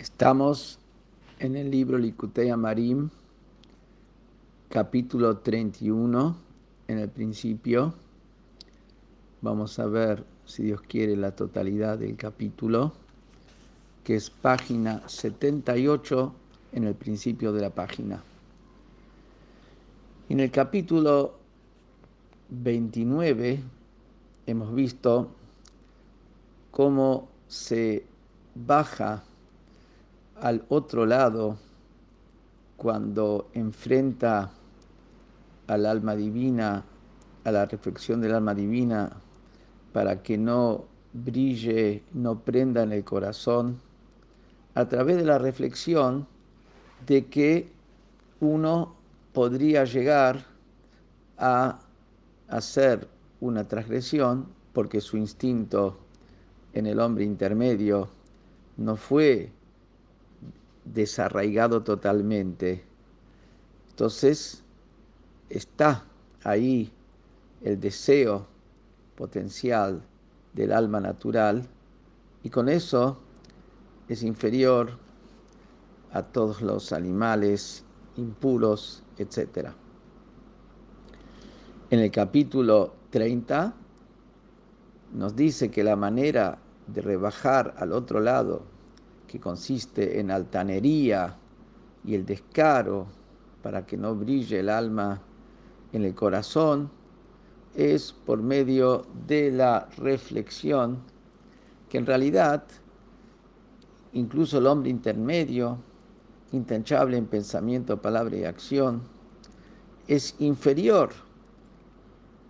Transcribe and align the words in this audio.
Estamos 0.00 0.78
en 1.40 1.56
el 1.56 1.70
libro 1.70 1.98
Likutei 1.98 2.50
Marim, 2.56 3.10
capítulo 4.70 5.36
31, 5.36 6.36
en 6.88 6.98
el 6.98 7.10
principio. 7.10 7.92
Vamos 9.42 9.78
a 9.78 9.84
ver, 9.84 10.24
si 10.46 10.62
Dios 10.62 10.80
quiere, 10.80 11.16
la 11.16 11.32
totalidad 11.32 11.98
del 11.98 12.16
capítulo, 12.16 12.94
que 14.02 14.16
es 14.16 14.30
página 14.30 15.06
78 15.06 16.32
en 16.72 16.84
el 16.84 16.94
principio 16.94 17.52
de 17.52 17.60
la 17.60 17.68
página. 17.68 18.22
En 20.30 20.40
el 20.40 20.50
capítulo 20.50 21.34
29 22.48 23.60
hemos 24.46 24.74
visto 24.74 25.28
cómo 26.70 27.28
se 27.48 28.06
baja 28.54 29.24
al 30.40 30.64
otro 30.68 31.06
lado 31.06 31.58
cuando 32.76 33.50
enfrenta 33.52 34.50
al 35.66 35.86
alma 35.86 36.16
divina, 36.16 36.82
a 37.44 37.52
la 37.52 37.66
reflexión 37.66 38.20
del 38.20 38.34
alma 38.34 38.54
divina, 38.54 39.10
para 39.92 40.22
que 40.22 40.38
no 40.38 40.86
brille, 41.12 42.02
no 42.12 42.40
prenda 42.40 42.82
en 42.82 42.92
el 42.92 43.04
corazón, 43.04 43.78
a 44.74 44.88
través 44.88 45.16
de 45.16 45.24
la 45.24 45.38
reflexión 45.38 46.26
de 47.06 47.26
que 47.26 47.70
uno 48.40 48.94
podría 49.32 49.84
llegar 49.84 50.44
a 51.38 51.80
hacer 52.48 53.08
una 53.40 53.66
transgresión 53.68 54.46
porque 54.72 55.00
su 55.00 55.16
instinto 55.16 55.98
en 56.72 56.86
el 56.86 57.00
hombre 57.00 57.24
intermedio 57.24 58.08
no 58.76 58.96
fue 58.96 59.50
desarraigado 60.94 61.82
totalmente. 61.82 62.84
Entonces 63.90 64.62
está 65.48 66.04
ahí 66.44 66.92
el 67.62 67.78
deseo 67.80 68.46
potencial 69.16 70.02
del 70.54 70.72
alma 70.72 71.00
natural 71.00 71.66
y 72.42 72.50
con 72.50 72.68
eso 72.68 73.18
es 74.08 74.22
inferior 74.22 74.98
a 76.12 76.22
todos 76.22 76.62
los 76.62 76.92
animales 76.92 77.84
impuros, 78.16 79.04
etc. 79.18 79.68
En 81.90 82.00
el 82.00 82.10
capítulo 82.10 82.94
30 83.10 83.74
nos 85.12 85.36
dice 85.36 85.70
que 85.70 85.84
la 85.84 85.96
manera 85.96 86.58
de 86.86 87.02
rebajar 87.02 87.74
al 87.78 87.92
otro 87.92 88.20
lado 88.20 88.64
que 89.30 89.38
consiste 89.38 90.18
en 90.18 90.32
altanería 90.32 91.36
y 92.04 92.16
el 92.16 92.26
descaro 92.26 93.06
para 93.62 93.86
que 93.86 93.96
no 93.96 94.16
brille 94.16 94.58
el 94.58 94.68
alma 94.68 95.20
en 95.92 96.02
el 96.02 96.16
corazón, 96.16 96.90
es 97.76 98.12
por 98.12 98.42
medio 98.42 99.06
de 99.28 99.52
la 99.52 99.88
reflexión 99.98 100.98
que 101.88 101.98
en 101.98 102.06
realidad 102.06 102.64
incluso 104.14 104.58
el 104.58 104.66
hombre 104.66 104.90
intermedio, 104.90 105.78
intachable 106.50 107.16
en 107.16 107.26
pensamiento, 107.26 108.02
palabra 108.02 108.36
y 108.36 108.42
acción, 108.42 109.00
es 110.08 110.34
inferior 110.40 111.10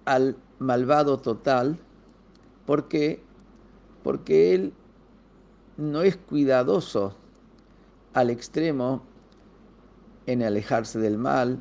al 0.06 0.34
malvado 0.58 1.18
total. 1.18 1.78
Porque 2.64 3.20
porque 4.02 4.54
él 4.54 4.72
no 5.80 6.02
es 6.02 6.16
cuidadoso 6.16 7.14
al 8.12 8.30
extremo 8.30 9.02
en 10.26 10.42
alejarse 10.42 10.98
del 10.98 11.16
mal 11.18 11.58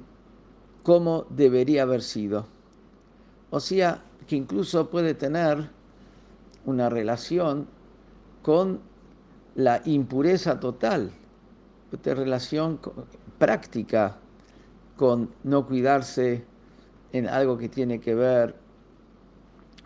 como 0.83 1.25
debería 1.29 1.83
haber 1.83 2.01
sido. 2.01 2.45
O 3.49 3.59
sea, 3.59 4.03
que 4.27 4.35
incluso 4.35 4.89
puede 4.89 5.13
tener 5.13 5.69
una 6.65 6.89
relación 6.89 7.67
con 8.43 8.81
la 9.55 9.81
impureza 9.85 10.59
total, 10.59 11.11
esta 11.91 12.13
relación 12.13 12.79
práctica 13.37 14.17
con 14.97 15.29
no 15.43 15.65
cuidarse 15.65 16.45
en 17.13 17.27
algo 17.27 17.57
que 17.57 17.69
tiene 17.69 17.99
que 17.99 18.13
ver 18.13 18.55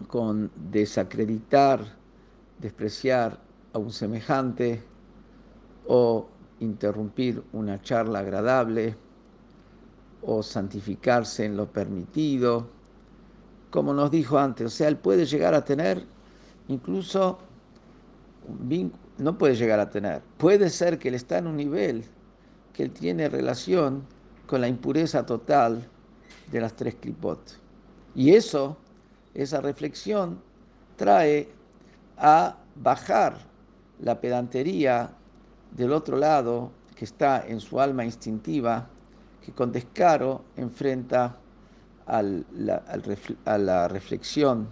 con 0.08 0.52
desacreditar, 0.56 1.82
despreciar 2.60 3.43
a 3.74 3.78
un 3.78 3.92
semejante 3.92 4.82
o 5.88 6.28
interrumpir 6.60 7.44
una 7.52 7.82
charla 7.82 8.20
agradable 8.20 8.96
o 10.22 10.42
santificarse 10.42 11.46
en 11.46 11.58
lo 11.58 11.68
permitido, 11.68 12.68
como 13.70 13.94
nos 13.94 14.10
dijo 14.12 14.38
antes, 14.38 14.68
o 14.68 14.70
sea, 14.70 14.88
él 14.88 14.98
puede 14.98 15.26
llegar 15.26 15.54
a 15.54 15.66
tener 15.66 16.06
incluso 16.68 17.40
no 19.18 19.38
puede 19.38 19.56
llegar 19.56 19.80
a 19.80 19.90
tener, 19.90 20.22
puede 20.38 20.70
ser 20.70 21.00
que 21.00 21.10
él 21.10 21.16
está 21.16 21.38
en 21.38 21.48
un 21.48 21.58
nivel 21.58 22.04
que 22.74 22.84
él 22.84 22.92
tiene 22.92 23.30
relación 23.30 24.04
con 24.48 24.62
la 24.62 24.68
impureza 24.68 25.26
total 25.26 25.88
de 26.52 26.60
las 26.60 26.76
tres 26.76 26.96
clipot. 26.96 27.40
Y 28.16 28.34
eso, 28.34 28.78
esa 29.34 29.62
reflexión, 29.62 30.42
trae 30.98 31.50
a 32.18 32.58
bajar 32.76 33.38
la 34.02 34.20
pedantería 34.20 35.12
del 35.72 35.92
otro 35.92 36.18
lado 36.18 36.72
que 36.96 37.06
está 37.06 37.46
en 37.48 37.60
su 37.60 37.80
alma 37.80 38.06
instintiva, 38.06 38.88
que 39.44 39.52
con 39.52 39.72
descaro 39.72 40.44
enfrenta 40.56 41.38
a 42.06 42.22
la 42.22 43.88
reflexión 43.88 44.68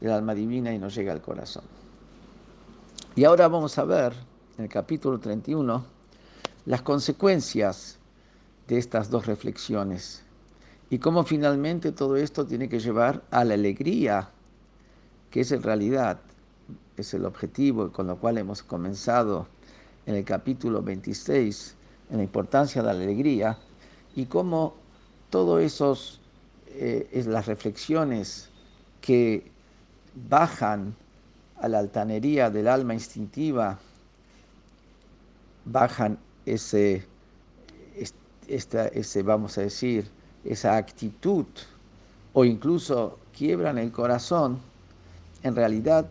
del 0.00 0.12
alma 0.12 0.34
divina 0.34 0.72
y 0.72 0.78
nos 0.78 0.94
llega 0.94 1.12
al 1.12 1.22
corazón. 1.22 1.64
Y 3.14 3.24
ahora 3.24 3.48
vamos 3.48 3.78
a 3.78 3.84
ver 3.84 4.12
en 4.58 4.64
el 4.64 4.70
capítulo 4.70 5.18
31 5.18 5.84
las 6.66 6.82
consecuencias 6.82 7.98
de 8.68 8.78
estas 8.78 9.10
dos 9.10 9.26
reflexiones 9.26 10.22
y 10.90 10.98
cómo 10.98 11.24
finalmente 11.24 11.92
todo 11.92 12.16
esto 12.16 12.46
tiene 12.46 12.68
que 12.68 12.78
llevar 12.78 13.22
a 13.30 13.44
la 13.44 13.54
alegría, 13.54 14.30
que 15.30 15.40
es 15.40 15.52
en 15.52 15.62
realidad 15.62 16.20
es 16.96 17.14
el 17.14 17.24
objetivo 17.24 17.92
con 17.92 18.06
lo 18.06 18.16
cual 18.16 18.38
hemos 18.38 18.62
comenzado 18.62 19.46
en 20.06 20.14
el 20.14 20.24
capítulo 20.24 20.82
26, 20.82 21.74
en 22.10 22.16
la 22.18 22.22
importancia 22.22 22.82
de 22.82 22.86
la 22.86 22.94
alegría, 22.94 23.58
y 24.14 24.26
cómo 24.26 24.74
todas 25.30 25.64
esos 25.64 26.20
eh, 26.68 27.24
las 27.26 27.46
reflexiones 27.46 28.48
que 29.00 29.50
bajan 30.28 30.94
a 31.60 31.68
la 31.68 31.78
altanería 31.78 32.50
del 32.50 32.68
alma 32.68 32.94
instintiva, 32.94 33.78
bajan 35.64 36.18
ese, 36.44 37.04
esta, 38.48 38.88
ese, 38.88 39.22
vamos 39.22 39.58
a 39.58 39.62
decir, 39.62 40.08
esa 40.44 40.76
actitud, 40.76 41.46
o 42.32 42.44
incluso 42.44 43.18
quiebran 43.36 43.78
el 43.78 43.90
corazón, 43.90 44.58
en 45.42 45.56
realidad 45.56 46.06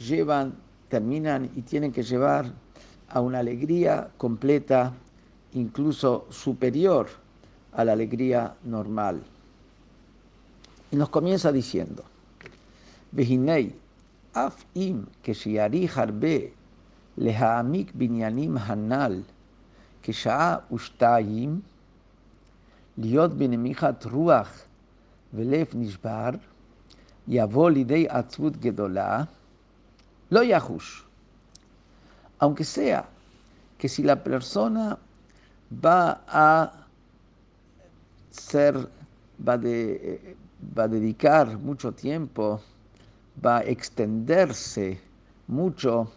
llevan, 0.00 0.54
terminan 0.88 1.50
y 1.54 1.62
tienen 1.62 1.92
que 1.92 2.02
llevar 2.02 2.52
a 3.08 3.20
una 3.20 3.38
alegría 3.38 4.08
completa, 4.16 4.92
incluso 5.54 6.26
superior 6.30 7.08
a 7.72 7.84
la 7.84 7.92
alegría 7.92 8.54
normal. 8.64 9.22
Y 10.90 10.96
nos 10.96 11.08
comienza 11.08 11.52
diciendo, 11.52 12.04
Vehinei, 13.12 13.74
af 14.34 14.64
im 14.74 15.06
que 15.22 15.34
shiari 15.34 15.86
harbe 15.86 16.52
lehaamik 17.16 17.92
binyanim 17.94 18.58
hanal, 18.58 19.24
que 20.02 20.12
shaa 20.12 20.64
ushtayim, 20.70 21.62
להיות 22.98 23.32
בנמיכת 23.32 24.06
רוח 24.12 24.64
ולב 25.34 25.66
נשבר, 25.74 26.30
יבוא 27.28 27.70
לידי 27.70 28.06
עצבות 28.08 28.56
גדולה, 28.56 29.24
lo 30.31 30.43
yahush. 30.43 31.03
Aunque 32.39 32.63
sea 32.63 33.07
que 33.77 33.87
si 33.87 34.01
la 34.01 34.23
persona 34.23 34.97
va 35.85 36.23
a 36.27 36.87
ser, 38.31 38.89
va, 39.47 39.57
de, 39.57 40.35
va 40.77 40.83
a 40.83 40.87
dedicar 40.87 41.57
mucho 41.57 41.91
tiempo, 41.91 42.61
va 43.45 43.57
a 43.57 43.63
extenderse 43.63 44.99
mucho 45.47 46.09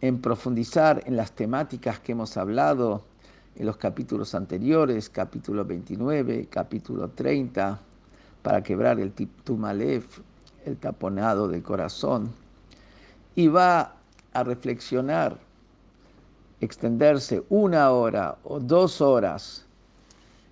en 0.00 0.20
profundizar 0.20 1.02
en 1.06 1.16
las 1.16 1.32
temáticas 1.32 2.00
que 2.00 2.12
hemos 2.12 2.36
hablado 2.36 3.02
en 3.54 3.66
los 3.66 3.76
capítulos 3.76 4.34
anteriores, 4.34 5.08
capítulo 5.08 5.64
29, 5.64 6.48
capítulo 6.50 7.08
30, 7.08 7.78
para 8.42 8.62
quebrar 8.62 8.98
el 8.98 9.12
tumalef, 9.12 10.18
el 10.66 10.76
taponado 10.76 11.46
del 11.46 11.62
corazón 11.62 12.43
y 13.36 13.48
va 13.48 13.94
a 14.32 14.44
reflexionar 14.44 15.38
extenderse 16.60 17.42
una 17.50 17.90
hora 17.90 18.38
o 18.44 18.58
dos 18.58 19.00
horas, 19.00 19.66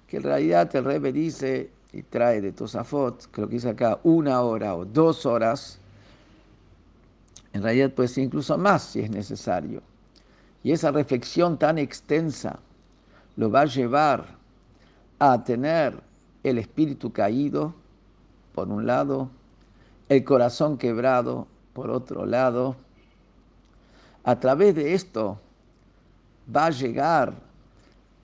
que 0.06 0.18
en 0.18 0.24
realidad 0.24 0.74
el 0.76 0.84
Rebbe 0.84 1.12
dice 1.12 1.70
y 1.92 2.02
trae 2.02 2.40
de 2.40 2.52
Tosafot, 2.52 3.30
que 3.30 3.40
lo 3.40 3.48
que 3.48 3.54
dice 3.54 3.70
acá, 3.70 3.98
una 4.02 4.42
hora 4.42 4.74
o 4.74 4.84
dos 4.84 5.26
horas, 5.26 5.78
en 7.52 7.62
realidad 7.62 7.90
puede 7.92 8.08
ser 8.08 8.24
incluso 8.24 8.56
más 8.56 8.82
si 8.82 9.00
es 9.00 9.10
necesario. 9.10 9.82
Y 10.62 10.72
esa 10.72 10.90
reflexión 10.90 11.58
tan 11.58 11.78
extensa 11.78 12.58
lo 13.36 13.50
va 13.50 13.62
a 13.62 13.66
llevar 13.66 14.26
a 15.18 15.42
tener 15.44 16.00
el 16.42 16.58
espíritu 16.58 17.12
caído, 17.12 17.74
por 18.54 18.68
un 18.68 18.86
lado, 18.86 19.30
el 20.08 20.24
corazón 20.24 20.78
quebrado, 20.78 21.46
por 21.72 21.90
otro 21.90 22.26
lado. 22.26 22.76
A 24.24 24.38
través 24.38 24.74
de 24.74 24.94
esto 24.94 25.38
va 26.54 26.66
a 26.66 26.70
llegar 26.70 27.34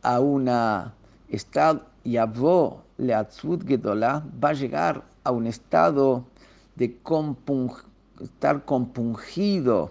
a 0.03 0.21
una 0.21 0.95
estado, 1.29 1.83
Yavó 2.05 2.83
Leatzut 2.99 3.67
Gedolá, 3.67 4.23
va 4.43 4.50
a 4.50 4.55
llegar 4.55 5.03
a 5.25 5.31
un 5.31 5.47
estado 5.47 6.25
de 6.77 6.97
estar 8.21 8.65
compungido, 8.65 9.91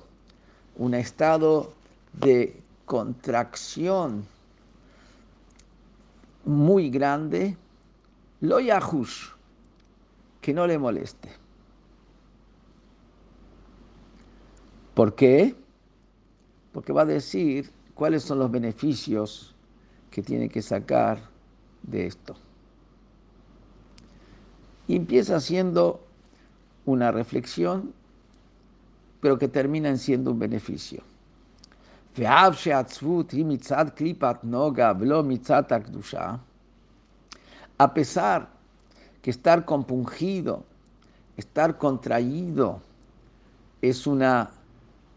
un 0.77 0.93
estado 0.93 1.73
de 2.13 2.59
contracción 2.85 4.25
muy 6.45 6.89
grande, 6.89 7.57
lo 8.39 8.59
yahush, 8.59 9.29
que 10.39 10.53
no 10.53 10.65
le 10.65 10.77
moleste. 10.77 11.29
¿Por 14.97 15.13
qué? 15.13 15.55
Porque 16.73 16.91
va 16.91 17.03
a 17.03 17.05
decir 17.05 17.69
cuáles 17.93 18.23
son 18.23 18.39
los 18.39 18.49
beneficios 18.49 19.53
que 20.09 20.23
tiene 20.23 20.49
que 20.49 20.63
sacar 20.63 21.19
de 21.83 22.07
esto. 22.07 22.35
Y 24.87 24.95
empieza 24.95 25.35
haciendo 25.35 26.03
una 26.85 27.11
reflexión, 27.11 27.93
pero 29.21 29.37
que 29.37 29.47
termina 29.47 29.89
en 29.89 29.99
siendo 29.99 30.31
un 30.31 30.39
beneficio. 30.39 31.03
A 37.77 37.93
pesar 37.93 38.49
que 39.21 39.29
estar 39.29 39.63
compungido, 39.63 40.63
estar 41.37 41.77
contraído, 41.77 42.81
es 43.83 44.07
una 44.07 44.56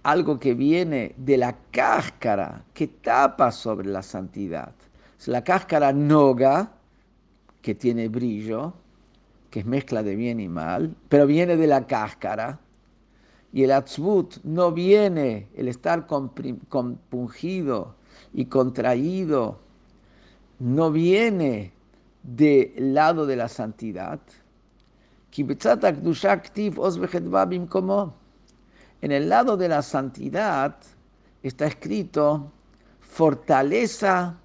algo 0.02 0.38
que 0.38 0.54
viene 0.54 1.14
de 1.16 1.36
la 1.36 1.56
cáscara 1.70 2.64
que 2.72 2.86
tapa 2.86 3.52
sobre 3.52 3.88
la 3.88 4.02
santidad. 4.02 4.72
Es 5.18 5.28
la 5.28 5.44
cáscara 5.44 5.92
noga, 5.92 6.72
que 7.62 7.74
tiene 7.74 8.08
brillo, 8.08 8.72
que 9.50 9.60
es 9.60 9.66
mezcla 9.66 10.02
de 10.02 10.16
bien 10.16 10.40
y 10.40 10.48
mal, 10.48 10.96
pero 11.08 11.26
viene 11.26 11.56
de 11.56 11.66
la 11.66 11.86
cáscara. 11.86 12.58
Y 13.52 13.64
el 13.64 13.72
atzbut 13.72 14.36
no 14.44 14.72
viene, 14.72 15.48
el 15.54 15.68
estar 15.68 16.06
compungido 16.06 17.96
y 18.32 18.46
contraído, 18.46 19.58
no 20.58 20.90
viene 20.90 21.72
del 22.22 22.94
lado 22.94 23.26
de 23.26 23.36
la 23.36 23.48
santidad. 23.48 24.20
En 29.02 29.12
el 29.12 29.28
lado 29.28 29.56
de 29.56 29.68
la 29.68 29.82
santidad 29.82 30.76
está 31.42 31.66
escrito 31.66 32.52
fortaleza 33.00 34.36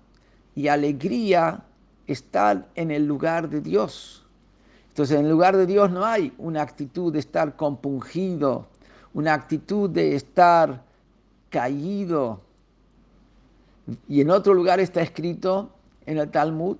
y 0.55 0.69
alegría 0.69 1.63
están 2.07 2.65
en 2.75 2.91
el 2.91 3.05
lugar 3.05 3.49
de 3.49 3.61
Dios. 3.61 4.25
Entonces, 4.89 5.19
en 5.19 5.25
el 5.25 5.31
lugar 5.31 5.57
de 5.57 5.65
Dios 5.65 5.91
no 5.91 6.05
hay 6.05 6.33
una 6.37 6.61
actitud 6.61 7.11
de 7.11 7.19
estar 7.19 7.57
compungido, 7.57 8.67
una 9.13 9.33
actitud 9.33 9.89
de 9.89 10.15
estar 10.15 10.81
caído. 11.49 12.39
Y 14.07 14.21
en 14.21 14.29
otro 14.29 14.53
lugar 14.53 14.79
está 14.79 15.01
escrito 15.01 15.69
en 16.05 16.17
el 16.17 16.31
Talmud, 16.31 16.77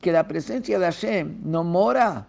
que 0.00 0.12
la 0.12 0.28
presencia 0.28 0.78
de 0.78 0.84
Hashem 0.84 1.40
no 1.42 1.64
mora 1.64 2.28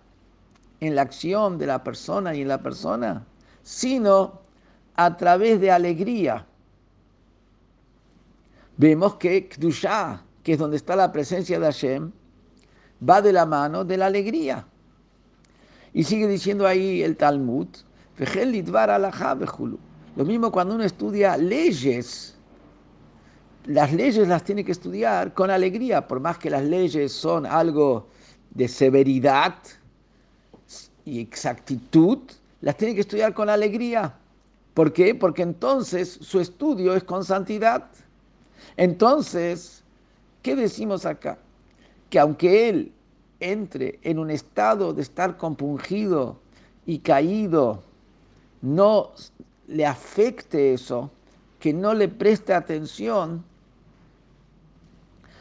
en 0.80 0.96
la 0.96 1.02
acción 1.02 1.58
de 1.58 1.68
la 1.68 1.84
persona 1.84 2.36
y 2.36 2.42
en 2.42 2.48
la 2.48 2.62
persona, 2.62 3.26
sino 3.64 4.42
a 4.96 5.18
través 5.18 5.60
de 5.60 5.72
alegría. 5.72 6.46
Vemos 8.78 9.16
que 9.16 9.50
Kdusha, 9.50 10.24
que 10.44 10.54
es 10.54 10.60
donde 10.60 10.78
está 10.78 10.96
la 10.96 11.12
presencia 11.12 11.60
de 11.60 11.66
Hashem, 11.66 12.12
va 13.08 13.22
de 13.22 13.34
la 13.34 13.46
mano 13.46 13.84
de 13.84 13.98
la 13.98 14.08
alegría. 14.08 14.66
Y 15.94 16.04
sigue 16.04 16.28
diciendo 16.28 16.68
ahí 16.68 17.02
el 17.02 17.18
Talmud, 17.18 17.68
lo 20.16 20.26
mismo 20.26 20.52
cuando 20.52 20.76
uno 20.76 20.84
estudia 20.84 21.38
leyes, 21.38 22.36
las 23.66 23.94
leyes 23.94 24.28
las 24.28 24.44
tiene 24.44 24.64
que 24.64 24.72
estudiar 24.72 25.34
con 25.34 25.52
alegría, 25.52 26.08
por 26.08 26.20
más 26.20 26.38
que 26.38 26.50
las 26.50 26.64
leyes 26.64 27.12
son 27.12 27.46
algo 27.46 28.08
de 28.52 28.68
severidad, 28.68 29.56
y 31.08 31.22
exactitud, 31.22 32.20
las 32.60 32.76
tiene 32.76 32.94
que 32.94 33.02
estudiar 33.02 33.34
con 33.34 33.50
alegría. 33.50 34.14
¿Por 34.74 34.92
qué? 34.92 35.16
Porque 35.16 35.42
entonces 35.42 36.20
su 36.22 36.42
estudio 36.42 36.94
es 36.96 37.04
con 37.04 37.24
santidad. 37.24 37.86
Entonces, 38.76 39.84
¿qué 40.42 40.56
decimos 40.56 41.06
acá? 41.06 41.38
Que 42.10 42.20
aunque 42.20 42.68
él 42.68 42.92
entre 43.40 44.00
en 44.04 44.20
un 44.20 44.30
estado 44.30 44.94
de 44.94 45.02
estar 45.02 45.38
compungido 45.38 46.38
y 46.86 47.00
caído, 47.00 47.82
no 48.62 49.14
le 49.68 49.86
afecte 49.86 50.74
eso, 50.74 51.10
que 51.60 51.72
no 51.72 51.94
le 51.94 52.10
preste 52.10 52.54
atención, 52.54 53.46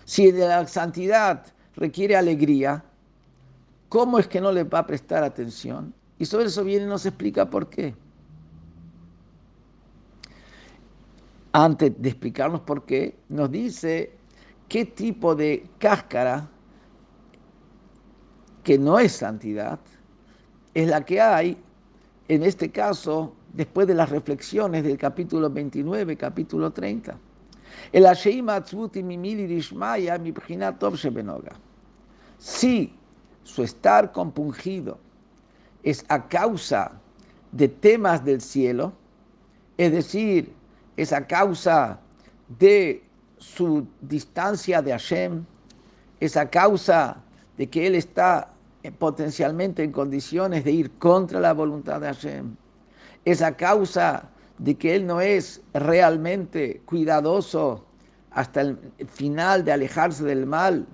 si 0.05 0.31
la 0.31 0.67
santidad 0.69 1.45
requiere 1.75 2.17
alegría, 2.17 2.85
¿Cómo 3.89 4.19
es 4.19 4.27
que 4.27 4.41
no 4.41 4.53
le 4.53 4.65
va 4.65 4.81
a 4.81 4.87
prestar 4.87 5.23
atención? 5.23 5.95
Y 6.19 6.25
sobre 6.25 6.47
eso 6.47 6.65
viene 6.65 6.87
y 6.87 6.89
nos 6.89 7.07
explica 7.07 7.49
por 7.49 7.69
qué. 7.69 7.95
Antes 11.53 11.93
de 12.01 12.09
explicarnos 12.09 12.61
por 12.61 12.85
qué, 12.85 13.17
nos 13.29 13.51
dice 13.51 14.13
qué 14.69 14.85
tipo 14.85 15.35
de 15.35 15.67
cáscara, 15.79 16.49
que 18.63 18.79
no 18.79 18.99
es 18.99 19.13
santidad, 19.13 19.79
es 20.75 20.89
la 20.89 21.05
que 21.05 21.21
hay, 21.21 21.57
en 22.29 22.43
este 22.43 22.71
caso, 22.71 23.33
después 23.53 23.87
de 23.87 23.95
las 23.95 24.11
reflexiones 24.11 24.83
del 24.83 24.99
capítulo 24.99 25.49
29, 25.49 26.17
capítulo 26.17 26.73
30. 26.73 27.17
El 27.93 28.07
Sí, 32.39 32.96
su 33.47 33.63
estar 33.63 34.11
compungido 34.11 34.99
es 35.85 36.05
a 36.09 36.27
causa 36.27 37.01
de 37.53 37.69
temas 37.69 38.25
del 38.25 38.41
cielo, 38.41 38.93
es 39.79 39.93
decir, 39.93 40.53
es 40.97 41.13
a 41.13 41.25
causa 41.29 42.01
de 42.59 43.05
su 43.39 43.87
distancia 44.01 44.83
de 44.83 44.91
Hashem, 44.91 45.45
es 46.19 46.37
a 46.37 46.51
causa 46.51 47.19
de 47.57 47.69
que 47.69 47.87
él 47.87 47.95
está 47.95 48.51
potencialmente 48.99 49.85
en 49.85 49.93
condiciones 49.93 50.65
de 50.65 50.73
ir 50.73 50.91
contra 50.99 51.39
la 51.39 51.53
voluntad 51.53 52.01
de 52.01 52.09
Hashem, 52.09 52.57
es 53.25 53.43
a 53.43 53.57
causa 53.57 54.29
de 54.59 54.75
que 54.75 54.97
él 54.97 55.07
no 55.07 55.21
es 55.21 55.63
realmente 55.73 56.83
cuidadoso 56.85 57.85
hasta 58.33 58.63
el 58.63 58.77
final 59.07 59.65
de 59.65 59.71
alejarse 59.71 60.25
del 60.25 60.47
mal 60.47 60.85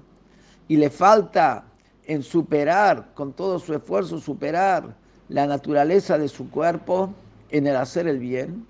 y 0.69 0.77
le 0.77 0.91
falta 0.91 1.65
en 2.07 2.23
superar, 2.23 3.13
con 3.15 3.33
todo 3.33 3.59
su 3.59 3.75
esfuerzo, 3.75 4.19
superar 4.19 4.95
la 5.29 5.47
naturaleza 5.47 6.19
de 6.19 6.29
su 6.29 6.51
cuerpo 6.51 7.13
en 7.51 7.67
el 7.67 7.77
hacer 7.77 8.07
el 8.07 8.19
bien. 8.19 8.67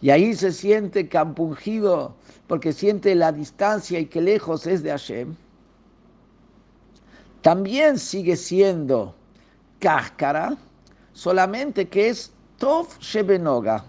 Y 0.00 0.10
ahí 0.10 0.34
se 0.34 0.52
siente 0.52 1.08
campungido 1.08 2.14
porque 2.46 2.72
siente 2.72 3.14
la 3.14 3.32
distancia 3.32 3.98
y 3.98 4.06
que 4.06 4.20
lejos 4.20 4.66
es 4.66 4.82
de 4.82 4.90
Hashem. 4.90 5.34
También 7.42 7.98
sigue 7.98 8.36
siendo 8.36 9.14
cáscara, 9.78 10.56
solamente 11.12 11.88
que 11.88 12.08
es 12.08 12.32
Tov 12.58 12.86
Shebenoga. 13.00 13.84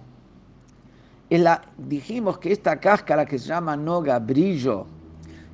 La, 1.30 1.62
dijimos 1.78 2.40
que 2.40 2.52
esta 2.52 2.78
cáscara 2.80 3.26
que 3.26 3.40
se 3.40 3.48
llama 3.48 3.78
Noga, 3.78 4.20
brillo, 4.20 4.86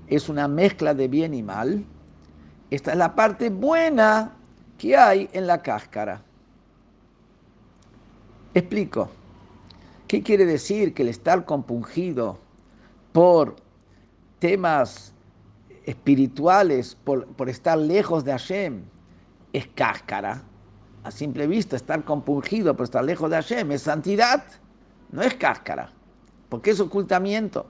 es 0.08 0.28
una 0.28 0.48
mezcla 0.48 0.94
de 0.94 1.08
bien 1.08 1.34
y 1.34 1.44
mal. 1.44 1.84
Esta 2.70 2.92
es 2.92 2.98
la 2.98 3.16
parte 3.16 3.50
buena 3.50 4.34
que 4.78 4.96
hay 4.98 5.30
en 5.34 5.48
la 5.48 5.62
cáscara. 5.62 6.22
Explico. 8.54 9.10
¿Qué 10.08 10.24
quiere 10.24 10.46
decir 10.46 10.94
que 10.94 11.04
el 11.04 11.10
estar 11.10 11.46
compungido 11.46 12.40
por 13.12 13.58
temas 14.40 15.14
espirituales, 15.86 16.96
por, 17.04 17.28
por 17.28 17.50
estar 17.50 17.78
lejos 17.78 18.24
de 18.24 18.32
Hashem, 18.32 18.84
es 19.54 19.68
cáscara? 19.68 20.44
A 21.04 21.12
simple 21.12 21.48
vista, 21.48 21.76
estar 21.76 22.04
compungido 22.04 22.76
por 22.76 22.86
estar 22.86 23.04
lejos 23.04 23.30
de 23.30 23.38
Hashem 23.38 23.72
es 23.72 23.84
santidad, 23.84 24.44
no 25.12 25.22
es 25.22 25.34
cáscara, 25.36 25.92
porque 26.50 26.72
es 26.72 26.80
ocultamiento. 26.80 27.66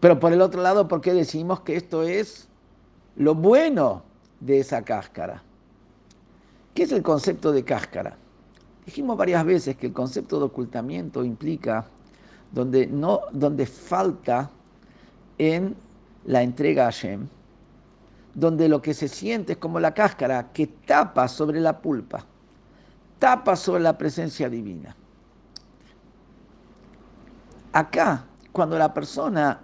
Pero 0.00 0.18
por 0.18 0.32
el 0.32 0.40
otro 0.40 0.62
lado, 0.62 0.88
¿por 0.88 1.00
qué 1.00 1.12
decimos 1.12 1.60
que 1.60 1.76
esto 1.76 2.02
es 2.02 2.48
lo 3.16 3.34
bueno 3.34 4.02
de 4.40 4.60
esa 4.60 4.82
cáscara? 4.82 5.42
¿Qué 6.74 6.84
es 6.84 6.92
el 6.92 7.02
concepto 7.02 7.52
de 7.52 7.64
cáscara? 7.64 8.16
Dijimos 8.86 9.16
varias 9.16 9.44
veces 9.44 9.76
que 9.76 9.86
el 9.86 9.92
concepto 9.92 10.38
de 10.38 10.46
ocultamiento 10.46 11.24
implica 11.24 11.86
donde, 12.50 12.86
no, 12.86 13.20
donde 13.32 13.66
falta 13.66 14.50
en 15.38 15.76
la 16.24 16.42
entrega 16.42 16.82
a 16.82 16.86
Hashem, 16.86 17.26
donde 18.34 18.68
lo 18.68 18.80
que 18.80 18.94
se 18.94 19.08
siente 19.08 19.52
es 19.52 19.58
como 19.58 19.78
la 19.78 19.92
cáscara 19.92 20.52
que 20.52 20.66
tapa 20.66 21.28
sobre 21.28 21.60
la 21.60 21.78
pulpa, 21.80 22.24
tapa 23.18 23.56
sobre 23.56 23.82
la 23.82 23.96
presencia 23.96 24.48
divina. 24.48 24.96
Acá, 27.72 28.24
cuando 28.52 28.78
la 28.78 28.92
persona 28.92 29.60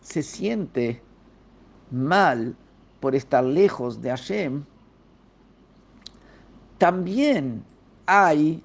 se 0.00 0.22
siente 0.22 1.02
mal 1.90 2.54
por 3.00 3.14
estar 3.14 3.44
lejos 3.44 4.00
de 4.00 4.10
Hashem, 4.10 4.64
también 6.78 7.64
hay 8.06 8.62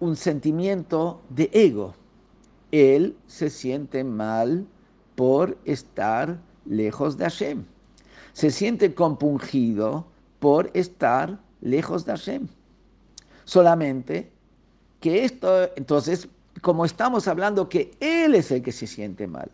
un 0.00 0.16
sentimiento 0.16 1.20
de 1.28 1.50
ego. 1.52 1.94
Él 2.72 3.16
se 3.26 3.50
siente 3.50 4.02
mal 4.04 4.66
por 5.14 5.58
estar 5.64 6.40
lejos 6.64 7.16
de 7.16 7.24
Hashem. 7.24 7.64
Se 8.32 8.50
siente 8.50 8.94
compungido 8.94 10.06
por 10.38 10.70
estar 10.72 11.38
lejos 11.60 12.04
de 12.04 12.12
Hashem. 12.12 12.48
Solamente 13.44 14.30
que 15.00 15.24
esto, 15.24 15.70
entonces, 15.76 16.28
como 16.62 16.84
estamos 16.84 17.28
hablando 17.28 17.68
que 17.68 17.90
Él 18.00 18.34
es 18.34 18.50
el 18.50 18.62
que 18.62 18.72
se 18.72 18.86
siente 18.86 19.26
mal. 19.26 19.50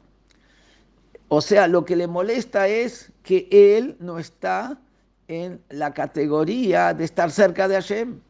O 1.29 1.41
sea, 1.41 1.67
lo 1.67 1.85
que 1.85 1.97
le 1.97 2.07
molesta 2.07 2.69
es 2.69 3.13
que 3.23 3.49
Él 3.51 3.97
no 3.99 4.19
está 4.19 4.79
en 5.29 5.61
la 5.71 5.93
categoría 5.93 6.95
de 6.95 7.05
estar 7.05 7.31
cerca 7.31 7.69
de 7.69 7.75
Hashem. 7.75 8.21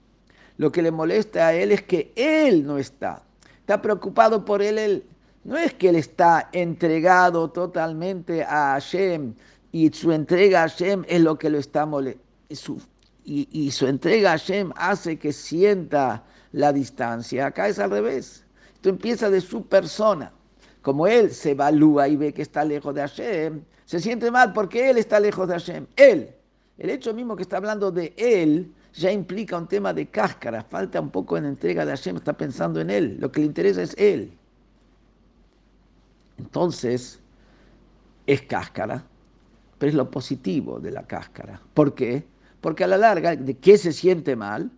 Lo 0.59 0.73
que 0.73 0.83
le 0.83 0.91
molesta 0.91 1.49
a 1.49 1.55
él 1.55 1.73
es 1.73 1.83
que 1.83 2.13
él 2.17 2.67
no 2.67 2.79
está. 2.79 3.23
Está 3.61 3.83
preocupado 3.83 4.45
por 4.45 4.63
él. 4.63 5.05
No 5.45 5.57
es 5.57 5.75
que 5.75 5.91
él 5.91 5.97
está 5.97 6.49
entregado 6.53 7.51
totalmente 7.51 8.43
a 8.43 8.73
Hashem 8.73 9.35
y 9.71 9.93
su 9.93 10.13
entrega 10.13 10.65
a 10.65 10.69
Hashem 10.69 11.05
es 11.09 11.21
lo 11.21 11.39
que 11.39 11.51
lo 11.51 11.59
está 11.59 11.85
molestando. 11.87 12.25
Y, 13.25 13.49
y, 13.51 13.73
su 13.73 13.89
entrega 13.89 14.31
a 14.31 14.39
Hashem 14.39 14.73
hace 14.77 15.19
que 15.19 15.33
sienta 15.33 16.23
la 16.53 16.73
distancia. 16.73 17.47
Acá 17.47 17.69
es 17.69 17.81
al 17.81 17.91
revés. 17.91 18.45
Esto 18.75 18.89
empieza 18.89 19.29
de 19.31 19.41
su 19.41 19.67
persona. 19.67 20.33
Como 20.87 21.09
él 21.09 21.33
se 21.33 21.51
evalúa 21.51 22.07
y 22.07 22.15
ve 22.15 22.33
que 22.33 22.43
está 22.43 22.65
lejos 22.65 22.95
de 22.95 23.01
Hashem, 23.01 23.61
se 23.85 23.99
siente 23.99 24.31
mal 24.31 24.53
porque 24.53 24.89
él 24.89 24.99
está 24.99 25.19
lejos 25.19 25.49
de 25.49 25.55
Hashem. 25.55 25.85
Él. 25.97 26.33
El 26.79 26.91
hecho 26.91 27.13
mismo 27.13 27.35
que 27.35 27.43
está 27.43 27.57
hablando 27.57 27.91
de 27.91 28.15
él 28.17 28.73
ya 28.95 29.11
implica 29.11 29.59
un 29.59 29.67
tema 29.67 29.93
de 29.93 30.07
cáscara, 30.07 30.63
falta 30.63 31.01
un 31.01 31.11
poco 31.11 31.37
en 31.37 31.47
entrega 31.47 31.85
de 31.85 31.91
Hashem, 31.91 32.15
está 32.15 32.35
pensando 32.35 32.81
en 32.81 32.91
él, 32.91 33.17
lo 33.19 33.33
que 33.33 33.41
le 33.41 33.47
interesa 33.47 33.83
es 33.83 33.97
él. 33.99 34.33
Entonces, 36.39 37.19
es 38.25 38.43
cáscara, 38.43 39.05
pero 39.79 39.91
es 39.91 39.97
lo 39.97 40.09
positivo 40.09 40.79
de 40.79 40.93
la 40.93 41.05
cáscara. 41.05 41.61
¿Por 41.75 41.97
qué? 41.97 42.25
Porque 42.61 42.85
a 42.85 42.87
la 42.87 42.97
larga, 42.97 43.35
¿de 43.35 43.55
qué 43.55 43.77
se 43.77 43.93
siente 43.93 44.37
mal? 44.37 44.71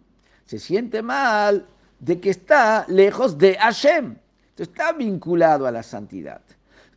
Se 0.47 0.59
siente 0.59 1.03
mal 1.03 1.67
de 2.01 2.19
que 2.19 2.31
está 2.31 2.87
lejos 2.89 3.37
de 3.37 3.57
Hashem. 3.57 4.17
Está 4.59 4.93
vinculado 4.93 5.67
a 5.67 5.73
la 5.73 5.83
santidad. 5.83 6.41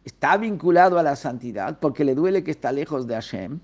Está 0.03 0.38
vinculado 0.38 0.98
a 0.98 1.03
la 1.03 1.15
santidad 1.15 1.80
porque 1.80 2.03
le 2.03 2.15
duele 2.15 2.44
que 2.44 2.51
está 2.51 2.72
lejos 2.72 3.08
de 3.08 3.15
Hashem 3.15 3.60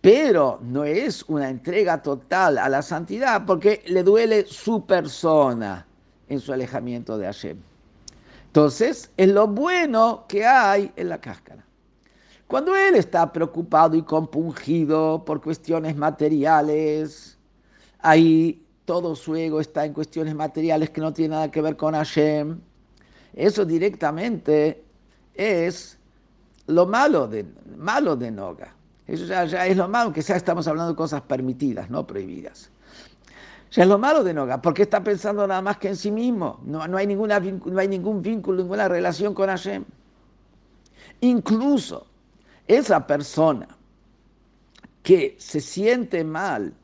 pero 0.00 0.58
no 0.62 0.84
es 0.84 1.24
una 1.28 1.50
entrega 1.50 2.02
total 2.02 2.58
a 2.58 2.68
la 2.68 2.82
santidad 2.82 3.44
porque 3.44 3.82
le 3.86 4.02
duele 4.02 4.46
su 4.46 4.86
persona 4.86 5.86
en 6.28 6.40
su 6.40 6.52
alejamiento 6.52 7.18
de 7.18 7.26
Hashem. 7.26 7.58
Entonces, 8.46 9.10
es 9.16 9.28
lo 9.28 9.46
bueno 9.46 10.24
que 10.26 10.46
hay 10.46 10.90
en 10.96 11.08
la 11.08 11.20
cáscara. 11.20 11.64
Cuando 12.46 12.74
él 12.74 12.96
está 12.96 13.30
preocupado 13.32 13.96
y 13.96 14.02
compungido 14.02 15.24
por 15.24 15.40
cuestiones 15.40 15.96
materiales, 15.96 17.38
ahí 17.98 18.64
todo 18.86 19.14
su 19.14 19.36
ego 19.36 19.60
está 19.60 19.84
en 19.84 19.92
cuestiones 19.92 20.34
materiales 20.34 20.90
que 20.90 21.00
no 21.00 21.12
tienen 21.12 21.32
nada 21.32 21.50
que 21.50 21.60
ver 21.60 21.76
con 21.76 21.94
Hashem. 21.94 22.60
Eso 23.34 23.64
directamente 23.64 24.82
es 25.34 25.98
lo 26.66 26.86
malo 26.86 27.26
de, 27.26 27.46
malo 27.76 28.16
de 28.16 28.30
Noga. 28.30 28.74
Eso 29.06 29.24
ya, 29.24 29.44
es 29.66 29.76
lo 29.76 29.88
malo, 29.88 30.12
que 30.12 30.22
sea 30.22 30.36
estamos 30.36 30.68
hablando 30.68 30.92
de 30.92 30.96
cosas 30.96 31.22
permitidas, 31.22 31.90
no 31.90 32.06
prohibidas. 32.06 32.70
Ya 33.72 33.82
es 33.82 33.88
lo 33.88 33.98
malo 33.98 34.22
de 34.22 34.34
Noga, 34.34 34.60
porque 34.60 34.82
está 34.82 35.02
pensando 35.02 35.46
nada 35.46 35.62
más 35.62 35.78
que 35.78 35.88
en 35.88 35.96
sí 35.96 36.10
mismo. 36.10 36.60
No, 36.64 36.86
no, 36.86 36.96
hay 36.96 37.06
ninguna, 37.06 37.40
no 37.40 37.78
hay 37.78 37.88
ningún 37.88 38.22
vínculo, 38.22 38.62
ninguna 38.62 38.88
relación 38.88 39.34
con 39.34 39.48
Hashem. 39.48 39.84
Incluso 41.20 42.06
esa 42.66 43.06
persona 43.06 43.68
que 45.02 45.36
se 45.38 45.60
siente 45.60 46.24
mal 46.24 46.74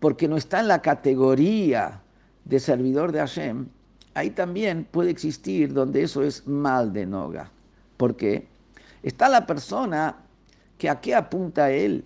porque 0.00 0.28
no 0.28 0.36
está 0.36 0.60
en 0.60 0.68
la 0.68 0.82
categoría 0.82 2.02
de 2.44 2.60
servidor 2.60 3.10
de 3.10 3.20
Hashem, 3.20 3.68
ahí 4.14 4.30
también 4.30 4.86
puede 4.90 5.10
existir 5.10 5.72
donde 5.72 6.02
eso 6.02 6.22
es 6.22 6.46
mal 6.46 6.92
de 6.92 7.06
Noga. 7.06 7.50
¿Por 7.96 8.16
qué? 8.16 8.46
Está 9.02 9.28
la 9.28 9.46
persona 9.46 10.16
que 10.78 10.88
a 10.88 11.00
qué 11.00 11.14
apunta 11.14 11.70
él? 11.70 12.04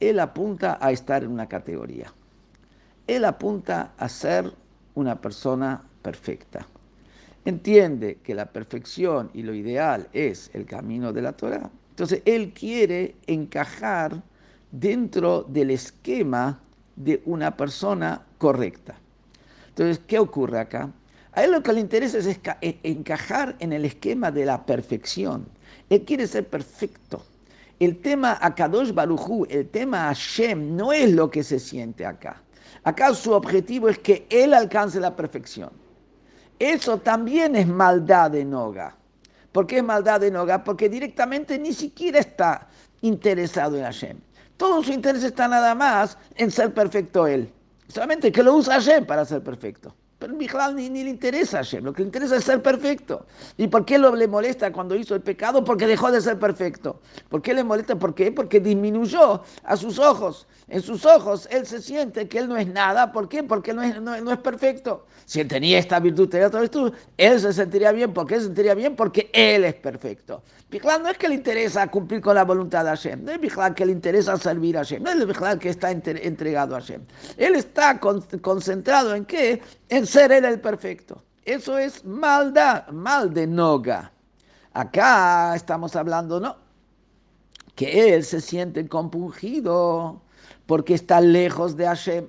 Él 0.00 0.20
apunta 0.20 0.78
a 0.80 0.92
estar 0.92 1.24
en 1.24 1.30
una 1.30 1.48
categoría. 1.48 2.12
Él 3.06 3.24
apunta 3.24 3.92
a 3.98 4.08
ser 4.08 4.52
una 4.94 5.20
persona 5.20 5.82
perfecta. 6.02 6.66
Entiende 7.44 8.18
que 8.22 8.34
la 8.34 8.46
perfección 8.46 9.30
y 9.34 9.42
lo 9.42 9.54
ideal 9.54 10.08
es 10.12 10.50
el 10.54 10.64
camino 10.64 11.12
de 11.12 11.22
la 11.22 11.32
Torah. 11.32 11.70
Entonces 11.90 12.22
él 12.24 12.52
quiere 12.52 13.16
encajar 13.26 14.22
dentro 14.72 15.42
del 15.42 15.70
esquema 15.70 16.58
de 16.96 17.22
una 17.26 17.56
persona 17.56 18.22
correcta. 18.38 18.96
Entonces, 19.68 20.00
¿qué 20.06 20.18
ocurre 20.18 20.60
acá? 20.60 20.90
A 21.34 21.42
él 21.42 21.52
lo 21.52 21.62
que 21.62 21.72
le 21.72 21.80
interesa 21.80 22.18
es 22.18 22.26
e-, 22.26 22.78
encajar 22.82 23.56
en 23.58 23.72
el 23.72 23.84
esquema 23.84 24.30
de 24.30 24.46
la 24.46 24.64
perfección. 24.64 25.46
Él 25.90 26.04
quiere 26.04 26.26
ser 26.26 26.48
perfecto. 26.48 27.24
El 27.80 28.00
tema 28.00 28.38
Akadosh 28.40 28.92
Barujú, 28.92 29.46
el 29.50 29.68
tema 29.68 30.02
Hashem, 30.04 30.76
no 30.76 30.92
es 30.92 31.10
lo 31.10 31.30
que 31.30 31.42
se 31.42 31.58
siente 31.58 32.06
acá. 32.06 32.40
Acá 32.84 33.12
su 33.14 33.32
objetivo 33.32 33.88
es 33.88 33.98
que 33.98 34.26
él 34.30 34.54
alcance 34.54 35.00
la 35.00 35.16
perfección. 35.16 35.70
Eso 36.58 36.98
también 36.98 37.56
es 37.56 37.66
maldad 37.66 38.30
de 38.30 38.44
Noga. 38.44 38.96
¿Por 39.50 39.66
qué 39.66 39.78
es 39.78 39.84
maldad 39.84 40.20
de 40.20 40.30
Noga? 40.30 40.62
Porque 40.62 40.88
directamente 40.88 41.58
ni 41.58 41.72
siquiera 41.72 42.20
está 42.20 42.68
interesado 43.00 43.76
en 43.76 43.84
Hashem. 43.84 44.18
Todo 44.56 44.82
su 44.82 44.92
interés 44.92 45.24
está 45.24 45.48
nada 45.48 45.74
más 45.74 46.16
en 46.36 46.50
ser 46.50 46.72
perfecto 46.72 47.26
él. 47.26 47.50
Solamente 47.88 48.30
que 48.30 48.42
lo 48.42 48.54
usa 48.54 48.74
Hashem 48.74 49.04
para 49.04 49.24
ser 49.24 49.42
perfecto. 49.42 49.94
Pero 50.24 50.36
Mijlal 50.36 50.74
ni, 50.74 50.88
le 50.88 51.10
interesa 51.10 51.58
a 51.58 51.62
Hashem, 51.62 51.84
lo 51.84 51.92
que 51.92 52.00
le 52.00 52.06
interesa 52.06 52.36
es 52.36 52.44
ser 52.44 52.62
perfecto. 52.62 53.26
¿Y 53.58 53.68
por 53.68 53.84
qué 53.84 53.98
lo, 53.98 54.16
le 54.16 54.26
molesta 54.26 54.72
cuando 54.72 54.96
hizo 54.96 55.14
el 55.14 55.20
pecado? 55.20 55.62
Porque 55.62 55.86
dejó 55.86 56.10
de 56.10 56.18
ser 56.22 56.38
perfecto. 56.38 57.02
¿Por 57.28 57.42
qué 57.42 57.52
le 57.52 57.62
molesta? 57.62 57.96
¿Por 57.96 58.14
qué? 58.14 58.32
Porque 58.32 58.58
disminuyó 58.58 59.42
a 59.64 59.76
sus 59.76 59.98
ojos. 59.98 60.46
En 60.66 60.80
sus 60.80 61.04
ojos 61.04 61.46
él 61.50 61.66
se 61.66 61.82
siente 61.82 62.26
que 62.26 62.38
él 62.38 62.48
no 62.48 62.56
es 62.56 62.66
nada. 62.66 63.12
¿Por 63.12 63.28
qué? 63.28 63.42
Porque 63.42 63.74
no 63.74 63.82
es, 63.82 64.00
no, 64.00 64.14
es 64.14 64.38
perfecto. 64.38 65.04
Si 65.26 65.40
él 65.40 65.48
tenía 65.48 65.78
esta 65.78 66.00
virtud, 66.00 66.26
tenía 66.28 66.46
otra 66.46 66.60
virtud, 66.60 66.90
él 67.18 67.38
se 67.38 67.52
sentiría 67.52 67.92
bien. 67.92 68.14
¿Por 68.14 68.26
qué 68.26 68.36
se 68.36 68.46
sentiría 68.46 68.74
bien? 68.74 68.96
Porque 68.96 69.28
él 69.34 69.64
es 69.64 69.74
perfecto. 69.74 70.42
Mijlal 70.70 71.02
no 71.02 71.10
es 71.10 71.18
que 71.18 71.28
le 71.28 71.34
interesa 71.34 71.86
cumplir 71.88 72.22
con 72.22 72.34
la 72.34 72.44
voluntad 72.44 72.82
de 72.82 72.90
Hashem. 72.90 73.24
No 73.24 73.32
es 73.32 73.40
Mijlal 73.40 73.74
que 73.74 73.84
le 73.84 73.92
interesa 73.92 74.36
servir 74.38 74.76
a 74.78 74.80
Hashem. 74.80 75.02
No 75.02 75.10
es 75.10 75.26
Mijlal 75.26 75.58
que 75.58 75.68
está 75.68 75.90
entregado 75.90 76.74
a 76.74 76.80
Hashem. 76.80 77.02
Él 77.36 77.54
está 77.54 78.00
concentrado 78.00 79.14
en 79.14 79.26
qué? 79.26 79.60
En 79.88 80.06
ser 80.14 80.30
él 80.30 80.44
el 80.44 80.60
perfecto. 80.60 81.24
Eso 81.44 81.76
es 81.76 82.04
maldad, 82.04 82.88
mal 82.88 83.34
de 83.34 83.46
Noga. 83.46 84.12
Acá 84.72 85.54
estamos 85.54 85.96
hablando, 85.96 86.40
no, 86.40 86.56
que 87.74 88.14
él 88.14 88.24
se 88.24 88.40
siente 88.40 88.88
compungido 88.88 90.22
porque 90.66 90.94
está 90.94 91.20
lejos 91.20 91.76
de 91.76 91.86
Hashem. 91.86 92.28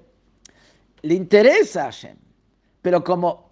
Le 1.03 1.13
interesa 1.13 1.83
a 1.83 1.85
Hashem, 1.85 2.17
pero 2.81 3.03
como 3.03 3.51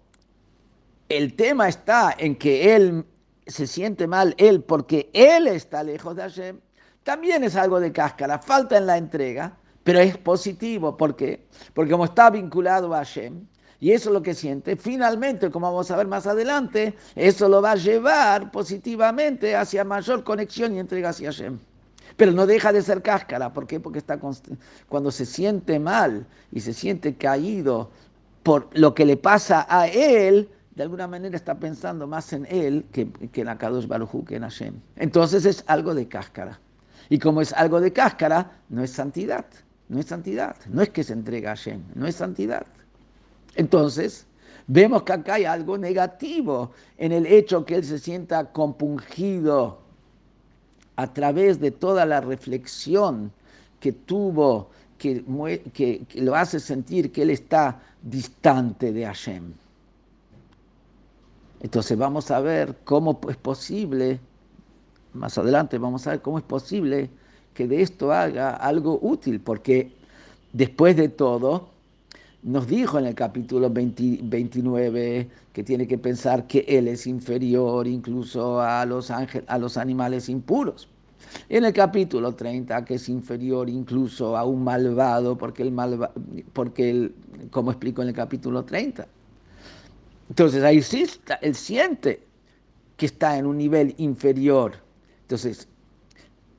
el 1.08 1.34
tema 1.34 1.68
está 1.68 2.14
en 2.18 2.36
que 2.36 2.74
él 2.74 3.06
se 3.46 3.66
siente 3.66 4.08
mal, 4.08 4.34
él, 4.36 4.62
porque 4.62 5.10
él 5.12 5.46
está 5.46 5.84
lejos 5.84 6.16
de 6.16 6.22
Hashem, 6.22 6.60
también 7.04 7.44
es 7.44 7.54
algo 7.54 7.78
de 7.78 7.92
cáscara, 7.92 8.38
falta 8.38 8.76
en 8.78 8.86
la 8.86 8.96
entrega, 8.96 9.56
pero 9.84 10.00
es 10.00 10.16
positivo. 10.18 10.96
¿Por 10.96 11.14
qué? 11.14 11.46
Porque 11.72 11.92
como 11.92 12.06
está 12.06 12.30
vinculado 12.30 12.94
a 12.94 12.98
Hashem, 12.98 13.46
y 13.84 13.92
eso 13.92 14.08
es 14.08 14.14
lo 14.14 14.22
que 14.22 14.32
siente, 14.32 14.76
finalmente, 14.76 15.50
como 15.50 15.66
vamos 15.66 15.90
a 15.90 15.96
ver 15.98 16.06
más 16.06 16.26
adelante, 16.26 16.94
eso 17.14 17.50
lo 17.50 17.60
va 17.60 17.72
a 17.72 17.76
llevar 17.76 18.50
positivamente 18.50 19.54
hacia 19.54 19.84
mayor 19.84 20.24
conexión 20.24 20.74
y 20.74 20.78
entrega 20.78 21.10
hacia 21.10 21.30
Hashem. 21.30 21.58
Pero 22.16 22.32
no 22.32 22.46
deja 22.46 22.72
de 22.72 22.80
ser 22.80 23.02
cáscara. 23.02 23.52
¿Por 23.52 23.66
qué? 23.66 23.80
Porque 23.80 23.98
está 23.98 24.18
cuando 24.88 25.10
se 25.10 25.26
siente 25.26 25.78
mal 25.78 26.26
y 26.50 26.60
se 26.60 26.72
siente 26.72 27.16
caído 27.16 27.90
por 28.42 28.70
lo 28.72 28.94
que 28.94 29.04
le 29.04 29.18
pasa 29.18 29.66
a 29.68 29.86
él, 29.86 30.48
de 30.74 30.82
alguna 30.82 31.06
manera 31.06 31.36
está 31.36 31.54
pensando 31.54 32.06
más 32.06 32.32
en 32.32 32.46
él 32.46 32.86
que, 32.90 33.06
en 33.34 33.48
Akadosh 33.50 33.86
Baruj 33.86 34.24
que 34.24 34.36
en 34.36 34.44
Hashem. 34.44 34.74
Entonces 34.96 35.44
es 35.44 35.62
algo 35.66 35.94
de 35.94 36.08
cáscara. 36.08 36.58
Y 37.10 37.18
como 37.18 37.42
es 37.42 37.52
algo 37.52 37.82
de 37.82 37.92
cáscara, 37.92 38.50
no 38.70 38.82
es 38.82 38.92
santidad. 38.92 39.44
No 39.90 40.00
es 40.00 40.06
santidad. 40.06 40.56
No 40.70 40.80
es 40.80 40.88
que 40.88 41.04
se 41.04 41.12
entrega 41.12 41.50
a 41.50 41.56
Hashem. 41.56 41.82
No 41.94 42.06
es 42.06 42.14
santidad. 42.14 42.64
Entonces, 43.56 44.26
vemos 44.66 45.02
que 45.02 45.12
acá 45.12 45.34
hay 45.34 45.44
algo 45.44 45.78
negativo 45.78 46.72
en 46.98 47.12
el 47.12 47.26
hecho 47.26 47.64
que 47.64 47.76
él 47.76 47.84
se 47.84 47.98
sienta 47.98 48.52
compungido 48.52 49.78
a 50.96 51.12
través 51.12 51.60
de 51.60 51.70
toda 51.70 52.06
la 52.06 52.20
reflexión 52.20 53.32
que 53.80 53.92
tuvo, 53.92 54.70
que, 54.98 55.22
que, 55.72 56.06
lo 56.14 56.34
hace 56.34 56.60
sentir 56.60 57.12
que 57.12 57.22
él 57.22 57.30
está 57.30 57.80
distante 58.02 58.92
de 58.92 59.04
Hashem. 59.04 59.52
Entonces 61.60 61.96
vamos 61.96 62.30
a 62.30 62.40
ver 62.40 62.76
cómo 62.84 63.20
es 63.28 63.36
posible, 63.36 64.20
más 65.14 65.36
adelante 65.38 65.78
vamos 65.78 66.06
a 66.06 66.10
ver 66.10 66.22
cómo 66.22 66.38
es 66.38 66.44
posible 66.44 67.10
que 67.54 67.66
de 67.66 67.82
esto 67.82 68.12
haga 68.12 68.50
algo 68.50 68.98
útil, 69.00 69.40
porque 69.40 69.92
después 70.52 70.96
de 70.96 71.08
todo, 71.08 71.68
nos 72.44 72.66
dijo 72.66 72.98
en 72.98 73.06
el 73.06 73.14
capítulo 73.14 73.70
29 73.70 75.28
que 75.52 75.64
tiene 75.64 75.88
que 75.88 75.96
pensar 75.96 76.46
que 76.46 76.64
él 76.68 76.88
es 76.88 77.06
inferior 77.06 77.86
incluso 77.86 78.60
a 78.60 78.84
los, 78.84 79.10
a 79.10 79.58
los 79.58 79.76
animales 79.78 80.28
impuros. 80.28 80.88
En 81.48 81.64
el 81.64 81.72
capítulo 81.72 82.34
30 82.34 82.84
que 82.84 82.96
es 82.96 83.08
inferior 83.08 83.70
incluso 83.70 84.36
a 84.36 84.44
un 84.44 84.62
malvado, 84.62 85.38
porque, 85.38 85.62
el 85.62 85.74
porque 86.52 86.90
él, 86.90 87.14
como 87.50 87.70
explico 87.70 88.02
en 88.02 88.08
el 88.08 88.14
capítulo 88.14 88.62
30. 88.62 89.08
Entonces 90.28 90.62
ahí 90.62 90.82
sí 90.82 91.06
él 91.40 91.54
siente 91.54 92.22
que 92.98 93.06
está 93.06 93.38
en 93.38 93.46
un 93.46 93.56
nivel 93.56 93.94
inferior. 93.96 94.74
Entonces, 95.22 95.66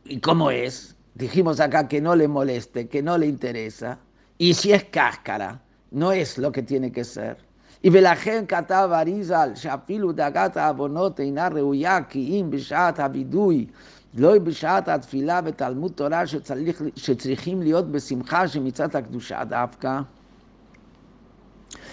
¿y 0.03 0.19
cómo 0.19 0.49
es? 0.49 0.95
Dijimos 1.13 1.59
acá 1.59 1.87
que 1.87 2.01
no 2.01 2.15
le 2.15 2.27
moleste, 2.27 2.87
que 2.87 3.03
no 3.03 3.19
le 3.19 3.27
interesa. 3.27 3.99
Y 4.39 4.55
si 4.55 4.73
es 4.73 4.83
cáscara, 4.85 5.61
no 5.94 6.12
es 6.12 6.38
lo 6.38 6.52
que 6.52 6.62
tiene 6.62 6.92
que 6.92 7.04
ser. 7.04 7.36
Y 7.82 7.90
Belajen 7.90 8.46
katav 8.46 8.92
Arizal, 8.92 9.54
shafilu 9.54 10.12
dagat 10.12 10.56
abonot 10.56 11.18
אינה 11.18 11.48
ראויה 11.48 12.02
כי 12.08 12.40
אם 12.40 12.50
בשעת 12.50 13.00
הווידוי, 13.00 13.66
לא 14.14 14.38
בשעת 14.38 14.88
התפילה 14.88 15.40
בתלמוד 15.40 15.92
תורה 15.92 16.26
שצריך, 16.26 16.82
שצריכים 16.96 17.62
להיות 17.62 17.90
בשמחה 17.90 18.48
שמצד 18.48 18.96
הקדושה 18.96 19.44
דווקא. 19.44 20.00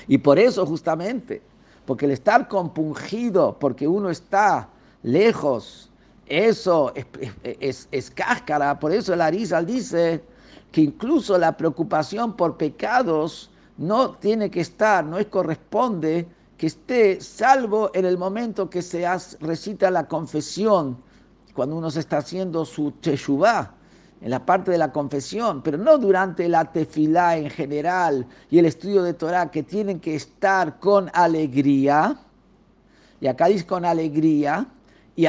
Y 0.08 0.18
por 0.18 0.40
eso 0.40 0.66
justamente, 0.66 1.42
porque 1.86 2.06
el 2.06 2.12
estar 2.12 2.48
compungido, 2.48 3.58
porque 3.60 3.88
uno 3.88 4.10
está 4.10 4.70
lejos, 5.04 5.92
eso 6.26 6.94
es, 6.96 7.06
es, 7.44 7.88
es 7.92 8.10
cáscara, 8.12 8.80
por 8.80 8.92
eso 8.92 9.14
el 9.14 9.22
Arizal 9.22 9.66
dice 9.66 10.24
que 10.72 10.82
incluso 10.82 11.38
la 11.38 11.56
preocupación 11.56 12.36
por 12.36 12.58
pecados 12.58 13.51
no 13.83 14.13
tiene 14.13 14.49
que 14.49 14.61
estar, 14.61 15.05
no 15.05 15.19
es 15.19 15.27
corresponde 15.27 16.27
que 16.57 16.69
esté 16.69 17.21
salvo 17.21 17.91
en 17.93 18.05
el 18.05 18.17
momento 18.17 18.71
que 18.71 18.81
se 18.81 19.05
recita 19.41 19.91
la 19.91 20.07
confesión, 20.07 20.97
cuando 21.53 21.77
uno 21.77 21.91
se 21.91 22.01
está 22.01 22.19
haciendo 22.19 22.65
su 22.65 22.93
teshuvah, 22.93 23.75
en 24.21 24.31
la 24.31 24.47
parte 24.47 24.71
de 24.71 24.79
la 24.79 24.93
confesión, 24.93 25.63
pero 25.63 25.77
no 25.77 25.99
durante 25.99 26.49
la 26.49 26.65
tefilá 26.71 27.37
en 27.37 27.51
general 27.51 28.25
y 28.49 28.61
el 28.61 28.67
estudio 28.67 29.03
de 29.03 29.15
Torah, 29.15 29.51
que 29.51 29.65
tienen 29.65 29.99
que 29.99 30.15
estar 30.15 30.79
con 30.79 31.11
alegría, 31.13 32.17
y 33.21 33.27
acá 33.27 33.47
dice 33.47 33.67
con 33.67 33.85
alegría, 33.85 34.65
y, 35.17 35.27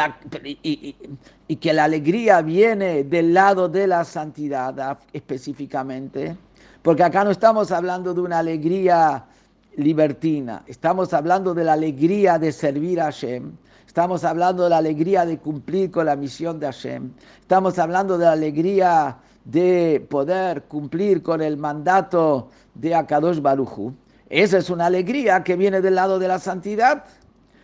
y 1.47 1.55
que 1.55 1.73
la 1.73 1.85
alegría 1.85 2.41
viene 2.43 3.03
del 3.03 3.33
lado 3.33 3.67
de 3.67 3.87
la 3.87 4.05
santidad 4.05 4.99
específicamente, 5.11 6.37
porque 6.83 7.03
acá 7.03 7.23
no 7.23 7.31
estamos 7.31 7.71
hablando 7.71 8.13
de 8.13 8.21
una 8.21 8.39
alegría 8.39 9.25
libertina, 9.77 10.63
estamos 10.67 11.13
hablando 11.13 11.55
de 11.55 11.63
la 11.63 11.73
alegría 11.73 12.37
de 12.37 12.51
servir 12.51 13.01
a 13.01 13.05
Hashem, 13.05 13.53
estamos 13.87 14.23
hablando 14.23 14.65
de 14.65 14.69
la 14.69 14.77
alegría 14.77 15.25
de 15.25 15.39
cumplir 15.39 15.89
con 15.89 16.05
la 16.05 16.15
misión 16.15 16.59
de 16.59 16.67
Hashem, 16.67 17.11
estamos 17.41 17.79
hablando 17.79 18.17
de 18.17 18.25
la 18.25 18.33
alegría 18.33 19.17
de 19.45 20.05
poder 20.09 20.63
cumplir 20.63 21.23
con 21.23 21.41
el 21.41 21.57
mandato 21.57 22.49
de 22.75 22.93
Akadosh 22.95 23.39
Baruchu. 23.39 23.93
Esa 24.29 24.57
es 24.57 24.69
una 24.69 24.87
alegría 24.87 25.43
que 25.43 25.55
viene 25.55 25.81
del 25.81 25.95
lado 25.95 26.19
de 26.19 26.27
la 26.27 26.39
santidad. 26.39 27.05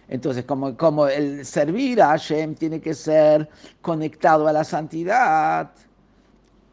Entonces, 0.07 0.43
como, 0.45 0.75
como 0.75 1.07
el 1.07 1.45
servir 1.45 2.01
a 2.01 2.09
Hashem 2.09 2.55
tiene 2.55 2.81
que 2.81 2.93
ser 2.93 3.49
conectado 3.81 4.47
a 4.47 4.53
la 4.53 4.63
santidad, 4.63 5.71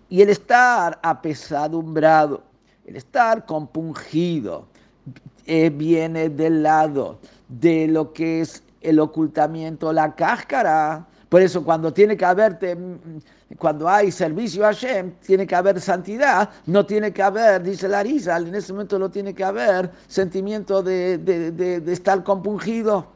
y 0.09 0.23
el 0.23 0.29
estar 0.31 0.99
apesadumbrado, 1.03 2.43
el 2.87 2.97
estar 2.97 3.45
compungido, 3.47 4.67
eh, 5.47 5.71
viene 5.71 6.29
del 6.29 6.63
lado 6.63 7.19
de 7.49 7.87
lo 7.87 8.13
que 8.13 8.41
es 8.41 8.63
el 8.81 8.99
ocultamiento, 8.99 9.93
la 9.93 10.15
cáscara. 10.15 11.07
Por 11.29 11.43
eso 11.43 11.65
cuando 11.65 11.93
tiene 11.93 12.17
que 12.17 12.25
haber, 12.25 12.59
cuando 13.59 13.89
hay 13.89 14.11
servicio 14.11 14.65
a 14.65 14.69
Hashem, 14.69 15.13
tiene 15.25 15.47
que 15.47 15.55
haber 15.55 15.81
santidad, 15.81 16.51
no 16.67 16.87
tiene 16.87 17.13
que 17.13 17.23
haber, 17.23 17.63
dice 17.63 17.89
Larisa, 17.89 18.37
en 18.39 18.55
ese 18.55 18.73
momento 18.73 18.99
no 18.99 19.11
tiene 19.11 19.35
que 19.35 19.45
haber 19.45 19.91
sentimiento 20.07 20.83
de, 20.83 21.19
de 21.19 21.93
estar 21.93 22.23
compungido. 22.23 23.07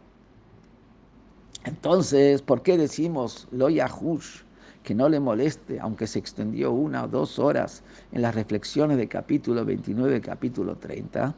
Entonces, 1.65 2.43
¿por 2.43 2.63
qué 2.63 2.79
decimos 2.79 3.47
lo 3.51 3.69
Yahush? 3.69 4.43
Que 4.83 4.95
no 4.95 5.09
le 5.09 5.21
moleste, 5.21 5.79
aunque 5.81 6.07
se 6.07 6.19
extendió 6.19 6.73
una 6.73 7.05
o 7.05 7.09
dos 7.09 7.39
horas 7.39 7.83
en 8.13 8.23
las 8.23 8.35
reflexiones 8.35 8.97
de 8.97 9.09
capítulo 9.09 9.65
29 9.65 10.21
capítulo 10.21 10.77
30, 10.77 11.35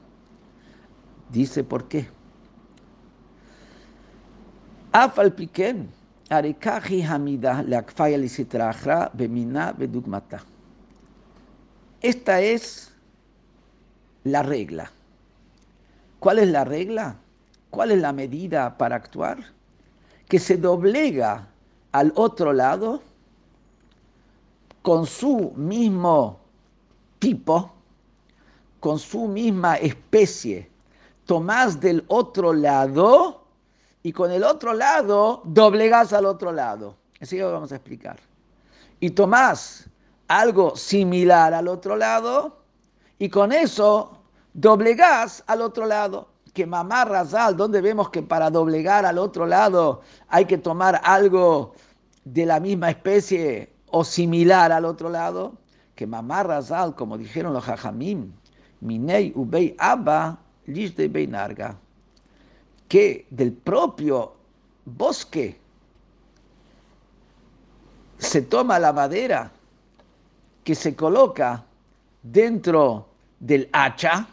dice 1.30 1.64
por 1.64 1.88
qué. 1.88 2.06
Hamida 7.08 7.64
Esta 12.00 12.40
es 12.40 12.92
la 14.24 14.42
regla. 14.42 14.90
¿Cuál 16.18 16.38
es 16.38 16.48
la 16.48 16.64
regla? 16.64 17.16
¿Cuál 17.70 17.90
es 17.90 18.00
la 18.00 18.12
medida 18.12 18.76
para 18.76 18.96
actuar? 18.96 19.38
Que 20.28 20.38
se 20.38 20.56
doblega 20.56 21.48
al 21.90 22.12
otro 22.14 22.52
lado 22.52 23.02
con 24.82 25.06
su 25.06 25.52
mismo 25.56 26.40
tipo, 27.18 27.72
con 28.80 28.98
su 28.98 29.28
misma 29.28 29.76
especie, 29.76 30.68
tomás 31.24 31.80
del 31.80 32.04
otro 32.08 32.52
lado 32.52 33.44
y 34.02 34.12
con 34.12 34.32
el 34.32 34.42
otro 34.42 34.74
lado 34.74 35.42
doblegas 35.44 36.12
al 36.12 36.26
otro 36.26 36.50
lado. 36.52 36.96
Así 37.20 37.36
que 37.36 37.44
vamos 37.44 37.70
a 37.70 37.76
explicar. 37.76 38.18
Y 38.98 39.10
tomás 39.10 39.88
algo 40.26 40.74
similar 40.76 41.54
al 41.54 41.68
otro 41.68 41.96
lado 41.96 42.58
y 43.18 43.28
con 43.28 43.52
eso 43.52 44.18
doblegas 44.52 45.44
al 45.46 45.62
otro 45.62 45.86
lado. 45.86 46.28
Que 46.52 46.66
mamá 46.66 47.04
Razal, 47.04 47.56
donde 47.56 47.80
vemos 47.80 48.10
que 48.10 48.22
para 48.22 48.50
doblegar 48.50 49.06
al 49.06 49.16
otro 49.18 49.46
lado 49.46 50.02
hay 50.28 50.44
que 50.44 50.58
tomar 50.58 51.00
algo 51.02 51.74
de 52.24 52.44
la 52.44 52.60
misma 52.60 52.90
especie 52.90 53.71
o 53.92 54.04
similar 54.04 54.72
al 54.72 54.84
otro 54.84 55.08
lado, 55.08 55.52
que 55.94 56.06
mamá 56.06 56.42
Razal, 56.42 56.94
como 56.94 57.18
dijeron 57.18 57.52
los 57.52 57.68
hajamim, 57.68 58.32
minei 58.80 59.32
ubei 59.36 59.76
abba, 59.78 60.38
de 60.66 61.08
beinarga, 61.08 61.76
que 62.88 63.26
del 63.30 63.52
propio 63.52 64.34
bosque 64.84 65.58
se 68.18 68.42
toma 68.42 68.78
la 68.78 68.92
madera 68.92 69.50
que 70.64 70.74
se 70.74 70.94
coloca 70.94 71.64
dentro 72.22 73.08
del 73.40 73.68
hacha 73.72 74.28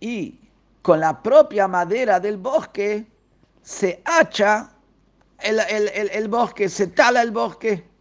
y 0.00 0.38
con 0.82 1.00
la 1.00 1.22
propia 1.22 1.66
madera 1.66 2.20
del 2.20 2.36
bosque 2.36 3.06
se 3.62 4.02
hacha 4.04 4.70
el, 5.40 5.58
el 5.58 6.28
bosque, 6.28 6.68
se 6.68 6.88
tala 6.88 7.22
el 7.22 7.30
bosque. 7.30 7.95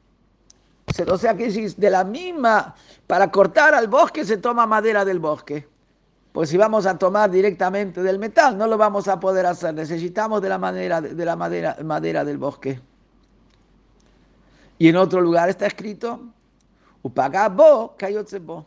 O 1.08 1.18
sea 1.18 1.36
que 1.36 1.50
de 1.50 1.90
la 1.90 2.04
misma, 2.04 2.76
para 3.08 3.32
cortar 3.32 3.74
al 3.74 3.88
bosque 3.88 4.24
se 4.24 4.38
toma 4.38 4.66
madera 4.66 5.04
del 5.04 5.20
bosque. 5.20 5.68
Pues 6.32 6.50
si 6.50 6.58
vamos 6.58 6.86
a 6.86 6.98
tomar 6.98 7.32
directamente 7.32 8.04
del 8.04 8.20
metal, 8.20 8.58
no 8.58 8.68
lo 8.68 8.78
vamos 8.78 9.08
a 9.08 9.20
poder 9.20 9.46
hacer. 9.46 9.74
Necesitamos 9.74 10.42
de 10.42 10.50
la, 10.50 10.58
madera, 10.58 11.02
de 11.02 11.26
la 11.26 11.36
madera, 11.36 11.78
madera 11.84 12.26
del 12.26 12.38
bosque. 12.38 12.80
Y 14.78 14.90
en 14.90 14.98
otro 14.98 15.22
lugar 15.22 15.50
está 15.50 15.66
escrito, 15.68 16.20
Upagabo 17.02 17.96
kayotzebo. 17.98 18.66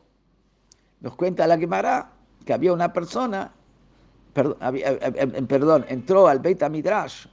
Nos 1.00 1.14
cuenta 1.14 1.46
la 1.46 1.58
Gemara 1.58 2.10
que 2.44 2.52
había 2.54 2.72
una 2.72 2.92
persona, 2.92 3.52
perdón, 4.32 4.56
eh, 4.62 5.00
eh, 5.02 5.12
eh, 5.14 5.42
perdón 5.42 5.84
entró 5.88 6.26
al 6.26 6.38
Beit 6.38 6.66
Midrash, 6.68 7.26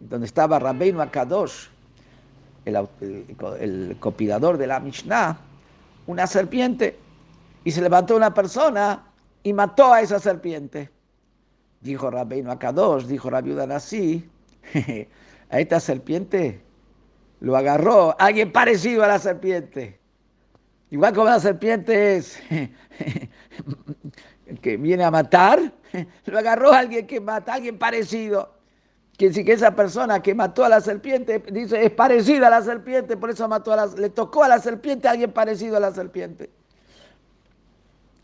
donde 0.00 0.26
estaba 0.26 0.58
Rabbeinu 0.58 1.00
Akadosh, 1.00 1.68
el, 2.66 3.96
copidador 3.98 4.58
de 4.58 4.66
la 4.66 4.80
Mishnah, 4.80 5.38
una 6.06 6.26
serpiente, 6.26 6.98
y 7.64 7.70
se 7.70 7.80
levantó 7.80 8.16
una 8.16 8.34
persona 8.34 9.06
y 9.42 9.52
mató 9.52 9.92
a 9.92 10.02
esa 10.02 10.18
serpiente. 10.18 10.90
Dijo 11.80 12.10
Rabbeinu 12.10 12.50
Akadosh, 12.50 13.04
dijo 13.04 13.30
Rabbi 13.30 13.56
así, 13.72 14.28
a 15.50 15.60
esta 15.60 15.80
serpiente 15.80 16.60
lo 17.40 17.56
agarró 17.56 18.14
alguien 18.18 18.52
parecido 18.52 19.04
a 19.04 19.08
la 19.08 19.18
serpiente. 19.18 19.98
Igual 20.90 21.14
como 21.14 21.26
la 21.26 21.40
serpiente 21.40 22.16
es 22.16 22.40
que 24.62 24.76
viene 24.76 25.04
a 25.04 25.10
matar, 25.10 25.72
lo 26.26 26.38
agarró 26.38 26.72
alguien 26.72 27.06
que 27.06 27.20
mata, 27.20 27.54
alguien 27.54 27.78
parecido. 27.78 28.55
Que 29.16 29.32
si 29.32 29.44
que 29.44 29.52
esa 29.52 29.74
persona 29.74 30.20
que 30.20 30.34
mató 30.34 30.64
a 30.64 30.68
la 30.68 30.80
serpiente, 30.80 31.42
dice, 31.50 31.84
es 31.84 31.90
parecida 31.90 32.48
a 32.48 32.50
la 32.50 32.62
serpiente, 32.62 33.16
por 33.16 33.30
eso 33.30 33.48
mató 33.48 33.72
a 33.72 33.76
la, 33.76 33.86
le 33.86 34.10
tocó 34.10 34.44
a 34.44 34.48
la 34.48 34.58
serpiente 34.58 35.08
a 35.08 35.12
alguien 35.12 35.32
parecido 35.32 35.78
a 35.78 35.80
la 35.80 35.92
serpiente. 35.92 36.50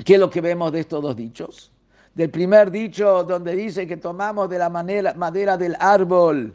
¿Qué 0.05 0.14
es 0.14 0.20
lo 0.20 0.28
que 0.28 0.40
vemos 0.40 0.70
de 0.72 0.81
estos 0.81 1.02
dos 1.02 1.16
dichos? 1.16 1.72
Del 2.14 2.28
primer 2.28 2.70
dicho 2.70 3.24
donde 3.24 3.57
dice 3.57 3.87
que 3.87 3.96
tomamos 3.96 4.50
de 4.50 4.59
la 4.59 4.68
manera, 4.68 5.14
madera 5.14 5.57
del 5.57 5.76
árbol 5.81 6.55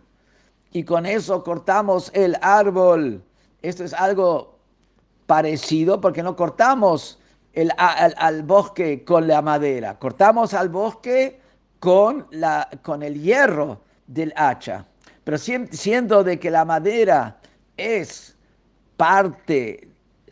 y 0.71 0.83
con 0.83 1.07
eso 1.07 1.43
cortamos 1.43 2.11
el 2.13 2.37
árbol. 2.41 3.23
Esto 3.63 3.83
es 3.83 3.93
algo 3.93 4.59
parecido 5.25 5.99
porque 5.99 6.21
no 6.21 6.35
cortamos 6.35 7.19
el, 7.53 7.71
al, 7.77 8.43
bosque 8.43 9.03
con 9.03 9.27
la 9.27 9.41
madera, 9.41 9.97
cortamos 9.97 10.53
al 10.53 10.69
bosque 10.69 11.41
con, 11.79 12.27
la, 12.29 12.69
con 12.83 13.01
el 13.01 13.19
hierro 13.19 13.86
del 14.07 14.33
hacha. 14.35 14.85
Pero 15.23 15.37
siendo 15.37 16.23
de 16.23 16.39
que 16.39 16.49
la 16.49 16.65
madera 16.65 17.37
es 17.75 18.35
parte, 18.95 19.89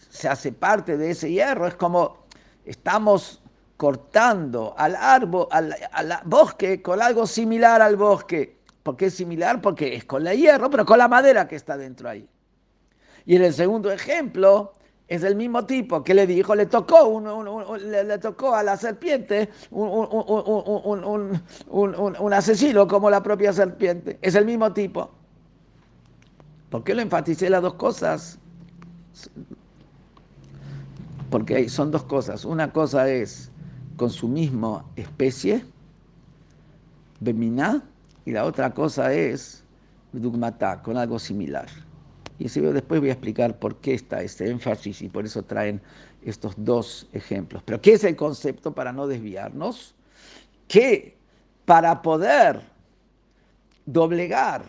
se 0.09 0.27
hace 0.27 0.51
parte 0.51 0.97
de 0.97 1.11
ese 1.11 1.31
hierro, 1.31 1.67
es 1.67 1.75
como 1.75 2.25
estamos 2.65 3.41
cortando 3.77 4.73
al 4.77 4.95
árbol, 4.95 5.47
al, 5.51 5.75
bosque 6.23 6.81
con 6.81 7.01
algo 7.01 7.27
similar 7.27 7.81
al 7.81 7.97
bosque. 7.97 8.57
¿Por 8.83 8.95
qué 8.95 9.07
es 9.07 9.15
similar? 9.15 9.61
Porque 9.61 9.95
es 9.95 10.05
con 10.05 10.23
la 10.23 10.33
hierro, 10.33 10.69
pero 10.69 10.85
con 10.85 10.97
la 10.97 11.07
madera 11.07 11.47
que 11.47 11.55
está 11.55 11.75
dentro 11.75 12.07
ahí. 12.07 12.27
Y 13.25 13.35
en 13.35 13.43
el 13.43 13.53
segundo 13.53 13.91
ejemplo, 13.91 14.73
es 15.07 15.23
el 15.23 15.35
mismo 15.35 15.65
tipo 15.65 16.03
que 16.03 16.13
le 16.13 16.25
dijo, 16.25 16.55
le 16.55 16.65
tocó, 16.65 17.07
un, 17.07 17.89
le, 17.91 18.17
tocó 18.17 18.55
a 18.55 18.63
la 18.63 18.75
serpiente 18.75 19.49
un, 19.69 21.39
un, 21.69 22.33
asesino 22.33 22.87
como 22.87 23.09
la 23.09 23.21
propia 23.21 23.53
serpiente. 23.53 24.17
Es 24.21 24.35
el 24.35 24.45
mismo 24.45 24.73
tipo. 24.73 25.11
¿Por 26.69 26.83
qué 26.83 26.95
lo 26.95 27.01
enfaticé 27.01 27.49
las 27.49 27.61
dos 27.61 27.75
cosas? 27.75 28.39
Porque 31.29 31.69
son 31.69 31.91
dos 31.91 32.03
cosas. 32.03 32.43
Una 32.43 32.71
cosa 32.71 33.09
es 33.09 33.51
con 33.97 34.09
su 34.09 34.27
misma 34.27 34.85
especie, 34.95 35.63
Beminá, 37.19 37.83
y 38.25 38.31
la 38.31 38.45
otra 38.45 38.73
cosa 38.73 39.13
es 39.13 39.63
Dugmatá, 40.11 40.81
con 40.81 40.97
algo 40.97 41.19
similar. 41.19 41.67
Y 42.38 42.48
después 42.48 43.00
voy 43.00 43.10
a 43.10 43.13
explicar 43.13 43.58
por 43.58 43.78
qué 43.78 43.93
está 43.93 44.21
este 44.21 44.50
énfasis 44.50 45.02
y 45.02 45.10
por 45.10 45.26
eso 45.26 45.43
traen 45.43 45.82
estos 46.24 46.54
dos 46.58 47.08
ejemplos. 47.13 47.63
Pero 47.63 47.82
¿qué 47.82 47.93
es 47.93 48.04
el 48.04 48.15
concepto 48.15 48.74
para 48.74 48.91
no 48.91 49.08
desviarnos? 49.08 49.95
Que 50.67 51.15
para 51.65 52.02
poder 52.02 52.62
doblegar 53.86 54.63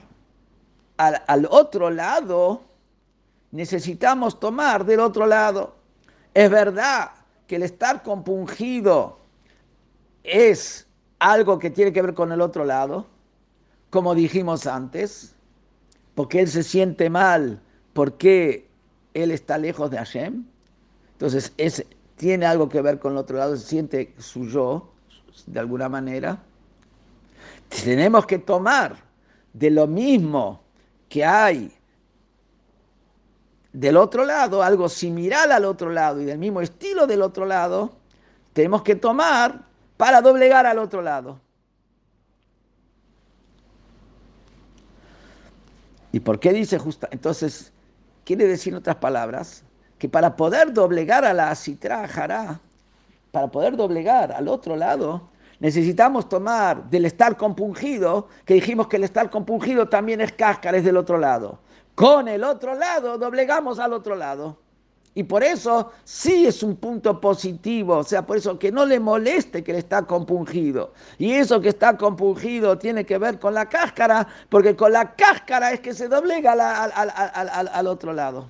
al, 0.97 1.23
al 1.27 1.47
otro 1.51 1.91
lado, 1.91 2.63
necesitamos 3.51 4.39
tomar 4.39 4.85
del 4.85 5.01
otro 5.01 5.27
lado. 5.27 5.75
Es 6.35 6.51
verdad 6.51 7.11
que 7.47 7.57
el 7.57 7.63
estar 7.63 8.03
compungido 8.03 9.19
es 10.23 10.87
algo 11.19 11.59
que 11.59 11.71
tiene 11.71 11.93
que 11.93 12.03
ver 12.03 12.15
con 12.15 12.33
el 12.33 12.41
otro 12.41 12.65
lado, 12.65 13.07
como 13.91 14.15
dijimos 14.15 14.67
antes, 14.67 15.36
porque 16.17 16.41
él 16.41 16.49
se 16.49 16.65
siente 16.65 17.09
mal, 17.11 17.61
porque 17.93 18.67
él 19.15 19.31
está 19.31 19.59
lejos 19.59 19.91
de 19.91 19.99
Hashem. 19.99 20.45
Entonces, 21.13 21.53
tiene 22.17 22.47
algo 22.47 22.69
que 22.69 22.81
ver 22.81 22.99
con 22.99 23.13
el 23.13 23.19
otro 23.19 23.37
lado, 23.37 23.55
se 23.57 23.67
siente 23.67 24.15
su 24.19 24.49
yo, 24.49 24.93
de 25.47 25.61
alguna 25.61 25.89
manera. 25.89 26.43
Tenemos 27.85 28.27
que 28.27 28.39
tomar 28.39 28.97
de 29.53 29.71
lo 29.71 29.87
mismo 29.87 30.63
que 31.09 31.25
hay 31.25 31.71
del 33.75 33.99
otro 33.99 34.25
lado, 34.25 34.63
algo 34.63 34.89
similar 34.89 35.53
al 35.53 35.67
otro 35.67 35.91
lado 35.91 36.23
y 36.23 36.25
del 36.25 36.39
mismo 36.39 36.63
estilo 36.63 37.07
del 37.07 37.21
otro 37.21 37.45
lado, 37.45 37.93
tenemos 38.55 38.81
que 38.83 38.95
tomar 38.95 39.67
para 39.99 40.23
doblegar 40.23 40.65
al 40.65 40.79
otro 40.79 41.03
lado. 41.03 41.39
¿Y 46.17 46.21
por 46.21 46.41
qué 46.41 46.51
dice 46.55 46.79
justo? 46.79 47.07
Entonces, 47.11 47.75
quiere 48.25 48.47
decir 48.47 48.73
en 48.73 48.79
otras 48.79 48.97
palabras 48.97 49.63
que 49.99 50.09
para 50.09 50.35
poder 50.35 50.73
doblegar 50.73 51.27
a 51.27 51.35
la 51.35 51.55
citra 51.55 52.09
jará, 52.09 52.59
para 53.33 53.49
poder 53.49 53.77
doblegar 53.77 54.33
al 54.33 54.49
otro 54.49 54.77
lado, 54.77 55.29
necesitamos 55.61 56.27
tomar 56.27 56.89
del 56.89 57.05
estar 57.05 57.37
compungido, 57.37 58.29
que 58.47 58.55
dijimos 58.55 58.89
que 58.89 58.97
el 58.97 59.05
estar 59.05 59.29
compungido 59.29 59.91
también 59.91 60.23
es 60.23 60.33
cáscara, 60.33 60.79
es 60.79 60.85
del 60.85 60.97
otro 60.97 61.19
lado. 61.19 61.59
Con 61.95 62.29
el 62.29 62.45
otro 62.45 62.75
lado, 62.75 63.19
doblegamos 63.19 63.79
al 63.79 63.93
otro 63.93 64.17
lado. 64.17 64.57
Y 65.17 65.23
por 65.23 65.43
eso 65.43 65.93
sí 66.05 66.45
es 66.45 66.63
un 66.63 66.77
punto 66.77 67.19
positivo, 67.19 67.97
o 67.97 68.05
sea, 68.05 68.27
por 68.27 68.37
eso 68.37 68.59
que 68.59 68.71
no 68.71 68.85
le 68.85 69.01
moleste 69.01 69.65
que 69.65 69.73
le 69.73 69.79
está 69.79 70.03
compungido. 70.03 70.93
Y 71.17 71.33
eso 71.33 71.59
que 71.59 71.71
está 71.71 71.97
compungido 71.97 72.77
tiene 72.77 73.07
que 73.07 73.17
ver 73.17 73.41
con 73.41 73.55
la 73.55 73.67
cáscara, 73.67 74.29
porque 74.51 74.77
con 74.77 74.93
la 74.93 75.17
cáscara 75.17 75.73
es 75.73 75.81
que 75.81 75.95
se 75.95 76.09
doblega 76.09 76.53
al, 76.53 77.87
otro 77.87 78.13
lado. 78.13 78.47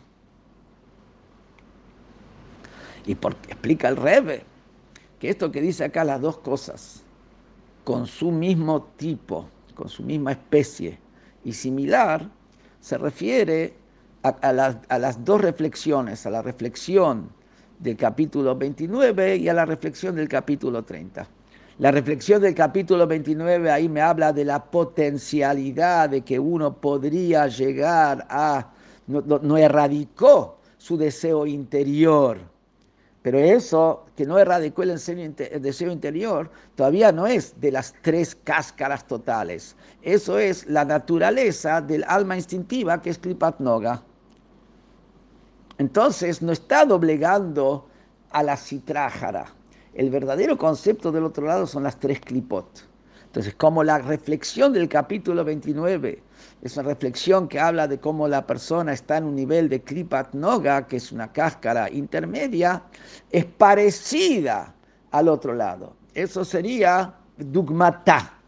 Y 3.07 3.15
porque 3.15 3.53
explica 3.53 3.87
el 3.87 3.97
Rebe 3.97 4.43
que 5.21 5.31
esto 5.31 5.53
que 5.53 5.61
dice 5.61 5.85
acá 5.85 6.03
las 6.03 6.21
dos 6.21 6.39
cosas, 6.39 7.05
con 7.85 8.09
su 8.09 8.33
mismo 8.33 8.89
tipo, 8.97 9.49
con 9.77 9.89
su 9.89 10.03
misma 10.03 10.33
especie 10.33 10.99
y 11.45 11.53
similar, 11.53 12.29
se 12.81 12.99
refiere 12.99 13.86
a, 14.29 14.53
las, 14.99 15.25
dos 15.25 15.41
reflexiones, 15.41 16.27
a 16.27 16.31
la 16.31 16.43
reflexión 16.43 17.29
del 17.79 17.97
capítulo 17.97 18.57
29 18.57 19.37
y 19.37 19.49
a 19.49 19.55
la 19.55 19.65
reflexión 19.65 20.17
del 20.17 20.29
capítulo 20.29 20.83
30. 20.83 21.27
La 21.79 21.91
reflexión 21.91 22.41
del 22.41 22.55
capítulo 22.55 23.07
29 23.07 23.71
ahí 23.71 23.89
me 23.89 24.01
habla 24.01 24.33
de 24.33 24.47
la 24.47 24.65
potencialidad 24.65 26.09
de 26.09 26.23
que 26.23 26.39
uno 26.39 26.75
podría 26.75 27.49
llegar 27.49 28.27
a, 28.31 28.73
no, 29.07 29.57
erradicó 29.59 30.59
su 30.79 30.97
deseo 30.97 31.47
interior, 31.47 32.39
pero 33.21 33.39
eso 33.39 34.07
que 34.17 34.25
no 34.25 34.39
erradicó 34.39 34.85
el, 34.85 34.91
el, 34.91 35.63
deseo 35.63 35.93
interior 35.93 36.49
todavía 36.77 37.13
no 37.13 37.27
es 37.27 37.61
de 37.61 37.73
las 37.73 37.93
tres 38.01 38.35
cáscaras 38.35 39.07
totales. 39.07 39.77
Eso 40.01 40.39
es 40.39 40.67
la 40.67 40.85
naturaleza 40.85 41.83
del 41.83 42.05
alma 42.05 42.37
instintiva 42.37 43.03
que 43.03 43.11
es 43.11 43.19
Kripat 43.19 43.61
Noga. 43.61 44.03
Entonces 45.79 46.43
no 46.43 46.53
está 46.53 46.85
doblegando 46.85 47.89
a 48.31 48.43
la 48.43 48.57
citrájara. 48.57 49.47
El 49.95 50.11
verdadero 50.11 50.59
concepto 50.59 51.13
del 51.13 51.25
otro 51.25 51.47
lado 51.47 51.67
son 51.67 51.83
las 51.83 51.99
tres 51.99 52.21
clipot. 52.21 52.87
Entonces, 53.37 53.55
como 53.55 53.85
la 53.85 53.99
reflexión 53.99 54.73
del 54.73 54.89
capítulo 54.89 55.45
29 55.45 56.23
es 56.63 56.77
una 56.77 56.89
reflexión 56.89 57.49
que 57.49 57.61
habla 57.61 57.87
de 57.87 58.01
cómo 58.01 58.27
la 58.29 58.47
persona 58.47 58.95
está 58.95 59.19
en 59.19 59.25
un 59.25 59.37
nivel 59.37 59.69
de 59.69 59.83
klipat 59.83 60.33
noga, 60.33 60.87
que 60.87 60.97
es 60.97 61.13
una 61.13 61.31
cáscara 61.31 61.91
intermedia, 61.91 62.83
es 63.31 63.45
parecida 63.45 64.75
al 65.11 65.29
otro 65.29 65.55
lado. 65.55 65.97
eso 66.15 66.45
sería 66.45 67.15
dugmatá, 67.37 68.39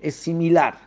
es 0.00 0.14
similar. 0.14 0.78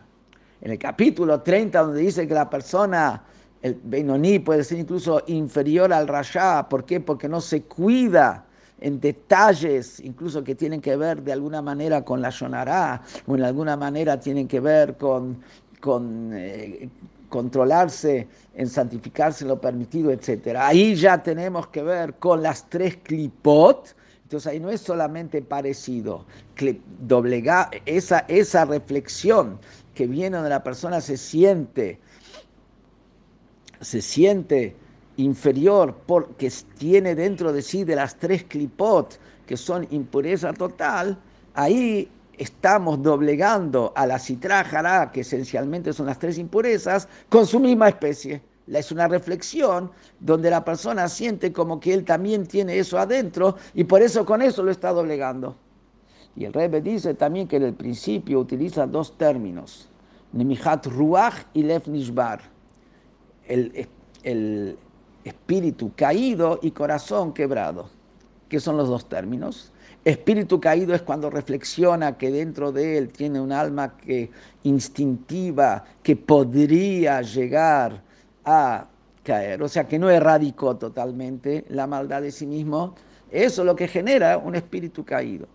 En 0.61 0.71
el 0.71 0.79
capítulo 0.79 1.41
30, 1.41 1.81
donde 1.81 2.01
dice 2.01 2.27
que 2.27 2.33
la 2.33 2.49
persona, 2.49 3.23
el 3.61 3.79
Beinoní, 3.83 4.39
puede 4.39 4.63
ser 4.63 4.79
incluso 4.79 5.23
inferior 5.27 5.93
al 5.93 6.07
Rasha, 6.07 6.67
¿por 6.67 6.85
qué? 6.85 6.99
Porque 6.99 7.29
no 7.29 7.41
se 7.41 7.63
cuida 7.63 8.45
en 8.79 8.99
detalles, 8.99 9.99
incluso 9.99 10.43
que 10.43 10.55
tienen 10.55 10.81
que 10.81 10.95
ver 10.95 11.21
de 11.21 11.31
alguna 11.31 11.61
manera 11.61 12.03
con 12.03 12.21
la 12.21 12.31
Shonará, 12.31 13.01
o 13.27 13.35
en 13.35 13.43
alguna 13.43 13.77
manera 13.77 14.19
tienen 14.19 14.47
que 14.47 14.59
ver 14.59 14.97
con, 14.97 15.37
con 15.79 16.31
eh, 16.33 16.89
controlarse, 17.29 18.27
en 18.55 18.67
santificarse 18.67 19.45
lo 19.45 19.61
permitido, 19.61 20.11
etc. 20.11 20.57
Ahí 20.57 20.95
ya 20.95 21.21
tenemos 21.21 21.67
que 21.67 21.83
ver 21.83 22.15
con 22.15 22.41
las 22.41 22.67
tres 22.69 22.97
clipot, 22.97 23.95
entonces 24.23 24.51
ahí 24.51 24.59
no 24.59 24.69
es 24.69 24.81
solamente 24.81 25.41
parecido, 25.41 26.25
doblega, 26.99 27.69
esa, 27.85 28.19
esa 28.27 28.65
reflexión 28.65 29.59
que 29.93 30.07
viene 30.07 30.37
donde 30.37 30.49
la 30.49 30.63
persona 30.63 31.01
se 31.01 31.17
siente, 31.17 31.99
se 33.81 34.01
siente 34.01 34.75
inferior 35.17 35.95
porque 36.05 36.51
tiene 36.77 37.15
dentro 37.15 37.51
de 37.51 37.61
sí 37.61 37.83
de 37.83 37.95
las 37.95 38.17
tres 38.17 38.43
clipot, 38.43 39.19
que 39.45 39.57
son 39.57 39.87
impureza 39.91 40.53
total, 40.53 41.17
ahí 41.53 42.09
estamos 42.37 43.03
doblegando 43.03 43.91
a 43.95 44.05
la 44.05 44.17
citra 44.17 45.11
que 45.11 45.21
esencialmente 45.21 45.93
son 45.93 46.05
las 46.05 46.17
tres 46.17 46.37
impurezas, 46.37 47.07
con 47.29 47.45
su 47.45 47.59
misma 47.59 47.89
especie 47.89 48.41
es 48.79 48.91
una 48.91 49.07
reflexión 49.07 49.91
donde 50.19 50.49
la 50.49 50.63
persona 50.63 51.07
siente 51.07 51.51
como 51.51 51.79
que 51.79 51.93
él 51.93 52.05
también 52.05 52.45
tiene 52.45 52.77
eso 52.77 52.99
adentro 52.99 53.57
y 53.73 53.83
por 53.83 54.01
eso 54.01 54.25
con 54.25 54.41
eso 54.41 54.63
lo 54.63 54.71
está 54.71 54.91
doblegando. 54.91 55.55
Y 56.35 56.45
el 56.45 56.53
Rebbe 56.53 56.81
dice 56.81 57.13
también 57.13 57.47
que 57.47 57.57
en 57.57 57.63
el 57.63 57.73
principio 57.73 58.39
utiliza 58.39 58.87
dos 58.87 59.17
términos, 59.17 59.89
Nemihat 60.31 60.85
Ruach 60.87 61.43
y 61.53 61.63
Lev 61.63 61.89
Nishbar, 61.89 62.41
el, 63.51 64.77
espíritu 65.23 65.91
caído 65.95 66.59
y 66.63 66.71
corazón 66.71 67.33
quebrado. 67.33 67.89
¿Qué 68.49 68.59
son 68.59 68.75
los 68.75 68.89
dos 68.89 69.07
términos? 69.07 69.71
Espíritu 70.03 70.59
caído 70.59 70.95
es 70.95 71.03
cuando 71.03 71.29
reflexiona 71.29 72.17
que 72.17 72.31
dentro 72.31 72.71
de 72.71 72.97
él 72.97 73.09
tiene 73.09 73.39
un 73.39 73.51
alma 73.51 73.97
que 73.97 74.31
instintiva, 74.63 75.85
que 76.01 76.15
podría 76.15 77.21
llegar 77.21 78.01
a 78.43 78.87
caer, 79.23 79.61
o 79.61 79.67
sea 79.67 79.87
que 79.87 79.99
no 79.99 80.09
erradicó 80.09 80.75
totalmente 80.75 81.65
la 81.69 81.85
maldad 81.85 82.23
de 82.23 82.31
sí 82.31 82.47
mismo, 82.47 82.95
eso 83.29 83.61
es 83.61 83.65
lo 83.65 83.75
que 83.75 83.87
genera 83.87 84.39
un 84.39 84.55
espíritu 84.55 85.05
caído. 85.05 85.47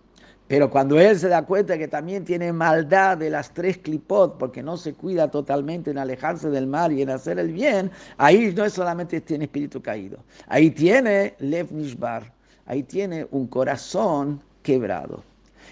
Pero 0.47 0.69
cuando 0.69 0.99
él 0.99 1.19
se 1.19 1.27
da 1.27 1.45
cuenta 1.45 1.77
que 1.77 1.87
también 1.87 2.23
tiene 2.23 2.53
maldad 2.53 3.17
de 3.17 3.29
las 3.29 3.53
tres 3.53 3.77
clipot, 3.79 4.37
porque 4.37 4.63
no 4.63 4.77
se 4.77 4.93
cuida 4.93 5.29
totalmente 5.29 5.91
en 5.91 5.97
alejarse 5.97 6.49
del 6.49 6.67
mal 6.67 6.93
y 6.93 7.01
en 7.01 7.09
hacer 7.09 7.37
el 7.37 7.51
bien, 7.51 7.91
ahí 8.17 8.53
no 8.55 8.63
es 8.63 8.73
solamente 8.73 9.19
tiene 9.21 9.45
espíritu 9.45 9.81
caído, 9.81 10.19
ahí 10.47 10.71
tiene 10.71 11.35
Lev 11.39 11.71
Nishbar, 11.73 12.31
ahí 12.65 12.83
tiene 12.83 13.27
un 13.31 13.47
corazón 13.47 14.41
quebrado. 14.63 15.23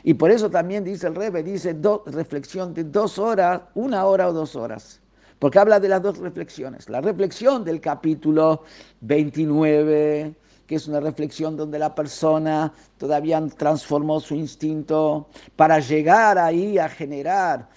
Y 0.04 0.14
por 0.14 0.30
eso 0.30 0.50
también 0.50 0.84
dice 0.84 1.08
el 1.08 1.16
Rebe, 1.16 1.42
dice 1.42 1.76
reflexión 2.08 2.74
de 2.74 2.84
dos 2.84 3.18
horas, 3.18 3.62
una 3.76 4.06
hora 4.06 4.28
o 4.28 4.34
dos 4.34 4.56
horas 4.56 5.02
porque 5.40 5.60
habla 5.60 5.80
de 5.80 5.90
las 5.90 6.02
dos 6.02 6.18
reflexiones. 6.18 6.90
La 6.90 7.02
reflexión 7.02 7.64
del 7.64 7.82
capítulo 7.82 8.64
29, 9.02 10.34
que 10.68 10.76
es 10.76 10.88
una 10.88 11.00
reflexión 11.00 11.56
donde 11.56 11.80
la 11.80 11.94
persona 11.94 12.74
todavía 12.98 13.46
transformó 13.58 14.20
su 14.20 14.36
instinto 14.36 15.28
para 15.56 15.80
llegar 15.80 16.38
ahí 16.38 16.78
a 16.78 16.90
generar 16.90 17.70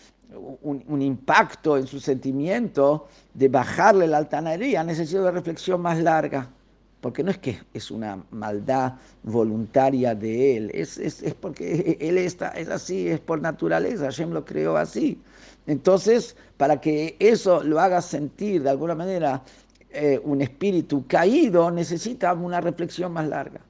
un, 0.62 1.02
impacto 1.02 1.76
en 1.76 1.86
su 1.86 2.00
sentimiento 2.00 3.08
de 3.34 3.48
bajarle 3.48 4.06
la 4.06 4.18
altanería, 4.18 4.84
necesita 4.84 5.20
una 5.20 5.30
reflexión 5.30 5.80
más 5.80 5.98
larga. 5.98 6.50
Porque 7.00 7.22
no 7.22 7.30
es 7.30 7.38
que 7.38 7.60
es 7.72 7.92
una 7.92 8.24
maldad 8.32 8.94
voluntaria 9.22 10.16
de 10.16 10.56
él, 10.56 10.70
es, 10.74 10.98
es, 10.98 11.22
es 11.22 11.32
porque 11.32 11.96
él 12.00 12.18
está, 12.18 12.48
es 12.48 12.68
así, 12.68 13.08
es 13.08 13.20
por 13.20 13.40
naturaleza, 13.40 14.06
Hashem 14.06 14.30
lo 14.30 14.44
creó 14.44 14.76
así. 14.76 15.22
Entonces, 15.68 16.34
para 16.56 16.80
que 16.80 17.14
eso 17.20 17.62
lo 17.62 17.78
haga 17.78 18.02
sentir 18.02 18.64
de 18.64 18.70
alguna 18.70 18.96
manera 18.96 19.42
eh, 20.00 20.20
un 20.22 20.40
espíritu 20.40 21.06
caído, 21.06 21.70
necesita 21.70 22.32
una 22.32 22.60
reflexión 22.60 23.12
más 23.12 23.26
larga. 23.26 23.60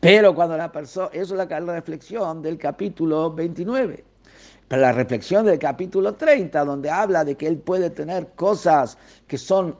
Pero 0.00 0.34
cuando 0.34 0.56
la 0.56 0.70
persona, 0.70 1.08
eso 1.12 1.40
es 1.40 1.48
la, 1.48 1.60
reflexión 1.60 2.42
del 2.42 2.58
capítulo 2.58 3.32
29. 3.32 4.04
Pero 4.68 4.82
la 4.82 4.92
reflexión 4.92 5.46
del 5.46 5.58
capítulo 5.58 6.14
30, 6.14 6.64
donde 6.64 6.90
habla 6.90 7.24
de 7.24 7.36
que 7.36 7.46
él 7.46 7.56
puede 7.56 7.90
tener 7.90 8.28
cosas 8.36 8.98
que 9.26 9.38
son 9.38 9.76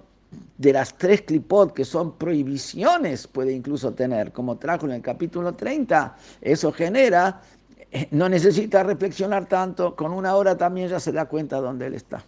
de 0.56 0.72
las 0.72 0.96
tres 0.96 1.22
clipot, 1.22 1.72
que 1.72 1.84
son 1.84 2.12
prohibiciones, 2.12 3.26
puede 3.26 3.52
incluso 3.52 3.92
tener, 3.92 4.32
como 4.32 4.56
trajo 4.56 4.86
en 4.86 4.92
el 4.92 5.02
capítulo 5.02 5.54
30, 5.54 6.16
eso 6.40 6.72
genera 6.72 7.42
eh, 7.90 8.08
no 8.10 8.28
necesita 8.28 8.82
reflexionar 8.82 9.46
tanto, 9.46 9.96
con 9.96 10.12
una 10.12 10.34
hora 10.36 10.56
también 10.56 10.88
ya 10.88 11.00
se 11.00 11.12
da 11.12 11.26
cuenta 11.26 11.60
dónde 11.60 11.86
él 11.86 11.94
está. 11.94 12.22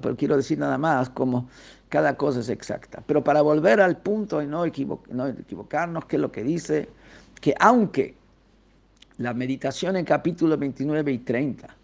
Pero 0.00 0.16
quiero 0.16 0.36
decir 0.36 0.58
nada 0.58 0.78
más 0.78 1.10
como 1.10 1.48
cada 1.90 2.16
cosa 2.16 2.40
es 2.40 2.48
exacta. 2.48 3.02
Pero 3.06 3.22
para 3.22 3.42
volver 3.42 3.80
al 3.82 3.98
punto 3.98 4.40
y 4.40 4.46
no, 4.46 4.64
no 5.10 5.26
equivocarnos, 5.26 6.06
que 6.06 6.16
es 6.16 6.22
lo 6.22 6.32
que 6.32 6.42
dice, 6.42 6.88
que 7.40 7.54
aunque 7.58 8.14
la 9.18 9.34
meditación 9.34 9.96
en 9.96 10.06
capítulo 10.06 10.56
29 10.56 11.12
y 11.12 11.18
30 11.18 11.76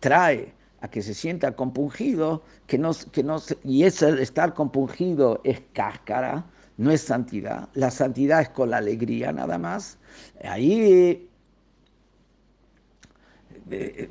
trae 0.00 0.52
a 0.80 0.88
que 0.88 1.00
se 1.00 1.14
sienta 1.14 1.52
compungido, 1.52 2.42
que 2.66 2.76
no, 2.76 2.90
que 3.12 3.22
no, 3.22 3.40
y 3.62 3.84
ese 3.84 4.20
estar 4.20 4.52
compungido 4.52 5.40
es 5.44 5.62
cáscara, 5.72 6.44
no 6.76 6.90
es 6.90 7.02
santidad. 7.02 7.68
La 7.74 7.90
santidad 7.90 8.42
es 8.42 8.48
con 8.48 8.70
la 8.70 8.78
alegría 8.78 9.32
nada 9.32 9.58
más. 9.58 9.96
Ahí 10.42 11.28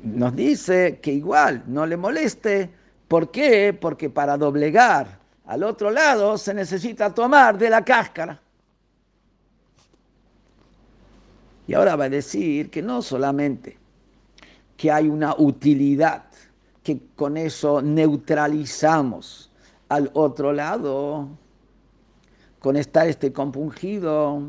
nos 0.02 0.34
dice 0.34 0.98
que 1.02 1.12
igual 1.12 1.62
no 1.66 1.84
le 1.84 1.98
moleste. 1.98 2.70
¿Por 3.06 3.30
qué? 3.30 3.76
Porque 3.78 4.08
para 4.08 4.38
doblegar 4.38 5.21
al 5.46 5.64
otro 5.64 5.90
lado 5.90 6.38
se 6.38 6.54
necesita 6.54 7.12
tomar 7.12 7.58
de 7.58 7.70
la 7.70 7.84
cáscara. 7.84 8.40
Y 11.66 11.74
ahora 11.74 11.96
va 11.96 12.04
a 12.04 12.08
decir 12.08 12.70
que 12.70 12.82
no 12.82 13.02
solamente 13.02 13.78
que 14.76 14.90
hay 14.90 15.08
una 15.08 15.34
utilidad, 15.36 16.24
que 16.82 17.00
con 17.14 17.36
eso 17.36 17.80
neutralizamos 17.80 19.50
al 19.88 20.10
otro 20.14 20.52
lado, 20.52 21.28
con 22.58 22.76
estar 22.76 23.06
este 23.06 23.32
compungido, 23.32 24.42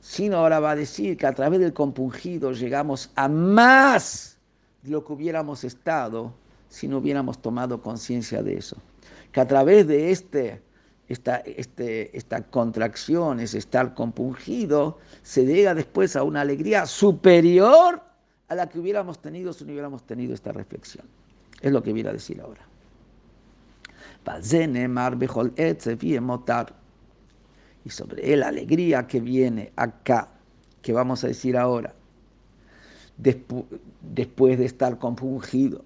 sino 0.00 0.38
ahora 0.38 0.60
va 0.60 0.72
a 0.72 0.76
decir 0.76 1.16
que 1.16 1.26
a 1.26 1.34
través 1.34 1.60
del 1.60 1.72
compungido 1.72 2.52
llegamos 2.52 3.10
a 3.16 3.28
más 3.28 4.38
de 4.82 4.90
lo 4.90 5.04
que 5.04 5.12
hubiéramos 5.12 5.64
estado 5.64 6.32
si 6.68 6.88
no 6.88 6.98
hubiéramos 6.98 7.40
tomado 7.40 7.80
conciencia 7.80 8.42
de 8.42 8.56
eso. 8.58 8.76
Que 9.36 9.42
a 9.42 9.46
través 9.46 9.86
de 9.86 10.12
este, 10.12 10.62
esta, 11.10 11.36
este, 11.40 12.16
esta 12.16 12.40
contracción, 12.40 13.38
ese 13.38 13.58
estar 13.58 13.92
compungido, 13.92 14.96
se 15.22 15.44
llega 15.44 15.74
después 15.74 16.16
a 16.16 16.22
una 16.22 16.40
alegría 16.40 16.86
superior 16.86 18.00
a 18.48 18.54
la 18.54 18.66
que 18.66 18.78
hubiéramos 18.78 19.20
tenido 19.20 19.52
si 19.52 19.66
no 19.66 19.72
hubiéramos 19.72 20.04
tenido 20.04 20.32
esta 20.32 20.52
reflexión. 20.52 21.04
Es 21.60 21.70
lo 21.70 21.82
que 21.82 21.92
viene 21.92 22.08
a 22.08 22.12
decir 22.14 22.40
ahora. 22.40 22.62
Y 27.84 27.90
sobre 27.90 28.36
la 28.38 28.48
alegría 28.48 29.06
que 29.06 29.20
viene 29.20 29.70
acá, 29.76 30.30
que 30.80 30.94
vamos 30.94 31.24
a 31.24 31.26
decir 31.26 31.58
ahora, 31.58 31.94
después 33.18 34.58
de 34.58 34.64
estar 34.64 34.98
compungido, 34.98 35.84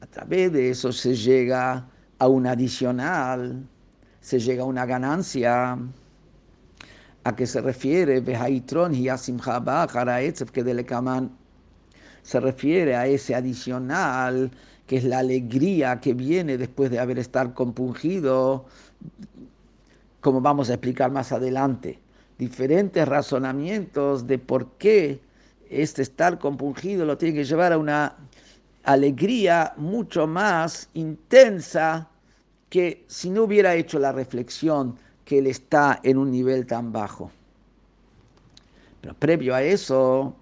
a 0.00 0.06
través 0.06 0.52
de 0.52 0.70
eso 0.70 0.92
se 0.92 1.16
llega 1.16 1.90
a 2.18 2.28
un 2.28 2.46
adicional, 2.46 3.66
se 4.20 4.38
llega 4.38 4.62
a 4.62 4.66
una 4.66 4.86
ganancia. 4.86 5.78
¿A 7.24 7.34
qué 7.34 7.46
se 7.46 7.60
refiere? 7.60 8.22
Se 12.22 12.40
refiere 12.40 12.96
a 12.96 13.06
ese 13.06 13.34
adicional 13.34 14.50
que 14.86 14.96
es 14.98 15.04
la 15.04 15.18
alegría 15.18 16.00
que 16.00 16.14
viene 16.14 16.56
después 16.56 16.90
de 16.90 17.00
haber 17.00 17.18
estado 17.18 17.52
compungido 17.54 18.66
como 20.26 20.40
vamos 20.40 20.70
a 20.70 20.74
explicar 20.74 21.12
más 21.12 21.30
adelante, 21.30 22.00
diferentes 22.36 23.06
razonamientos 23.06 24.26
de 24.26 24.40
por 24.40 24.72
qué 24.72 25.20
este 25.70 26.02
estar 26.02 26.40
compungido 26.40 27.04
lo 27.04 27.16
tiene 27.16 27.36
que 27.36 27.44
llevar 27.44 27.72
a 27.72 27.78
una 27.78 28.16
alegría 28.86 29.74
mucho 29.76 30.26
más 30.26 30.88
intensa 30.94 32.08
que 32.70 33.04
si 33.08 33.30
no 33.30 33.42
hubiera 33.42 33.74
hecho 33.74 33.98
la 33.98 34.12
reflexión 34.12 34.96
que 35.24 35.38
él 35.38 35.48
está 35.48 36.00
en 36.04 36.18
un 36.18 36.30
nivel 36.30 36.66
tan 36.66 36.92
bajo. 36.92 37.30
Pero 39.00 39.14
previo 39.14 39.54
a 39.54 39.62
eso, 39.62 40.34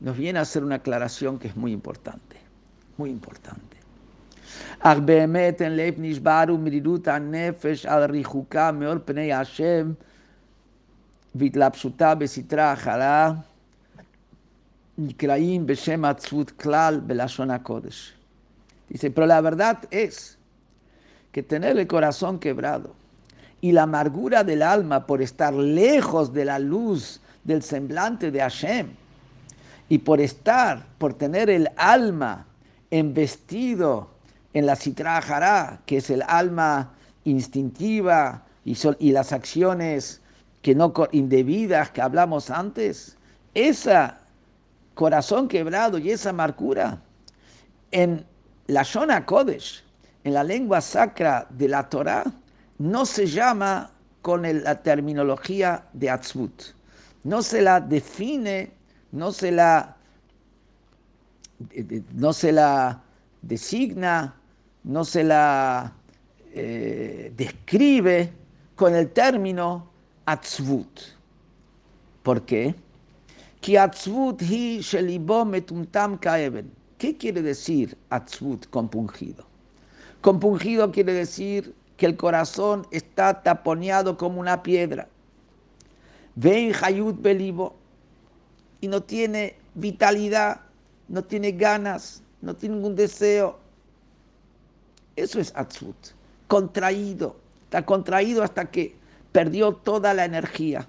nos 0.00 0.16
viene 0.16 0.40
a 0.40 0.42
hacer 0.42 0.64
una 0.64 0.76
aclaración 0.76 1.38
que 1.38 1.48
es 1.48 1.56
muy 1.56 1.72
importante, 1.72 2.36
muy 2.96 3.10
importante. 3.10 3.76
Dice, 18.88 19.10
pero 19.10 19.26
la 19.26 19.40
verdad 19.40 19.78
es 19.90 20.38
que 21.32 21.42
tener 21.42 21.78
el 21.78 21.86
corazón 21.86 22.38
quebrado 22.38 22.94
y 23.60 23.72
la 23.72 23.82
amargura 23.82 24.42
del 24.42 24.62
alma 24.62 25.06
por 25.06 25.20
estar 25.20 25.52
lejos 25.52 26.32
de 26.32 26.46
la 26.46 26.58
luz 26.58 27.20
del 27.44 27.62
semblante 27.62 28.30
de 28.30 28.40
Hashem 28.40 28.88
y 29.88 29.98
por 29.98 30.20
estar, 30.20 30.86
por 30.98 31.14
tener 31.14 31.50
el 31.50 31.68
alma 31.76 32.46
embestido 32.90 34.08
en 34.54 34.66
la 34.66 34.76
citra 34.76 35.80
que 35.84 35.98
es 35.98 36.08
el 36.10 36.22
alma 36.22 36.92
instintiva 37.24 38.44
y, 38.64 38.76
y 38.98 39.12
las 39.12 39.32
acciones 39.32 40.22
que 40.62 40.74
no 40.74 40.92
indebidas 41.12 41.90
que 41.90 42.00
hablamos 42.00 42.50
antes, 42.50 43.16
ese 43.54 43.94
corazón 44.96 45.46
quebrado 45.46 45.98
y 45.98 46.10
esa 46.10 46.30
amargura 46.30 46.98
en 47.92 48.24
la 48.66 48.82
Shona 48.82 49.24
Kodesh, 49.24 49.84
en 50.24 50.34
la 50.34 50.42
lengua 50.42 50.80
sacra 50.80 51.46
de 51.50 51.68
la 51.68 51.88
Torah, 51.88 52.24
no 52.78 53.04
se 53.04 53.26
llama 53.26 53.90
con 54.22 54.42
la 54.42 54.82
terminología 54.82 55.84
de 55.92 56.10
Atzvut. 56.10 56.74
No 57.24 57.42
se 57.42 57.60
la 57.60 57.78
define, 57.78 58.72
no 59.12 59.30
se 59.32 59.52
la, 59.52 59.96
no 62.14 62.32
se 62.32 62.52
la 62.52 63.02
designa, 63.42 64.34
no 64.82 65.04
se 65.04 65.24
la 65.24 65.92
eh, 66.54 67.32
describe 67.36 68.32
con 68.74 68.94
el 68.94 69.10
término 69.10 69.90
Atzvut. 70.24 71.00
¿Por 72.22 72.46
qué? 72.46 72.74
¿Qué 73.60 73.78
quiere 77.18 77.42
decir 77.42 77.98
Atzvut 78.10 78.66
compungido? 78.70 79.46
Compungido 80.20 80.90
quiere 80.90 81.12
decir 81.12 81.74
que 81.96 82.06
el 82.06 82.16
corazón 82.16 82.86
está 82.90 83.42
taponeado 83.42 84.16
como 84.16 84.40
una 84.40 84.62
piedra. 84.62 85.08
Ven 86.34 86.72
Hayut 86.82 87.20
Belibo 87.20 87.74
y 88.80 88.88
no 88.88 89.02
tiene 89.02 89.56
vitalidad, 89.74 90.60
no 91.08 91.24
tiene 91.24 91.52
ganas, 91.52 92.22
no 92.42 92.54
tiene 92.54 92.76
ningún 92.76 92.96
deseo. 92.96 93.58
Eso 95.16 95.40
es 95.40 95.52
Atzut, 95.56 95.96
contraído. 96.46 97.36
Está 97.64 97.84
contraído 97.84 98.42
hasta 98.42 98.70
que 98.70 98.94
perdió 99.32 99.74
toda 99.74 100.14
la 100.14 100.24
energía, 100.24 100.86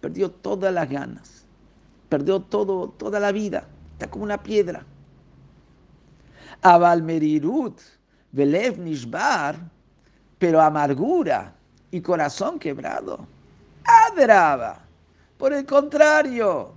perdió 0.00 0.30
todas 0.30 0.74
las 0.74 0.90
ganas, 0.90 1.37
perdió 2.08 2.40
todo, 2.40 2.88
toda 2.90 3.20
la 3.20 3.32
vida. 3.32 3.64
Está 3.92 4.08
como 4.08 4.24
una 4.24 4.42
piedra. 4.42 4.84
Avalmerirut, 6.62 7.78
Belev 8.32 8.78
Nishbar, 8.78 9.56
pero 10.38 10.60
amargura 10.60 11.54
y 11.90 12.00
corazón 12.00 12.58
quebrado. 12.58 13.26
Adraba. 13.84 14.80
Por 15.36 15.52
el 15.52 15.64
contrario, 15.64 16.74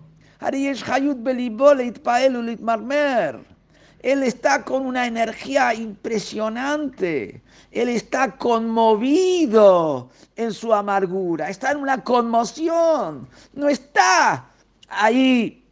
él 4.03 4.23
está 4.23 4.63
con 4.63 4.85
una 4.87 5.05
energía 5.05 5.73
impresionante. 5.75 7.41
Él 7.71 7.89
está 7.89 8.35
conmovido 8.37 10.09
en 10.35 10.51
su 10.51 10.73
amargura. 10.73 11.49
Está 11.49 11.71
en 11.71 11.77
una 11.77 12.03
conmoción. 12.03 13.27
No 13.53 13.69
está 13.69 14.45
ahí 14.91 15.63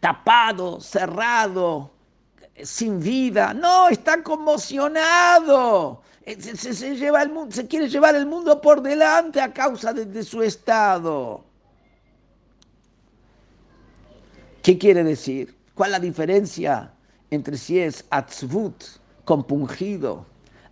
tapado, 0.00 0.80
cerrado, 0.80 1.90
sin 2.62 3.00
vida. 3.00 3.54
No, 3.54 3.88
está 3.88 4.22
conmocionado. 4.22 6.02
Eh, 6.26 6.40
se, 6.40 6.96
lleva 6.96 7.22
el 7.22 7.32
se 7.50 7.66
quiere 7.66 7.88
llevar 7.88 8.14
el 8.14 8.26
mundo 8.26 8.60
por 8.60 8.80
delante 8.80 9.40
a 9.40 9.52
causa 9.52 9.92
de, 9.92 10.22
su 10.22 10.42
estado. 10.42 11.44
¿Qué 14.62 14.78
quiere 14.78 15.04
decir? 15.04 15.54
¿Cuál 15.74 15.90
es 15.90 15.92
la 15.92 16.00
diferencia 16.00 16.92
entre 17.30 17.58
si 17.58 17.78
es 17.78 18.04
atzvut, 18.10 18.84
compungido, 19.24 20.24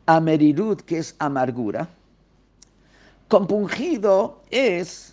amerirut, 0.06 0.80
que 0.82 0.98
es 0.98 1.14
amargura? 1.18 1.88
Compungido 3.28 4.42
es 4.50 5.11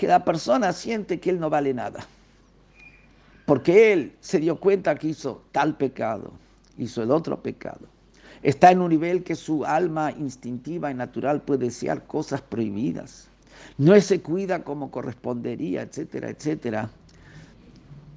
que 0.00 0.06
la 0.06 0.24
persona 0.24 0.72
siente 0.72 1.20
que 1.20 1.28
él 1.28 1.38
no 1.38 1.50
vale 1.50 1.74
nada, 1.74 2.00
porque 3.44 3.92
él 3.92 4.16
se 4.20 4.38
dio 4.38 4.58
cuenta 4.58 4.94
que 4.94 5.08
hizo 5.08 5.42
tal 5.52 5.76
pecado, 5.76 6.32
hizo 6.78 7.02
el 7.02 7.10
otro 7.10 7.42
pecado 7.42 7.86
Está 8.42 8.70
en 8.70 8.80
un 8.80 8.88
nivel 8.88 9.22
que 9.22 9.34
su 9.34 9.66
alma 9.66 10.12
instintiva 10.12 10.90
y 10.90 10.94
natural 10.94 11.42
puede 11.42 11.66
desear 11.66 12.06
cosas 12.06 12.40
prohibidas. 12.40 13.28
No 13.76 14.00
se 14.00 14.22
cuida 14.22 14.64
como 14.64 14.90
correspondería, 14.90 15.82
etcétera, 15.82 16.30
etcétera. 16.30 16.90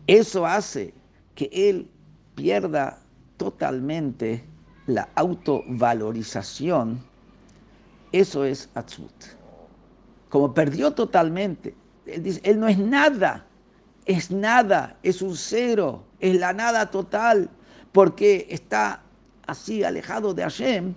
Eso 0.07 0.45
hace 0.45 0.93
que 1.35 1.49
él 1.51 1.89
pierda 2.35 2.99
totalmente 3.35 4.45
la 4.87 5.09
autovalorización. 5.15 7.03
Eso 8.13 8.45
es 8.45 8.69
Atzut. 8.73 9.42
Como 10.33 10.51
perdió 10.51 10.93
totalmente, 10.93 11.75
él 12.07 12.23
dice, 12.23 12.41
él 12.43 12.59
no 12.59 12.67
es 12.67 12.79
nada, 12.79 13.45
es 14.07 14.31
nada, 14.31 14.97
es 15.03 15.21
un 15.21 15.37
cero, 15.37 16.05
es 16.19 16.39
la 16.39 16.53
nada 16.53 16.89
total, 16.89 17.51
porque 17.91 18.47
está 18.49 19.03
así 19.45 19.83
alejado 19.83 20.33
de 20.33 20.41
Hashem, 20.41 20.95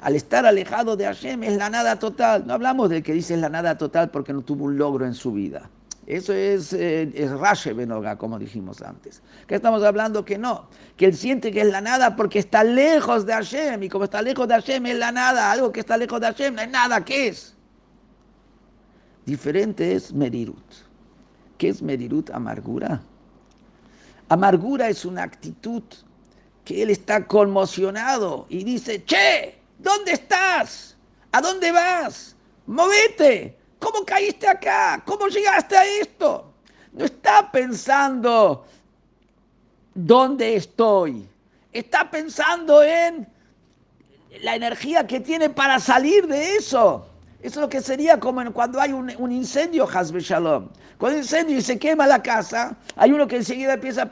al 0.00 0.14
estar 0.14 0.46
alejado 0.46 0.96
de 0.96 1.04
Hashem 1.04 1.42
es 1.42 1.56
la 1.56 1.68
nada 1.68 1.98
total. 1.98 2.46
No 2.46 2.54
hablamos 2.54 2.90
de 2.90 3.02
que 3.02 3.12
dice 3.12 3.36
la 3.36 3.48
nada 3.48 3.76
total 3.76 4.12
porque 4.12 4.32
no 4.32 4.42
tuvo 4.42 4.66
un 4.66 4.78
logro 4.78 5.04
en 5.04 5.14
su 5.14 5.32
vida. 5.32 5.68
Eso 6.06 6.32
es, 6.32 6.72
eh, 6.72 7.10
es 7.12 7.28
Rashe 7.32 7.72
Benoga, 7.72 8.18
como 8.18 8.38
dijimos 8.38 8.82
antes. 8.82 9.20
Que 9.48 9.56
estamos 9.56 9.82
hablando 9.82 10.24
que 10.24 10.38
no, 10.38 10.68
que 10.96 11.06
él 11.06 11.16
siente 11.16 11.50
que 11.50 11.62
es 11.62 11.72
la 11.72 11.80
nada 11.80 12.14
porque 12.14 12.38
está 12.38 12.62
lejos 12.62 13.26
de 13.26 13.32
Hashem. 13.32 13.82
Y 13.82 13.88
como 13.88 14.04
está 14.04 14.22
lejos 14.22 14.46
de 14.46 14.54
Hashem 14.54 14.86
es 14.86 14.96
la 14.96 15.10
nada. 15.10 15.50
Algo 15.50 15.72
que 15.72 15.80
está 15.80 15.96
lejos 15.96 16.20
de 16.20 16.28
Hashem 16.28 16.54
no 16.54 16.62
es 16.62 16.70
nada. 16.70 17.04
¿Qué 17.04 17.26
es? 17.26 17.56
Diferente 19.26 19.94
es 19.94 20.12
Merirut. 20.12 20.64
¿Qué 21.58 21.68
es 21.68 21.82
Merirut? 21.82 22.30
Amargura. 22.30 23.02
Amargura 24.28 24.88
es 24.88 25.04
una 25.04 25.22
actitud 25.24 25.82
que 26.64 26.82
él 26.82 26.90
está 26.90 27.26
conmocionado 27.26 28.46
y 28.48 28.64
dice, 28.64 29.04
che, 29.04 29.58
¿dónde 29.78 30.12
estás? 30.12 30.96
¿A 31.32 31.40
dónde 31.40 31.72
vas? 31.72 32.36
Movete. 32.66 33.56
¿Cómo 33.78 34.04
caíste 34.04 34.46
acá? 34.46 35.02
¿Cómo 35.04 35.26
llegaste 35.26 35.76
a 35.76 35.84
esto? 35.84 36.52
No 36.92 37.04
está 37.04 37.50
pensando 37.50 38.64
dónde 39.94 40.56
estoy. 40.56 41.26
Está 41.72 42.10
pensando 42.10 42.82
en 42.82 43.26
la 44.42 44.54
energía 44.54 45.06
que 45.06 45.20
tiene 45.20 45.50
para 45.50 45.80
salir 45.80 46.26
de 46.26 46.56
eso. 46.56 47.09
Eso 47.42 47.60
es 47.60 47.62
lo 47.62 47.68
que 47.70 47.80
sería 47.80 48.20
como 48.20 48.52
cuando 48.52 48.78
hay 48.80 48.92
un, 48.92 49.32
incendio, 49.32 49.88
Hasbe 49.90 50.20
Shalom. 50.20 50.68
Cuando 50.98 51.16
hay 51.16 51.22
incendio 51.22 51.56
y 51.56 51.62
se 51.62 51.78
quema 51.78 52.06
la 52.06 52.22
casa, 52.22 52.76
hay 52.96 53.12
uno 53.12 53.26
que 53.26 53.36
enseguida 53.36 53.74
empieza 53.74 54.02
a, 54.02 54.06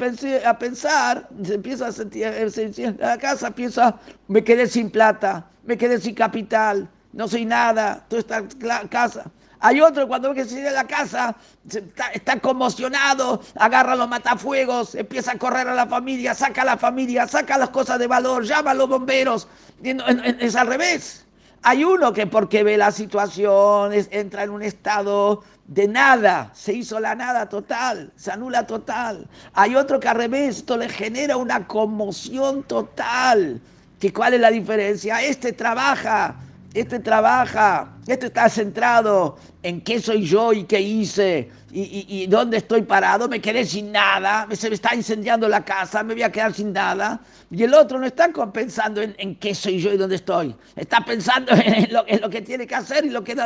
pensar, 0.59 1.29
se 1.45 1.55
empieza 1.55 1.89
a 1.89 1.93
sentir, 1.93 2.97
la 2.99 3.19
casa 3.19 3.51
piensa, 3.51 3.97
me 4.29 4.43
quedé 4.43 4.67
sin 4.67 4.91
plata, 4.91 5.47
me 5.65 5.77
quedé 5.77 6.01
sin 6.01 6.15
capital, 6.15 6.89
no 7.13 7.29
soy 7.29 7.45
nada, 7.45 8.03
toda 8.09 8.21
esta 8.21 8.89
casa. 8.89 9.31
Hay 9.61 9.81
otro 9.83 10.09
cuando 10.09 10.31
ve 10.31 10.37
que 10.37 10.45
se 10.47 10.71
la 10.71 10.85
casa, 10.85 11.37
está, 11.69 12.09
está, 12.13 12.41
conmocionado, 12.41 13.43
agarra 13.57 13.95
los 13.95 14.09
matafuegos, 14.09 14.95
empieza 14.95 15.33
a 15.33 15.39
correr 15.39 15.69
a 15.69 15.75
la 15.75 15.87
familia, 15.87 16.35
saca 16.35 16.63
a 16.63 16.65
la 16.65 16.77
familia, 16.79 17.27
saca 17.27 17.59
las 17.59 17.71
cosas 17.71 17.99
de 17.99 18.07
valor, 18.07 18.45
llama 18.45 18.71
a 18.71 18.75
los 18.75 18.89
bomberos. 18.89 19.49
Es 19.83 20.57
al 20.57 20.69
revés. 20.69 21.27
Hay 21.63 21.85
uno 21.85 22.13
que 22.13 22.27
porque 22.27 22.63
ve 22.63 22.77
la 22.77 22.93
situación 22.93 23.93
entra 24.11 24.45
en 24.45 24.51
un 24.51 24.63
estado 24.63 25.43
de 25.67 25.87
nada, 25.87 26.51
se 26.55 26.73
hizo 26.73 26.99
la 26.99 27.15
nada 27.15 27.49
total, 27.49 28.11
se 28.17 28.31
anula 28.31 28.67
total. 28.67 29.27
Hay 29.53 29.75
otro 29.75 30.01
que 30.01 30.09
al 30.09 30.17
revés, 30.17 30.59
esto 30.59 30.77
le 30.77 30.89
genera 30.89 31.37
una 31.37 31.67
conmoción 31.67 32.63
total. 32.63 33.61
¿Que 34.01 34.13
¿Cuál 34.13 34.35
es 34.35 34.41
la 34.41 34.51
diferencia? 34.51 35.21
Este 35.23 35.53
trabaja 35.53 36.37
este 36.75 36.99
trabaja, 36.99 37.97
este 38.07 38.27
está 38.27 38.49
centrado 38.49 39.39
en 39.63 39.81
qué 39.81 40.01
soy 40.01 40.25
yo 40.25 40.53
y 40.53 40.65
qué 40.65 40.81
hice 40.81 41.51
y, 41.71 42.27
dónde 42.29 42.59
estoy 42.59 42.83
parado, 42.83 43.29
me 43.29 43.41
quedé 43.41 43.65
sin 43.65 43.93
nada, 43.93 44.47
se 44.53 44.69
me 44.69 44.75
está 44.75 44.95
incendiando 44.95 45.49
la 45.49 45.65
casa, 45.65 46.03
me 46.03 46.15
voy 46.15 46.23
a 46.23 46.33
quedar 46.33 46.55
sin 46.55 46.73
nada. 46.73 47.21
Y 47.51 47.63
el 47.63 47.75
otro 47.75 47.99
no 47.99 48.07
está 48.07 48.31
pensando 48.53 49.03
en, 49.03 49.35
qué 49.37 49.55
soy 49.55 49.79
yo 49.79 49.93
y 49.93 49.97
dónde 49.97 50.17
estoy, 50.17 50.55
está 50.77 51.01
pensando 51.01 51.53
en 51.65 51.93
lo, 51.93 52.31
que 52.31 52.43
tiene 52.43 52.67
que 52.67 52.75
hacer 52.75 53.05
y 53.05 53.11
lo 53.11 53.23
que 53.23 53.37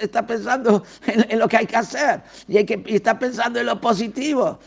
está 0.00 0.26
pensando 0.26 0.84
en, 1.06 1.38
lo 1.38 1.48
que 1.48 1.56
hay 1.58 1.66
que 1.66 1.76
hacer 1.76 2.22
y, 2.48 2.56
hay 2.56 2.64
que, 2.64 2.82
está 2.86 3.18
pensando 3.18 3.60
en 3.60 3.66
lo 3.66 3.80
positivo. 3.80 4.58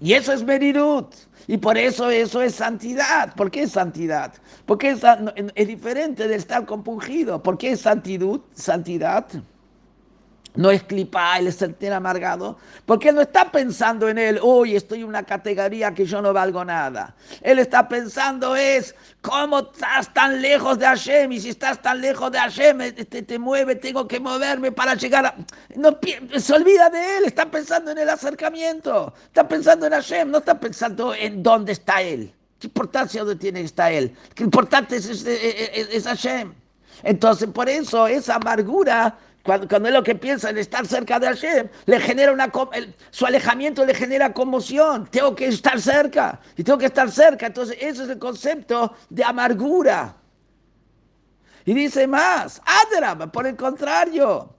Y 0.00 0.14
eso 0.14 0.32
es 0.32 0.42
Merirut. 0.42 1.14
Y 1.46 1.56
por 1.58 1.76
eso 1.78 2.10
eso 2.10 2.40
es 2.42 2.54
santidad. 2.54 3.34
¿Por 3.34 3.50
qué 3.50 3.62
es 3.62 3.72
santidad? 3.72 4.32
Porque 4.66 4.90
es, 4.90 5.02
es 5.54 5.68
diferente 5.68 6.28
de 6.28 6.36
estar 6.36 6.64
compungido. 6.66 7.42
¿Por 7.42 7.58
qué 7.58 7.72
es 7.72 7.80
santidad? 7.80 8.40
Santidad 8.54 9.26
no 10.54 10.70
es 10.70 10.82
clipa, 10.82 11.38
él 11.38 11.46
es 11.46 11.56
sentir 11.56 11.92
amargado, 11.92 12.58
porque 12.84 13.08
él 13.08 13.14
no 13.14 13.22
está 13.22 13.50
pensando 13.50 14.08
en 14.08 14.18
él, 14.18 14.38
uy, 14.42 14.76
estoy 14.76 15.00
en 15.00 15.06
una 15.06 15.22
categoría 15.22 15.94
que 15.94 16.04
yo 16.04 16.20
no 16.20 16.32
valgo 16.32 16.64
nada. 16.64 17.14
Él 17.40 17.58
está 17.58 17.88
pensando 17.88 18.54
es, 18.54 18.94
¿cómo 19.22 19.60
estás 19.60 20.12
tan 20.12 20.42
lejos 20.42 20.78
de 20.78 20.86
Hashem? 20.86 21.32
Y 21.32 21.40
si 21.40 21.48
estás 21.50 21.80
tan 21.80 22.00
lejos 22.00 22.30
de 22.30 22.38
Hashem, 22.38 22.94
te, 22.94 23.22
te 23.22 23.38
mueve, 23.38 23.76
tengo 23.76 24.06
que 24.06 24.20
moverme 24.20 24.72
para 24.72 24.94
llegar 24.94 25.26
a... 25.26 25.34
No, 25.74 25.98
se 26.36 26.52
olvida 26.52 26.90
de 26.90 27.18
él, 27.18 27.24
está 27.24 27.50
pensando 27.50 27.90
en 27.90 27.98
el 27.98 28.10
acercamiento, 28.10 29.14
está 29.24 29.48
pensando 29.48 29.86
en 29.86 29.92
Hashem, 29.92 30.30
no 30.30 30.38
está 30.38 30.60
pensando 30.60 31.14
en 31.14 31.42
dónde 31.42 31.72
está 31.72 32.02
él. 32.02 32.32
¿Qué 32.58 32.66
importancia 32.66 33.24
tiene 33.38 33.60
que 33.60 33.66
estar 33.66 33.90
él? 33.90 34.14
¿Qué 34.34 34.44
importante 34.44 34.96
es, 34.96 35.06
es, 35.08 35.24
es 35.26 36.04
Hashem? 36.04 36.52
Entonces, 37.02 37.48
por 37.48 37.68
eso 37.68 38.06
esa 38.06 38.36
amargura 38.36 39.16
cuando, 39.42 39.68
cuando 39.68 39.88
es 39.88 39.94
lo 39.94 40.02
que 40.02 40.14
piensa 40.14 40.50
en 40.50 40.58
estar 40.58 40.86
cerca 40.86 41.18
de 41.18 41.26
Hashem, 41.26 41.68
le 41.86 42.00
genera 42.00 42.32
una, 42.32 42.50
su 43.10 43.26
alejamiento 43.26 43.84
le 43.84 43.94
genera 43.94 44.32
conmoción. 44.32 45.08
Tengo 45.10 45.34
que 45.34 45.46
estar 45.46 45.80
cerca 45.80 46.40
y 46.56 46.62
tengo 46.62 46.78
que 46.78 46.86
estar 46.86 47.10
cerca. 47.10 47.46
Entonces, 47.46 47.76
ese 47.80 48.04
es 48.04 48.08
el 48.10 48.18
concepto 48.18 48.94
de 49.10 49.24
amargura. 49.24 50.16
Y 51.64 51.74
dice 51.74 52.06
más, 52.06 52.60
Adra, 52.64 53.16
por 53.30 53.46
el 53.46 53.56
contrario, 53.56 54.54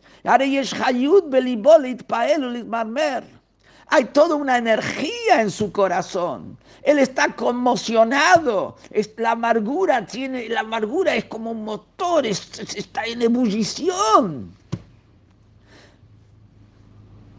hay 3.87 4.05
toda 4.05 4.35
una 4.35 4.57
energía 4.57 5.41
en 5.41 5.51
su 5.51 5.71
corazón. 5.71 6.57
Él 6.83 6.99
está 6.99 7.33
conmocionado. 7.35 8.77
La 9.17 9.31
amargura 9.31 10.05
tiene, 10.05 10.47
la 10.49 10.61
amargura 10.61 11.15
es 11.15 11.25
como 11.25 11.51
un 11.51 11.65
motor, 11.65 12.25
está 12.25 13.05
en 13.05 13.21
ebullición. 13.21 14.53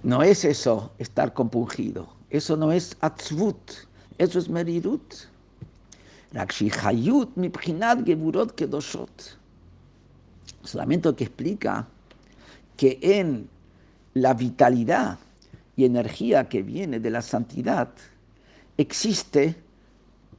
No 0.05 0.23
es 0.23 0.45
eso 0.45 0.93
estar 0.99 1.33
compungido. 1.33 2.07
Eso 2.29 2.59
no 2.59 2.71
es 2.73 2.95
atzvut. 3.01 3.73
Eso 4.19 4.39
es 4.39 4.51
merirut. 4.51 5.15
Solamente 10.63 11.15
que 11.15 11.25
explica 11.25 11.89
que 12.77 12.99
en 13.01 13.49
la 14.13 14.35
vitalidad 14.35 15.19
y 15.75 15.87
energía 15.87 16.51
que 16.51 16.63
viene 16.63 17.01
de 17.01 17.11
la 17.11 17.23
santidad 17.23 17.89
existe 18.77 19.57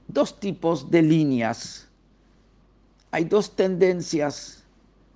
dos 0.07 0.39
tipos 0.39 0.91
de 0.91 1.01
líneas. 1.01 1.87
Hay 3.09 3.25
dos 3.25 3.55
tendencias, 3.55 4.63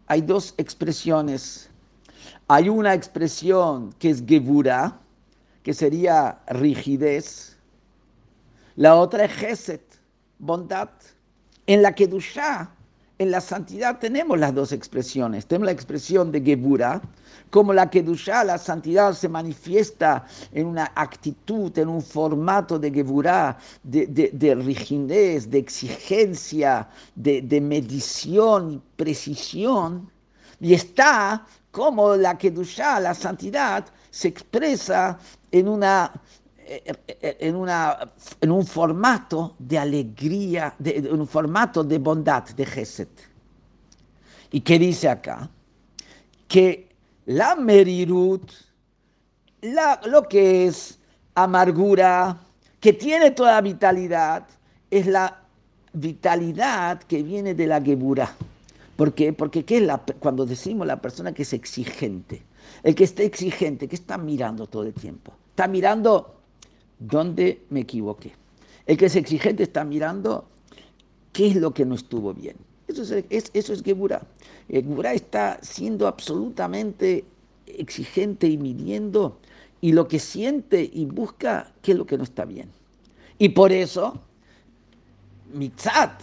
hay 0.07 0.21
dos 0.21 0.55
expresiones 0.57 1.68
hay 2.49 2.67
una 2.67 2.95
expresión 2.95 3.93
que 3.99 4.09
es 4.09 4.23
gevura, 4.25 4.99
que 5.61 5.71
sería 5.71 6.39
rigidez. 6.47 7.55
La 8.75 8.95
otra 8.95 9.25
es 9.25 9.33
geset, 9.33 9.83
bondad. 10.39 10.89
En 11.67 11.83
la 11.83 11.93
Kedushá, 11.93 12.71
en 13.19 13.29
la 13.29 13.39
santidad, 13.39 13.99
tenemos 13.99 14.39
las 14.39 14.55
dos 14.55 14.71
expresiones. 14.71 15.45
Tenemos 15.45 15.67
la 15.67 15.73
expresión 15.73 16.31
de 16.31 16.41
gevura, 16.41 16.99
como 17.51 17.71
la 17.71 17.87
Kedushá, 17.87 18.43
la 18.43 18.57
santidad 18.57 19.13
se 19.13 19.29
manifiesta 19.29 20.25
en 20.51 20.65
una 20.65 20.91
actitud, 20.95 21.77
en 21.77 21.87
un 21.87 22.01
formato 22.01 22.79
de 22.79 22.89
gevura, 22.89 23.59
de, 23.83 24.57
rigidez, 24.59 25.51
de 25.51 25.59
exigencia, 25.59 26.89
de, 27.13 27.43
de 27.43 27.61
medición 27.61 28.71
y 28.71 28.81
precisión. 28.95 30.09
Y 30.59 30.73
está 30.73 31.45
como 31.71 32.15
la 32.15 32.37
Kedushá, 32.37 32.99
la 32.99 33.13
santidad, 33.13 33.85
se 34.09 34.27
expresa 34.27 35.17
en, 35.51 35.67
una, 35.67 36.11
eh, 36.57 36.93
eh, 37.07 37.37
en, 37.39 38.51
un 38.51 38.65
formato 38.65 39.55
de 39.59 39.77
alegría, 39.77 40.75
en 40.83 41.19
un 41.19 41.27
formato 41.27 41.83
de 41.83 41.99
bondad, 41.99 42.43
de 42.49 42.65
Geset. 42.65 43.09
¿Y 44.51 44.61
qué 44.61 44.79
dice 44.79 45.09
acá? 45.09 45.49
Que 46.47 46.89
la 47.25 47.55
merirut, 47.55 48.51
lo 49.61 50.23
que 50.27 50.65
es 50.67 50.97
amargura, 51.35 52.39
que 52.79 52.93
tiene 52.93 53.31
toda 53.31 53.61
vitalidad, 53.61 54.47
es 54.89 55.05
la 55.05 55.43
vitalidad 55.93 57.03
que 57.03 57.21
viene 57.21 57.53
de 57.53 57.67
la 57.67 57.81
Geburah. 57.81 58.35
¿Por 58.99 59.13
qué? 59.13 59.31
Porque 59.31 59.63
¿qué 59.63 59.77
es 59.77 59.83
la, 59.83 59.99
cuando 60.19 60.45
decimos 60.45 60.85
la 60.85 60.99
persona 60.99 61.31
que 61.31 61.43
es 61.43 61.53
exigente, 61.53 62.43
el 62.83 62.95
que 62.95 63.05
está 63.05 63.23
exigente, 63.23 63.87
que 63.87 63.95
está 63.95 64.17
mirando 64.17 64.67
todo 64.67 64.83
el 64.83 64.93
tiempo, 64.93 65.31
está 65.51 65.69
mirando 65.69 66.35
dónde 66.99 67.61
me 67.69 67.79
equivoqué. 67.79 68.33
El 68.85 68.97
que 68.97 69.05
es 69.05 69.15
exigente 69.15 69.63
está 69.63 69.85
mirando 69.85 70.49
qué 71.31 71.47
es 71.47 71.55
lo 71.55 71.73
que 71.73 71.85
no 71.85 71.95
estuvo 71.95 72.33
bien. 72.33 72.57
Eso 72.89 73.03
es, 73.29 73.51
eso 73.53 73.71
es 73.71 73.81
Geburah. 73.83 74.21
Geburah 74.69 75.13
está 75.13 75.59
siendo 75.61 76.05
absolutamente 76.05 77.23
exigente 77.67 78.47
y 78.47 78.57
midiendo 78.57 79.39
y 79.79 79.93
lo 79.93 80.09
que 80.09 80.19
siente 80.19 80.89
y 80.93 81.05
busca 81.05 81.71
qué 81.81 81.93
es 81.93 81.97
lo 81.97 82.05
que 82.05 82.17
no 82.17 82.25
está 82.25 82.43
bien. 82.43 82.69
Y 83.37 83.47
por 83.47 83.71
eso, 83.71 84.19
Mitzat, 85.53 86.21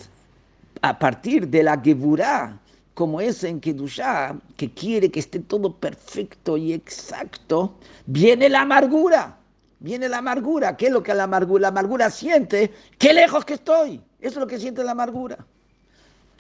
a 0.83 0.99
partir 0.99 1.49
de 1.49 1.62
la 1.62 1.81
Geburah, 1.81 2.61
como 2.97 3.20
es 3.20 3.44
en 3.44 3.61
Kedushá, 3.61 4.34
que 4.57 4.72
quiere 4.72 5.11
que 5.11 5.20
esté 5.20 5.38
todo 5.40 5.76
perfecto 5.76 6.57
y 6.57 6.72
exacto, 6.72 7.74
viene 8.07 8.49
la 8.49 8.62
amargura. 8.62 9.36
Viene 9.80 10.09
la 10.09 10.18
amargura. 10.18 10.78
¿Qué 10.78 10.86
es 10.86 10.92
lo 10.92 11.03
que 11.03 11.12
la 11.12 11.24
amargura? 11.24 11.61
La 11.61 11.68
amargura 11.68 12.09
siente, 12.09 12.72
qué 12.97 13.12
lejos 13.12 13.44
que 13.44 13.53
estoy. 13.53 14.01
Eso 14.18 14.30
es 14.30 14.36
lo 14.36 14.47
que 14.47 14.59
siente 14.59 14.82
la 14.82 14.92
amargura. 14.92 15.36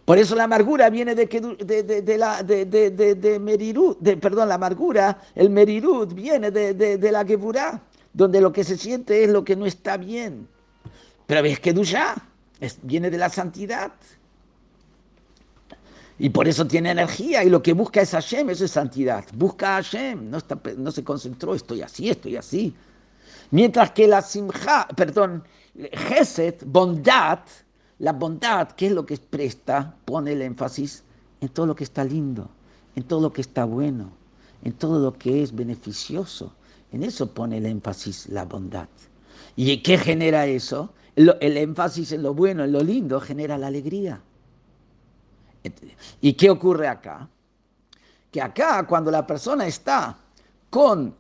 Por 0.06 0.16
eso 0.16 0.34
la 0.34 0.44
amargura 0.44 0.88
viene 0.88 1.14
de, 1.14 1.26
de, 1.26 1.82
de, 2.00 2.16
la, 2.16 2.42
de, 2.42 2.64
de, 2.64 3.38
Merirut, 3.38 3.98
de, 4.00 4.16
perdón, 4.16 4.48
la 4.48 4.54
amargura, 4.54 5.20
el 5.34 5.50
Merirut 5.50 6.14
viene 6.14 6.50
de, 6.50 7.10
la 7.12 7.22
Geburá, 7.26 7.82
donde 8.14 8.40
lo 8.40 8.50
que 8.50 8.64
se 8.64 8.78
siente 8.78 9.22
es 9.22 9.28
lo 9.28 9.44
que 9.44 9.56
no 9.56 9.66
está 9.66 9.98
bien. 9.98 10.48
Pero 11.26 11.42
ves 11.42 11.60
que 11.60 11.74
es, 12.60 12.78
viene 12.80 13.10
de 13.10 13.18
la 13.18 13.28
santidad. 13.28 13.92
Y 16.18 16.30
por 16.30 16.48
eso 16.48 16.66
tiene 16.66 16.90
energía 16.90 17.44
y 17.44 17.50
lo 17.50 17.62
que 17.62 17.74
busca 17.74 18.00
es 18.00 18.12
Hashem, 18.12 18.48
eso 18.50 18.64
es 18.64 18.70
santidad. 18.70 19.24
Busca 19.34 19.76
a 19.76 19.82
Hashem, 19.82 20.30
no, 20.30 20.38
está, 20.38 20.58
no 20.76 20.90
se 20.90 21.04
concentró, 21.04 21.54
estoy 21.54 21.82
así, 21.82 22.08
estoy 22.08 22.36
así. 22.36 22.74
Mientras 23.50 23.90
que 23.90 24.08
la 24.08 24.22
simja, 24.22 24.88
perdón, 24.96 25.44
Geset, 25.92 26.64
bondad, 26.64 27.40
la 27.98 28.12
bondad, 28.12 28.68
¿qué 28.72 28.86
es 28.86 28.92
lo 28.92 29.04
que 29.04 29.18
presta? 29.18 29.94
Pone 30.06 30.32
el 30.32 30.42
énfasis 30.42 31.04
en 31.40 31.50
todo 31.50 31.66
lo 31.66 31.76
que 31.76 31.84
está 31.84 32.02
lindo, 32.02 32.48
en 32.94 33.02
todo 33.04 33.20
lo 33.20 33.32
que 33.32 33.42
está 33.42 33.66
bueno, 33.66 34.10
en 34.64 34.72
todo 34.72 34.98
lo 34.98 35.12
que 35.12 35.42
es 35.42 35.54
beneficioso. 35.54 36.54
En 36.92 37.02
eso 37.02 37.30
pone 37.32 37.58
el 37.58 37.66
énfasis 37.66 38.28
la 38.30 38.44
bondad. 38.44 38.88
¿Y 39.54 39.82
qué 39.82 39.98
genera 39.98 40.46
eso? 40.46 40.92
el 41.16 41.56
énfasis 41.56 42.12
en 42.12 42.22
lo 42.22 42.34
bueno, 42.34 42.64
en 42.64 42.72
lo 42.72 42.82
lindo, 42.82 43.20
genera 43.20 43.56
la 43.56 43.68
alegría. 43.68 44.20
¿Y 46.20 46.32
qué 46.34 46.50
ocurre 46.50 46.88
acá? 46.88 47.28
Que 48.30 48.40
acá 48.40 48.86
cuando 48.86 49.10
la 49.10 49.26
persona 49.26 49.66
está 49.66 50.16
con 50.70 51.14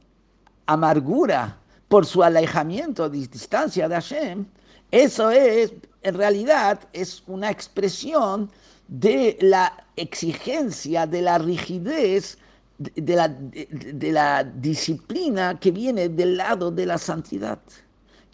amargura 0.66 1.56
por 1.88 2.04
su 2.04 2.22
alejamiento, 2.22 3.08
distancia 3.08 3.88
de 3.88 3.94
Hashem, 3.94 4.46
eso 4.90 5.30
es, 5.30 5.72
en 6.02 6.14
realidad, 6.14 6.80
es 6.92 7.22
una 7.26 7.50
expresión 7.50 8.50
de 8.88 9.36
la 9.40 9.84
exigencia, 9.96 11.06
de 11.06 11.22
la 11.22 11.38
rigidez, 11.38 12.38
de 12.78 14.12
la, 14.12 14.44
disciplina 14.44 15.58
que 15.58 15.70
viene 15.70 16.08
del 16.08 16.36
lado 16.36 16.70
de 16.70 16.86
la 16.86 16.98
santidad. 16.98 17.58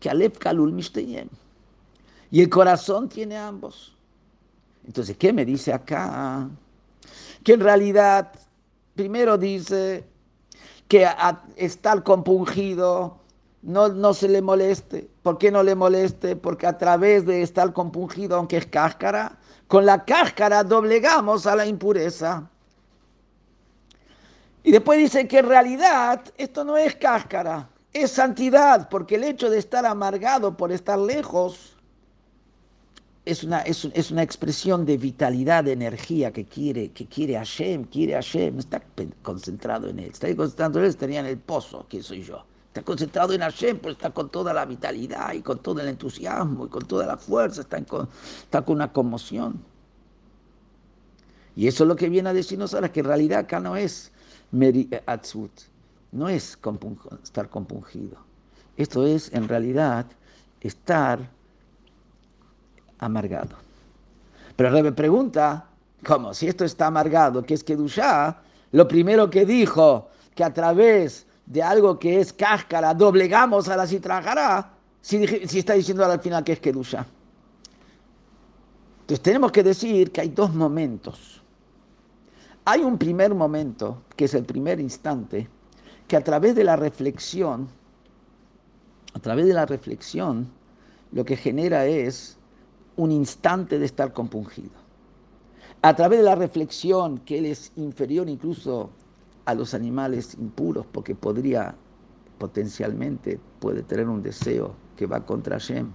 Que 0.00 0.10
Aleph 0.10 0.38
Kalul. 0.38 0.78
Y 2.30 2.40
el 2.40 2.48
corazón 2.48 3.08
tiene 3.08 3.36
ambos. 3.36 3.91
Entonces, 4.86 5.16
¿qué 5.16 5.32
me 5.32 5.44
dice 5.44 5.72
acá? 5.72 6.48
que 7.42 7.54
en 7.54 7.60
realidad, 7.60 8.32
primero 8.94 9.36
dice 9.36 10.04
que 10.88 11.08
estar 11.56 12.02
compungido 12.02 13.18
no, 13.62 13.88
no 13.88 14.14
se 14.14 14.28
le 14.28 14.42
moleste. 14.42 15.08
¿Por 15.22 15.38
qué 15.38 15.50
no 15.50 15.62
le 15.62 15.74
moleste? 15.74 16.36
Porque 16.36 16.66
a 16.66 16.78
través 16.78 17.26
de 17.26 17.42
estar 17.42 17.72
compungido, 17.72 18.36
aunque 18.36 18.58
es 18.58 18.66
cáscara, 18.66 19.38
con 19.68 19.86
la 19.86 20.04
cáscara 20.04 20.64
doblegamos 20.64 21.46
a 21.46 21.56
la 21.56 21.66
impureza. 21.66 22.48
Y 24.64 24.70
después 24.70 24.98
dice 24.98 25.26
que 25.26 25.38
en 25.38 25.48
realidad 25.48 26.22
esto 26.36 26.64
no 26.64 26.76
es 26.76 26.94
cáscara, 26.96 27.68
es 27.92 28.12
santidad, 28.12 28.88
porque 28.88 29.16
el 29.16 29.24
hecho 29.24 29.50
de 29.50 29.58
estar 29.58 29.84
amargado 29.86 30.56
por 30.56 30.70
estar 30.70 30.98
lejos 30.98 31.71
es 33.24 33.44
una, 33.44 33.60
es, 33.60 34.10
una 34.10 34.22
expresión 34.22 34.84
de 34.84 34.96
vitalidad, 34.96 35.64
de 35.64 35.72
energía 35.72 36.32
que 36.32 36.44
quiere, 36.44 36.90
que 36.90 37.06
quiere 37.06 37.34
Hashem, 37.34 37.84
quiere 37.84 38.14
Hashem, 38.14 38.58
está 38.58 38.82
concentrado 39.22 39.88
en 39.88 40.00
él, 40.00 40.10
está 40.10 40.34
concentrado 40.34 40.78
en 40.78 40.84
él, 40.84 40.90
estaría 40.90 41.20
en 41.20 41.26
el 41.26 41.38
pozo, 41.38 41.86
que 41.88 42.02
soy 42.02 42.22
yo. 42.22 42.44
Está 42.66 42.82
concentrado 42.82 43.32
en 43.34 43.42
Hashem, 43.42 43.78
pues 43.78 43.96
está 43.96 44.10
con 44.10 44.30
toda 44.30 44.52
la 44.52 44.64
vitalidad 44.64 45.34
y 45.34 45.42
con 45.42 45.58
todo 45.58 45.80
el 45.80 45.88
entusiasmo 45.88 46.66
y 46.66 46.68
con 46.68 46.84
toda 46.86 47.06
la 47.06 47.16
fuerza, 47.16 47.60
está, 47.60 47.78
está 47.78 48.62
con 48.62 48.76
una 48.76 48.92
conmoción. 48.92 49.62
Y 51.54 51.68
eso 51.68 51.84
es 51.84 51.88
lo 51.88 51.96
que 51.96 52.08
viene 52.08 52.30
a 52.30 52.32
decirnos 52.32 52.74
ahora, 52.74 52.90
que 52.90 53.00
en 53.00 53.06
realidad 53.06 53.40
acá 53.40 53.60
no 53.60 53.76
es 53.76 54.10
Meri 54.50 54.88
Atzut, 55.06 55.52
no 56.10 56.28
es 56.28 56.58
estar 57.22 57.48
compungido. 57.50 58.16
Esto 58.76 59.06
es 59.06 59.32
en 59.32 59.48
realidad 59.48 60.06
estar 60.60 61.30
amargado. 63.04 63.56
Pero 64.56 64.70
Rebe 64.70 64.92
pregunta, 64.92 65.66
¿cómo? 66.04 66.32
Si 66.34 66.48
esto 66.48 66.64
está 66.64 66.86
amargado, 66.86 67.42
¿qué 67.42 67.54
es 67.54 67.64
Kedushá? 67.64 68.38
Lo 68.72 68.88
primero 68.88 69.28
que 69.28 69.44
dijo, 69.44 70.08
que 70.34 70.44
a 70.44 70.52
través 70.52 71.26
de 71.46 71.62
algo 71.62 71.98
que 71.98 72.20
es 72.20 72.32
cáscara 72.32 72.94
doblegamos 72.94 73.68
a 73.68 73.76
la 73.76 73.86
citrajará, 73.86 74.70
si, 75.00 75.26
si 75.46 75.58
está 75.58 75.74
diciendo 75.74 76.04
al 76.04 76.20
final 76.20 76.44
que 76.44 76.52
es 76.52 76.60
Kedusha. 76.60 77.04
Entonces 79.00 79.22
tenemos 79.22 79.50
que 79.52 79.62
decir 79.62 80.12
que 80.12 80.20
hay 80.20 80.28
dos 80.28 80.54
momentos. 80.54 81.42
Hay 82.64 82.80
un 82.82 82.96
primer 82.96 83.34
momento, 83.34 84.02
que 84.16 84.26
es 84.26 84.34
el 84.34 84.44
primer 84.44 84.78
instante, 84.78 85.48
que 86.06 86.16
a 86.16 86.22
través 86.22 86.54
de 86.54 86.62
la 86.62 86.76
reflexión, 86.76 87.68
a 89.12 89.18
través 89.18 89.46
de 89.46 89.54
la 89.54 89.66
reflexión, 89.66 90.48
lo 91.10 91.24
que 91.24 91.36
genera 91.36 91.84
es 91.86 92.38
un 92.96 93.10
instante 93.10 93.78
de 93.78 93.86
estar 93.86 94.12
compungido. 94.12 94.70
A 95.82 95.94
través 95.96 96.18
de 96.18 96.24
la 96.24 96.34
reflexión, 96.34 97.18
que 97.18 97.38
él 97.38 97.46
es 97.46 97.72
inferior 97.76 98.28
incluso 98.28 98.90
a 99.44 99.54
los 99.54 99.74
animales 99.74 100.34
impuros, 100.34 100.86
porque 100.86 101.14
podría 101.14 101.74
potencialmente, 102.38 103.38
puede 103.60 103.82
tener 103.82 104.08
un 104.08 104.22
deseo 104.22 104.74
que 104.96 105.06
va 105.06 105.24
contra 105.24 105.58
Shem. 105.58 105.90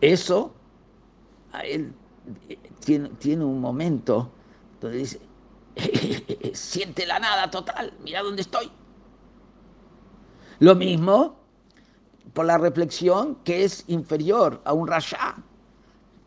Eso, 0.00 0.52
a 1.52 1.60
él 1.62 1.92
eh, 2.48 2.58
tiene, 2.84 3.08
tiene 3.18 3.44
un 3.44 3.60
momento 3.60 4.30
donde 4.80 4.98
dice, 4.98 5.20
siente 6.54 7.06
la 7.06 7.18
nada 7.18 7.50
total, 7.50 7.92
mira 8.04 8.22
dónde 8.22 8.42
estoy. 8.42 8.70
Lo 10.60 10.74
mismo 10.74 11.43
por 12.32 12.46
la 12.46 12.58
reflexión 12.58 13.36
que 13.44 13.64
es 13.64 13.84
inferior 13.88 14.60
a 14.64 14.72
un 14.72 14.88
rasha, 14.88 15.36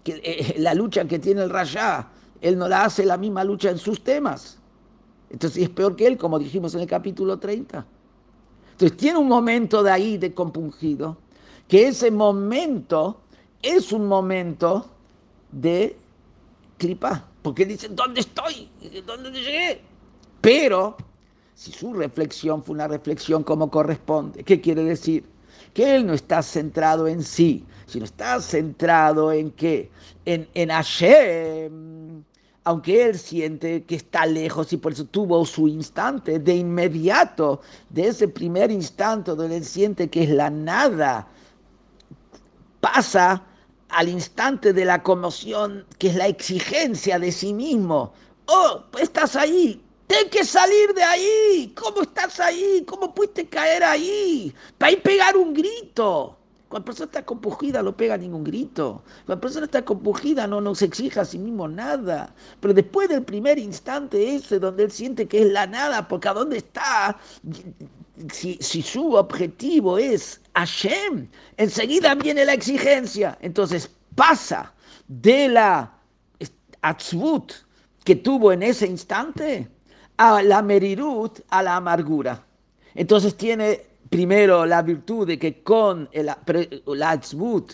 que 0.04 0.22
eh, 0.24 0.56
la 0.60 0.74
lucha 0.74 1.06
que 1.06 1.20
tiene 1.20 1.44
el 1.44 1.50
rasha, 1.50 2.08
él 2.42 2.58
no 2.58 2.68
la 2.68 2.86
hace 2.86 3.06
la 3.06 3.18
misma 3.18 3.44
lucha 3.44 3.70
en 3.70 3.78
sus 3.78 4.04
temas. 4.04 4.60
Entonces 5.30 5.64
es 5.64 5.70
peor 5.70 5.96
que 5.96 6.08
él, 6.08 6.18
como 6.18 6.40
dijimos 6.40 6.74
en 6.76 6.82
el 6.82 6.88
capítulo 6.88 7.38
30. 7.38 7.86
Entonces 8.72 8.98
tiene 8.98 9.18
un 9.18 9.28
momento 9.28 9.84
de 9.84 9.92
ahí 9.92 10.18
de 10.18 10.34
compungido, 10.34 11.18
que 11.68 11.88
ese 11.88 12.12
momento 12.12 13.20
es 13.62 13.92
un 13.92 14.08
momento 14.08 14.86
de 15.52 15.98
clipa, 16.78 17.26
porque 17.42 17.66
dicen, 17.66 17.96
¿dónde 17.96 18.22
estoy? 18.22 18.70
¿Dónde 19.06 19.32
llegué? 19.32 19.82
Pero 20.42 20.96
si 21.56 21.72
su 21.72 21.94
reflexión 21.94 22.64
fue 22.64 22.76
una 22.76 22.88
reflexión 22.88 23.44
como 23.44 23.70
corresponde, 23.70 24.44
¿qué 24.44 24.62
quiere 24.62 24.84
decir? 24.84 25.26
Que 25.74 25.96
él 25.96 26.06
no 26.06 26.14
está 26.14 26.42
centrado 26.42 27.08
en 27.08 27.24
sí, 27.24 27.66
sino 27.86 28.06
está 28.06 28.40
centrado 28.42 29.32
en 29.32 29.52
qué? 29.52 29.90
En, 30.26 30.48
en 30.54 30.70
Hashem 30.70 32.24
aunque 32.68 33.06
él 33.06 33.18
siente 33.18 33.86
que 33.86 33.96
está 33.96 34.26
lejos 34.26 34.74
y 34.74 34.78
por 34.78 34.92
eso 34.92 35.06
tuvo 35.06 35.46
su 35.46 35.70
instante, 35.70 36.38
de 36.38 36.54
inmediato, 36.54 37.62
de 37.90 38.10
ese 38.10 38.28
primer 38.28 38.72
instante 38.72 39.34
donde 39.34 39.56
él 39.56 39.64
siente 39.64 40.10
que 40.10 40.24
es 40.24 40.30
la 40.30 40.50
nada, 40.50 41.30
pasa 42.82 43.42
al 43.88 44.10
instante 44.10 44.74
de 44.74 44.84
la 44.84 45.02
conmoción, 45.02 45.86
que 45.98 46.10
es 46.10 46.16
la 46.16 46.28
exigencia 46.28 47.18
de 47.20 47.32
sí 47.32 47.54
mismo. 47.54 48.12
Oh, 48.48 48.84
estás 49.00 49.38
ahí, 49.38 49.82
Tienes 50.08 50.32
que 50.32 50.46
salir 50.46 50.94
de 50.94 51.04
ahí. 51.04 51.74
¿Cómo 51.76 52.02
estás 52.02 52.40
ahí? 52.40 52.84
¿Cómo 52.88 53.14
pudiste 53.14 53.46
caer 53.48 53.84
ahí? 53.84 54.54
Para 54.78 54.94
ir 54.94 55.02
pegar 55.02 55.36
un 55.36 55.54
grito. 55.54 56.38
Cuando 56.70 56.84
la 56.84 56.86
persona 56.86 57.06
está 57.06 57.26
compungida 57.26 57.84
no 57.84 57.96
pega 57.96 58.18
ningún 58.18 58.44
grito. 58.44 59.04
Cuando 59.26 59.36
la 59.36 59.42
persona 59.42 59.66
está 59.66 59.86
compungida 59.86 60.48
no 60.48 60.62
nos 60.62 60.82
exija 60.82 61.22
a 61.22 61.26
sí 61.26 61.38
mismo 61.38 61.68
nada. 61.68 62.34
Pero 62.62 62.74
después 62.74 63.10
del 63.10 63.24
primer 63.24 63.60
instante 63.60 64.36
ese 64.36 64.60
donde 64.60 64.84
él 64.84 64.92
siente 64.92 65.28
que 65.28 65.42
es 65.42 65.48
la 65.48 65.68
nada, 65.68 66.08
porque 66.08 66.30
a 66.30 66.34
dónde 66.34 66.58
está, 66.58 67.18
si, 68.32 68.58
su 68.62 69.14
objetivo 69.14 69.98
es 69.98 70.42
Hashem, 70.56 71.28
enseguida 71.58 72.16
viene 72.16 72.46
la 72.46 72.54
exigencia. 72.54 73.38
Entonces 73.42 73.90
pasa 74.16 74.74
de 75.08 75.50
la 75.50 75.94
atzvut 76.82 77.54
que 78.04 78.16
tuvo 78.16 78.52
en 78.52 78.64
ese 78.64 78.88
instante 78.88 79.70
a 80.18 80.42
la 80.42 80.62
merirut, 80.62 81.40
a 81.50 81.64
la 81.64 81.76
amargura. 81.76 82.44
Entonces 82.96 83.36
tiene 83.36 83.86
primero 84.10 84.66
la 84.66 84.82
virtud 84.82 85.28
de 85.28 85.38
que 85.38 85.62
con 85.62 86.10
el, 86.12 86.26
la 86.26 87.10
atzbut, 87.12 87.74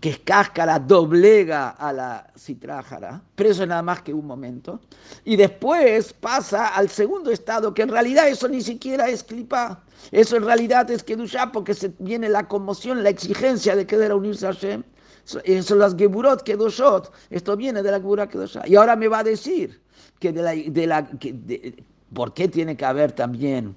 que 0.00 0.10
es 0.10 0.18
cáscara, 0.20 0.78
doblega 0.78 1.70
a 1.70 1.92
la 1.92 2.32
citrájara, 2.36 3.22
pero 3.34 3.50
eso 3.50 3.62
es 3.62 3.68
nada 3.68 3.82
más 3.82 4.00
que 4.02 4.14
un 4.14 4.26
momento. 4.26 4.80
Y 5.24 5.36
después 5.36 6.12
pasa 6.14 6.68
al 6.68 6.88
segundo 6.88 7.30
estado, 7.30 7.74
que 7.74 7.82
en 7.82 7.90
realidad 7.90 8.28
eso 8.28 8.48
ni 8.48 8.62
siquiera 8.62 9.08
es 9.08 9.22
clipa. 9.22 9.82
Eso 10.10 10.36
en 10.36 10.44
realidad 10.44 10.90
es 10.90 11.04
Kedushá, 11.04 11.52
porque 11.52 11.74
se 11.74 11.92
viene 11.98 12.30
la 12.30 12.48
conmoción, 12.48 13.02
la 13.02 13.10
exigencia 13.10 13.76
de 13.76 13.86
querer 13.86 14.14
unirse 14.14 14.46
a 14.46 14.54
Hashem. 14.54 14.82
Son 15.24 15.78
las 15.78 15.94
Geburot 15.94 16.42
Kedoshot. 16.42 17.12
Esto 17.28 17.56
viene 17.56 17.82
de 17.82 17.90
la 17.90 17.98
Geburot 17.98 18.30
Kedoshá. 18.30 18.66
Y 18.66 18.76
ahora 18.76 18.96
me 18.96 19.06
va 19.06 19.18
a 19.18 19.24
decir 19.24 19.80
que 20.20 20.32
de 20.32 20.42
la, 20.42 20.52
de 20.52 20.86
la 20.86 21.06
que 21.08 21.84
¿por 22.14 22.34
qué 22.34 22.48
tiene 22.48 22.76
que 22.76 22.84
haber 22.84 23.12
también 23.12 23.74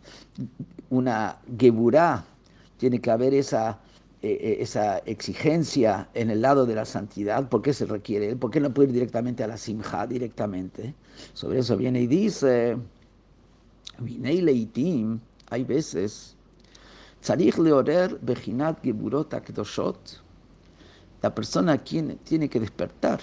una 0.90 1.38
geburá, 1.58 2.24
tiene 2.78 3.00
que 3.00 3.10
haber 3.10 3.34
esa, 3.34 3.80
eh, 4.22 4.38
eh, 4.40 4.58
esa 4.60 5.00
exigencia 5.00 6.08
en 6.14 6.30
el 6.30 6.42
lado 6.42 6.66
de 6.66 6.76
la 6.76 6.86
santidad. 6.86 7.50
¿Por 7.50 7.62
qué 7.62 7.74
se 7.74 7.86
requiere? 7.86 8.36
¿Por 8.36 8.52
qué 8.52 8.60
no 8.60 8.74
puede 8.74 8.90
ir 8.90 8.94
directamente 8.94 9.44
a 9.44 9.48
la 9.48 9.58
simja, 9.58 10.06
directamente? 10.06 10.94
Sobre 11.34 11.60
eso 11.60 11.78
viene 11.78 12.02
y 12.02 12.08
dice, 12.08 12.78
leitim, 14.00 15.20
hay 15.50 15.64
veces, 15.64 16.36
leorer 17.58 18.20
geburot 18.84 19.34
la 21.22 21.34
persona 21.34 21.78
tiene 21.78 22.50
que 22.50 22.60
despertar 22.60 23.20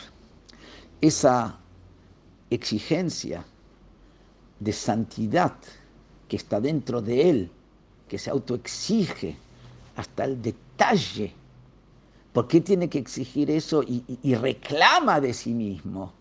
esa 1.00 1.58
exigencia 2.50 3.44
de 4.58 4.72
santidad 4.72 5.54
que 6.28 6.36
está 6.36 6.60
dentro 6.60 7.00
de 7.00 7.30
él, 7.30 7.50
que 8.08 8.18
se 8.18 8.30
autoexige 8.30 9.36
hasta 9.96 10.24
el 10.24 10.40
detalle. 10.42 11.32
¿Por 12.32 12.46
qué 12.46 12.60
tiene 12.60 12.88
que 12.88 12.98
exigir 12.98 13.50
eso 13.50 13.82
y, 13.82 14.34
reclama 14.34 15.20
de 15.20 15.32
sí 15.32 15.52
mismo? 15.52 16.12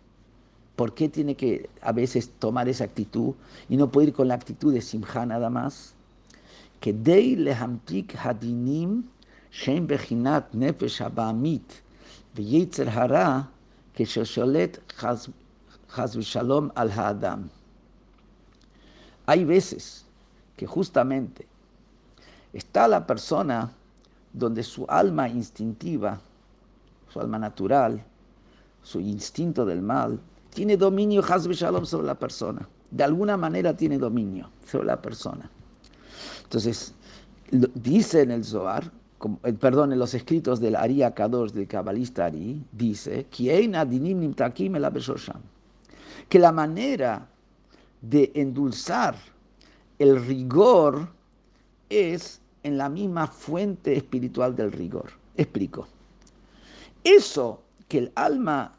¿Por 0.76 0.94
qué 0.94 1.10
tiene 1.10 1.36
que 1.36 1.70
a 1.82 1.92
veces 1.92 2.32
tomar 2.40 2.70
esa 2.70 2.86
actitud 2.86 3.34
y 3.68 3.76
no 3.78 3.92
puede 3.92 4.08
ir 4.08 4.14
con 4.14 4.28
la 4.28 4.36
actitud 4.36 4.74
de 4.74 4.82
Simha 4.82 5.26
nada 5.26 5.50
más? 5.50 5.94
Que 6.80 6.94
Dei 6.94 7.36
lehamtik 7.36 8.16
hadinim 8.16 9.04
shem 9.52 9.86
bechinat 9.86 10.54
nefesh 10.54 11.02
habamit 11.02 11.64
hara 12.88 13.50
que 13.94 14.06
shosholet 14.06 14.80
Hazbi 15.96 16.22
Shalom 16.24 16.72
al 16.76 16.92
Haadam. 16.92 17.50
Hay 19.26 19.46
veces 19.46 20.06
que 20.58 20.66
justamente 20.66 21.48
está 22.54 22.88
la 22.88 23.06
persona 23.06 23.72
donde 24.34 24.64
su 24.64 24.86
alma 24.88 25.28
instintiva, 25.28 26.20
su 27.12 27.20
alma 27.20 27.40
natural, 27.40 28.04
su 28.84 29.00
instinto 29.00 29.66
del 29.66 29.82
mal, 29.82 30.20
tiene 30.52 30.78
dominio 30.78 31.24
Hazbi 31.24 31.54
Shalom 31.54 31.86
sobre 31.86 32.08
la 32.08 32.16
persona. 32.16 32.68
De 32.92 33.04
alguna 33.04 33.38
manera 33.38 33.76
tiene 33.76 33.98
dominio 33.98 34.50
sobre 34.66 34.88
la 34.88 35.02
persona. 35.02 35.50
Entonces, 36.44 36.94
dice 37.52 38.22
en 38.22 38.32
el 38.32 38.44
Zohar, 38.44 38.92
eh, 39.44 39.54
perdón, 39.54 39.94
en 39.94 40.00
los 40.00 40.14
escritos 40.14 40.60
del 40.60 40.76
Ari 40.76 41.04
Akadosh, 41.04 41.52
del 41.52 41.68
cabalista 41.68 42.26
Ari, 42.26 42.64
dice, 42.72 43.28
nimtakim 43.38 44.76
el 44.76 44.86
que 46.30 46.40
la 46.40 46.52
manera 46.52 47.28
de 48.02 48.32
endulzar 48.36 49.16
el 49.98 50.24
rigor 50.26 51.10
es 51.90 52.40
en 52.64 52.78
la 52.78 52.88
misma 52.88 53.28
fuente 53.28 53.98
espiritual 53.98 54.56
del 54.56 54.72
rigor. 54.72 55.12
Explico. 55.36 55.88
Eso 57.04 57.62
que 57.88 57.98
el 57.98 58.12
alma 58.16 58.74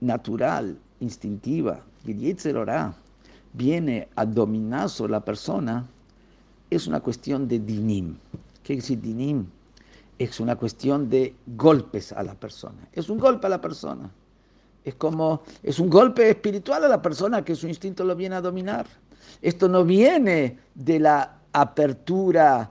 natural, 0.00 0.78
instintiva, 1.00 1.80
el 2.06 2.18
Yetzer 2.18 2.56
viene 3.52 4.08
a 4.16 4.24
dominar 4.24 4.88
sobre 4.88 5.12
la 5.12 5.24
persona, 5.24 5.86
es 6.70 6.86
una 6.86 7.00
cuestión 7.00 7.46
de 7.46 7.58
dinim. 7.58 8.16
¿Qué 8.62 8.68
quiere 8.74 8.80
decir 8.80 9.00
dinim? 9.00 9.46
Es 10.18 10.40
una 10.40 10.56
cuestión 10.56 11.10
de 11.10 11.34
golpes 11.46 12.12
a 12.12 12.22
la 12.22 12.34
persona. 12.34 12.88
Es 12.92 13.10
un 13.10 13.18
golpe 13.18 13.46
a 13.46 13.50
la 13.50 13.60
persona. 13.60 14.10
Es 14.84 14.94
como, 14.96 15.42
es 15.62 15.78
un 15.78 15.88
golpe 15.88 16.28
espiritual 16.28 16.84
a 16.84 16.88
la 16.88 17.00
persona 17.00 17.44
que 17.44 17.54
su 17.54 17.68
instinto 17.68 18.04
lo 18.04 18.16
viene 18.16 18.36
a 18.36 18.40
dominar. 18.40 18.86
Esto 19.40 19.68
no 19.68 19.84
viene 19.84 20.58
de 20.74 20.98
la 20.98 21.38
apertura 21.52 22.70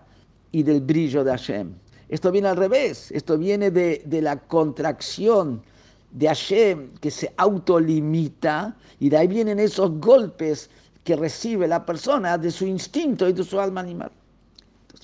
y 0.52 0.64
del 0.64 0.82
brillo 0.82 1.24
de 1.24 1.32
Hashem. 1.32 1.74
Esto 2.10 2.32
viene 2.32 2.50
al 2.50 2.58
revés. 2.58 3.12
Esto 3.12 3.38
viene 3.38 3.72
de, 3.72 4.04
de 4.06 4.22
la 4.22 4.38
contracción 4.38 5.64
de 6.12 6.28
Hashem 6.28 6.94
que 7.00 7.10
se 7.10 7.34
autolimita 7.38 8.76
y 9.00 9.10
de 9.10 9.18
ahí 9.18 9.28
vienen 9.28 9.60
esos 9.60 9.92
golpes 10.00 10.70
que 11.04 11.16
recibe 11.16 11.68
la 11.68 11.86
persona 11.86 12.38
de 12.38 12.52
su 12.52 12.66
instinto 12.66 13.28
y 13.28 13.34
de 13.34 13.44
su 13.44 13.60
alma 13.60 13.82
animal. 13.82 14.12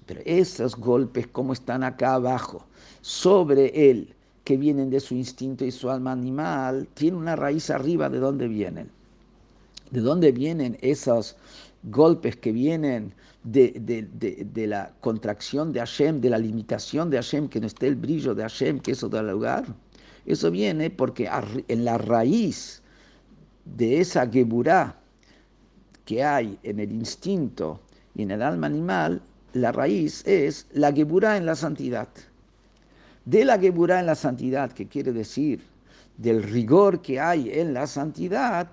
pero 0.05 0.21
esos 0.25 0.75
golpes, 0.75 1.27
como 1.27 1.53
están 1.53 1.83
acá 1.83 2.13
abajo, 2.13 2.65
sobre 3.01 3.89
él, 3.89 4.15
que 4.47 4.55
vienen 4.55 4.89
de 4.89 5.01
su 5.01 5.13
instinto 5.13 5.65
y 5.65 5.71
su 5.71 5.89
alma 5.89 6.13
animal, 6.13 6.87
tiene 6.93 7.17
una 7.17 7.35
raíz 7.35 7.69
arriba 7.69 8.07
de 8.07 8.19
dónde 8.19 8.47
vienen. 8.47 8.89
¿De 9.91 9.99
dónde 9.99 10.31
vienen 10.31 10.77
esos 10.79 11.35
golpes 11.83 12.37
que 12.37 12.53
vienen 12.53 13.13
de, 13.43 14.65
la 14.65 14.93
contracción 15.01 15.73
de 15.73 15.81
Hashem, 15.81 16.21
de 16.21 16.29
la 16.29 16.37
limitación 16.37 17.09
de 17.09 17.17
Hashem, 17.17 17.49
que 17.49 17.59
no 17.59 17.67
esté 17.67 17.87
el 17.87 17.97
brillo 17.97 18.33
de 18.33 18.43
Hashem, 18.43 18.79
que 18.79 18.91
eso 18.91 19.09
da 19.09 19.21
lugar? 19.21 19.65
Eso 20.25 20.49
viene 20.49 20.91
porque 20.91 21.29
en 21.67 21.83
la 21.83 21.97
raíz 21.97 22.81
de 23.65 23.99
esa 23.99 24.29
geburá 24.29 24.95
que 26.05 26.23
hay 26.23 26.57
en 26.63 26.79
el 26.79 26.93
instinto 26.93 27.81
y 28.15 28.21
en 28.21 28.31
el 28.31 28.41
alma 28.41 28.67
animal, 28.67 29.21
la 29.51 29.73
raíz 29.73 30.25
es 30.25 30.67
la 30.71 30.93
geburá 30.93 31.35
en 31.35 31.45
la 31.45 31.55
santidad. 31.55 32.07
De 33.27 33.43
la 33.43 33.59
geburá 33.59 33.99
en 33.99 34.05
la 34.05 34.15
santidad, 34.15 34.71
que 34.71 34.87
quiere 34.87 35.11
decir 35.11 35.59
del 36.17 36.41
rigor 36.43 37.01
que 37.01 37.19
hay 37.19 37.51
en 37.51 37.73
la 37.73 37.85
santidad, 37.85 38.69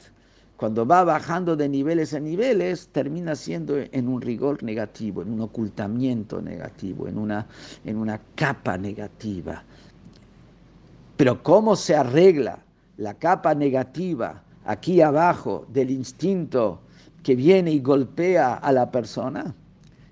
cuando 0.57 0.87
va 0.87 1.03
bajando 1.03 1.57
de 1.57 1.69
niveles 1.69 2.13
en 2.13 2.23
niveles, 2.23 2.89
termina 2.93 3.35
siendo 3.35 3.77
en 3.77 4.07
un 4.07 4.23
rigor 4.23 4.63
negativo, 4.63 5.23
en 5.23 5.33
un 5.33 5.41
ocultamiento 5.41 6.41
negativo, 6.41 7.09
en 7.09 7.19
una, 7.19 7.49
en 7.85 7.97
una 7.97 8.21
capa 8.37 8.79
negativa. 8.79 9.65
Pero 11.17 11.43
¿cómo 11.43 11.75
se 11.75 11.97
arregla 11.97 12.61
la 12.97 13.15
capa 13.15 13.57
negativa 13.57 14.41
aquí 14.65 15.01
abajo 15.01 15.67
del 15.73 15.91
instinto 15.91 16.79
que 17.25 17.35
viene 17.35 17.73
y 17.73 17.81
golpea 17.81 18.55
a 18.55 18.71
la 18.71 18.89
persona? 18.93 19.53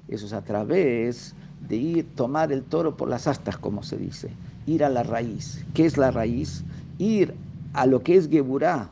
Eso 0.09 0.26
es 0.26 0.32
a 0.32 0.43
través 0.43 1.36
de 1.68 1.76
ir, 1.76 2.14
tomar 2.14 2.52
el 2.52 2.62
toro 2.62 2.96
por 2.96 3.08
las 3.08 3.26
astas, 3.26 3.56
como 3.56 3.82
se 3.82 3.96
dice, 3.96 4.30
ir 4.66 4.84
a 4.84 4.88
la 4.88 5.02
raíz. 5.02 5.64
¿Qué 5.74 5.86
es 5.86 5.96
la 5.96 6.10
raíz? 6.10 6.64
Ir 6.98 7.34
a 7.72 7.86
lo 7.86 8.02
que 8.02 8.16
es 8.16 8.28
Geburá, 8.28 8.90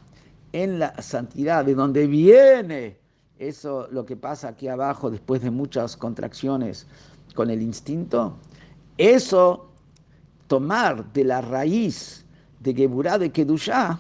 en 0.53 0.79
la 0.79 1.01
santidad, 1.01 1.65
de 1.65 1.75
donde 1.75 2.07
viene 2.07 2.97
eso, 3.39 3.89
lo 3.91 4.05
que 4.05 4.17
pasa 4.17 4.49
aquí 4.49 4.69
abajo 4.69 5.11
después 5.11 5.43
de 5.43 5.51
muchas 5.51 5.97
contracciones 5.97 6.87
con 7.35 7.51
el 7.51 7.63
instinto. 7.63 8.37
Eso 8.99 9.69
tomar 10.47 11.13
de 11.13 11.25
la 11.25 11.41
raíz 11.41 12.25
de 12.59 12.75
Geburá 12.75 13.19
de 13.19 13.31
Kedushá, 13.31 13.99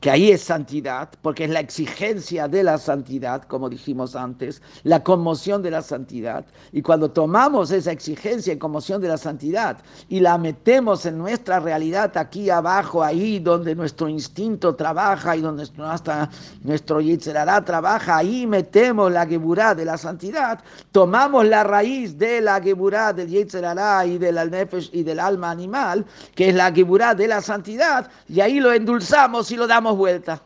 que 0.00 0.10
ahí 0.10 0.30
es 0.30 0.40
santidad, 0.40 1.10
porque 1.20 1.44
es 1.44 1.50
la 1.50 1.60
exigencia 1.60 2.48
de 2.48 2.62
la 2.62 2.78
santidad, 2.78 3.42
como 3.42 3.68
dijimos 3.68 4.16
antes, 4.16 4.62
la 4.82 5.04
conmoción 5.04 5.62
de 5.62 5.70
la 5.70 5.82
santidad. 5.82 6.46
Y 6.72 6.80
cuando 6.80 7.10
tomamos 7.10 7.70
esa 7.70 7.92
exigencia 7.92 8.54
y 8.54 8.58
conmoción 8.58 9.02
de 9.02 9.08
la 9.08 9.18
santidad 9.18 9.78
y 10.08 10.20
la 10.20 10.38
metemos 10.38 11.04
en 11.04 11.18
nuestra 11.18 11.60
realidad 11.60 12.16
aquí 12.16 12.48
abajo, 12.48 13.04
ahí 13.04 13.40
donde 13.40 13.74
nuestro 13.74 14.08
instinto 14.08 14.74
trabaja 14.74 15.36
y 15.36 15.42
donde 15.42 15.68
hasta 15.84 16.30
nuestro 16.62 17.02
Yitzhará 17.02 17.62
trabaja, 17.62 18.16
ahí 18.16 18.46
metemos 18.46 19.12
la 19.12 19.26
geburá 19.26 19.74
de 19.74 19.84
la 19.84 19.98
santidad, 19.98 20.60
tomamos 20.92 21.46
la 21.46 21.62
raíz 21.62 22.16
de 22.16 22.40
la 22.40 22.60
geburá 22.60 23.12
del 23.12 23.28
Yitzhará 23.28 24.06
y 24.06 24.16
del 24.16 24.50
Nefesh 24.50 24.88
y 24.94 25.02
del 25.02 25.20
alma 25.20 25.50
animal, 25.50 26.06
que 26.34 26.48
es 26.48 26.54
la 26.54 26.72
geburá 26.72 27.14
de 27.14 27.28
la 27.28 27.42
santidad, 27.42 28.10
y 28.28 28.40
ahí 28.40 28.60
lo 28.60 28.72
endulzamos 28.72 29.50
y 29.50 29.56
lo 29.56 29.66
damos 29.66 29.89
vuelta. 29.96 30.42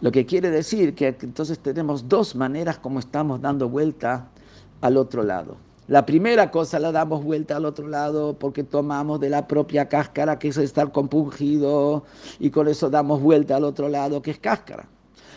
Lo 0.00 0.12
que 0.12 0.26
quiere 0.26 0.50
decir 0.50 0.94
que 0.94 1.16
entonces 1.22 1.58
tenemos 1.58 2.08
dos 2.08 2.34
maneras 2.34 2.78
como 2.78 2.98
estamos 2.98 3.40
dando 3.40 3.68
vuelta 3.68 4.28
al 4.80 4.96
otro 4.96 5.22
lado. 5.22 5.56
La 5.86 6.06
primera 6.06 6.50
cosa 6.50 6.78
la 6.78 6.92
damos 6.92 7.22
vuelta 7.22 7.56
al 7.56 7.66
otro 7.66 7.88
lado 7.88 8.38
porque 8.38 8.64
tomamos 8.64 9.20
de 9.20 9.28
la 9.28 9.46
propia 9.46 9.88
cáscara 9.88 10.38
que 10.38 10.48
es 10.48 10.56
estar 10.56 10.92
compungido 10.92 12.04
y 12.38 12.50
con 12.50 12.68
eso 12.68 12.88
damos 12.88 13.20
vuelta 13.20 13.56
al 13.56 13.64
otro 13.64 13.88
lado 13.88 14.22
que 14.22 14.30
es 14.30 14.38
cáscara. 14.38 14.88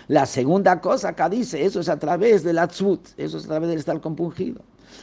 La 0.07 0.26
segunda 0.26 0.80
cosa 0.80 1.09
acá 1.09 1.28
dice, 1.28 1.65
eso 1.65 1.82
es 1.82 1.89
a 1.89 1.99
través 1.99 2.43
del 2.43 2.59
atzut, 2.59 3.09
eso 3.18 3.38
es 3.38 3.43
a 3.43 3.47
través 3.47 3.70
del 3.70 3.80
estar 3.80 3.99
compungido. 3.99 4.61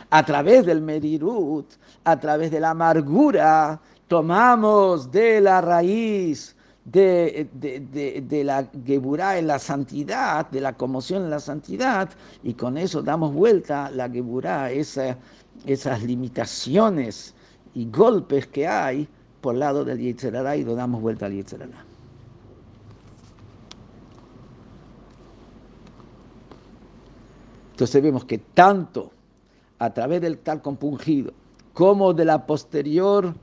A 0.09 0.25
través 0.25 0.65
del 0.65 0.81
medirut, 0.81 1.67
a 2.05 2.19
través 2.19 2.51
de 2.51 2.61
la 2.61 2.71
amargura, 2.71 3.81
tomamos 4.09 5.11
de 5.11 5.41
la 5.41 5.61
raíz 5.61 6.55
de, 6.85 8.43
la 8.45 8.69
geburá 8.85 9.39
en 9.39 9.47
la 9.47 9.59
santidad, 9.59 10.51
de 10.51 10.61
la 10.61 10.75
conmoción 10.75 11.25
en 11.25 11.31
la 11.31 11.41
santidad, 11.41 12.11
y 12.43 12.55
con 12.55 12.77
eso 12.77 13.03
damos 13.03 13.33
vuelta 13.33 13.91
la 13.91 14.09
geburá, 14.09 14.71
esa, 14.71 15.17
esas 15.67 16.03
limitaciones 16.03 17.35
y 17.75 17.91
golpes 17.91 18.47
que 18.47 18.69
hay 18.69 19.09
por 19.41 19.55
lado 19.55 19.85
del 19.85 19.99
Yetzerará 19.99 20.57
y 20.57 20.65
lo 20.65 20.75
damos 20.75 21.01
vuelta 21.01 21.27
al 21.27 21.33
Yetzerará. 21.33 21.85
Entonces 27.73 28.03
vemos 28.03 28.25
que 28.25 28.39
tanto 28.39 29.11
a 29.81 29.93
través 29.93 30.21
del 30.21 30.39
tal 30.39 30.63
compungido 30.63 31.33
como 31.73 32.15
de 32.15 32.25
la 32.25 32.47
posterior 32.47 33.35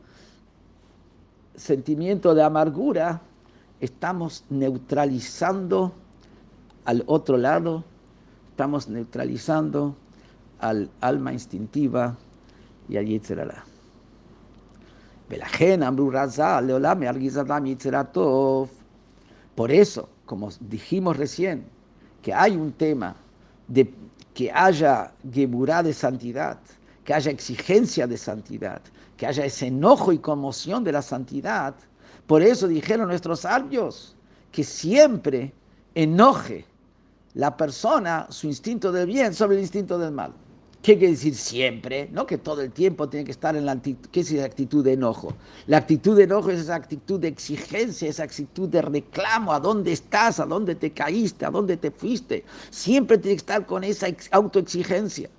sentimiento 1.56 2.34
de 2.36 2.44
amargura, 2.44 3.22
estamos 3.80 4.46
neutralizando 4.50 5.92
al 6.86 7.04
otro 7.08 7.38
lado, 7.38 7.84
estamos 8.50 8.88
neutralizando 8.88 9.96
al 10.60 10.90
alma 11.02 11.34
instintiva 11.34 12.16
y 12.88 12.98
al 12.98 13.06
Yitzhak. 13.06 13.66
Por 19.56 19.72
eso, 19.72 20.10
como 20.26 20.50
dijimos 20.60 21.18
recién, 21.18 21.66
que 22.22 22.34
hay 22.34 22.56
un 22.56 22.72
tema 22.72 23.16
de 23.68 23.94
que 24.34 24.52
haya 24.52 25.12
geburá 25.32 25.84
de 25.84 25.94
santidad, 25.94 26.58
que 27.04 27.14
haya 27.14 27.32
exigencia 27.32 28.08
de 28.08 28.18
santidad, 28.18 28.82
que 29.18 29.26
haya 29.26 29.46
ese 29.46 29.68
enojo 29.68 30.12
y 30.12 30.20
conmoción 30.20 30.84
de 30.84 30.92
la 30.92 31.02
santidad. 31.02 31.76
Por 32.28 32.42
eso 32.42 32.68
dijeron 32.68 33.08
nuestros 33.08 33.42
sabios 33.42 34.16
que 34.52 34.64
siempre 34.64 35.54
enoje 35.96 36.66
la 37.34 37.56
persona 37.56 38.28
su 38.30 38.48
instinto 38.48 38.92
del 38.92 39.08
bien 39.08 39.34
sobre 39.34 39.56
el 39.56 39.62
instinto 39.62 39.98
del 39.98 40.12
mal. 40.12 40.34
¿Qué 40.82 40.98
quiere 40.98 41.12
decir 41.12 41.36
siempre? 41.36 42.10
No 42.12 42.26
que 42.26 42.40
todo 42.40 42.62
el 42.62 42.72
tiempo 42.72 43.08
tiene 43.08 43.24
que 43.24 43.32
estar 43.32 43.56
en 43.56 43.68
la 43.68 43.74
actitud. 43.74 44.10
¿Qué 44.12 44.22
es 44.22 44.32
la 44.32 44.46
actitud 44.46 44.84
de 44.84 44.94
enojo? 44.94 45.36
La 45.68 45.78
actitud 45.78 46.18
de 46.18 46.24
enojo 46.24 46.50
es 46.50 46.62
esa 46.62 46.74
actitud 46.74 47.20
de 47.20 47.28
exigencia, 47.28 48.10
esa 48.10 48.24
actitud 48.24 48.68
de 48.68 48.82
reclamo. 48.82 49.54
¿A 49.54 49.60
dónde 49.60 49.92
estás? 49.92 50.40
¿A 50.40 50.46
dónde 50.48 50.74
te 50.74 50.92
caíste? 50.92 51.46
¿A 51.46 51.52
dónde 51.52 51.78
te 51.78 51.92
fuiste? 51.92 52.44
Siempre 52.72 53.20
tiene 53.20 53.36
que 53.36 53.42
estar 53.42 53.66
con 53.68 53.84
esa 53.84 54.08
autoexigencia. 54.32 55.30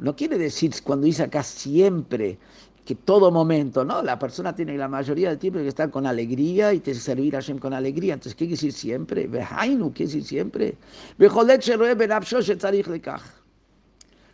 No 0.00 0.14
quiere 0.14 0.38
decir 0.38 0.72
cuando 0.84 1.06
dice 1.06 1.22
acá 1.22 1.42
siempre 1.42 2.38
que 2.84 2.94
todo 2.94 3.30
momento, 3.32 3.84
¿no? 3.84 4.02
La 4.02 4.18
persona 4.18 4.54
tiene 4.54 4.78
la 4.78 4.88
mayoría 4.88 5.30
del 5.30 5.38
tiempo 5.38 5.58
que 5.58 5.68
estar 5.68 5.90
con 5.90 6.06
alegría 6.06 6.72
y 6.72 6.80
te 6.80 6.94
servir 6.94 7.34
a 7.34 7.40
Hashem 7.40 7.58
con 7.58 7.74
alegría. 7.74 8.14
Entonces, 8.14 8.34
¿qué 8.34 8.46
quiere 8.46 8.52
decir 8.52 8.72
siempre? 8.72 9.26
Vejainu, 9.26 9.90
¿qué 9.90 10.04
quiere 10.04 10.12
decir 10.12 10.24
siempre? 10.24 10.76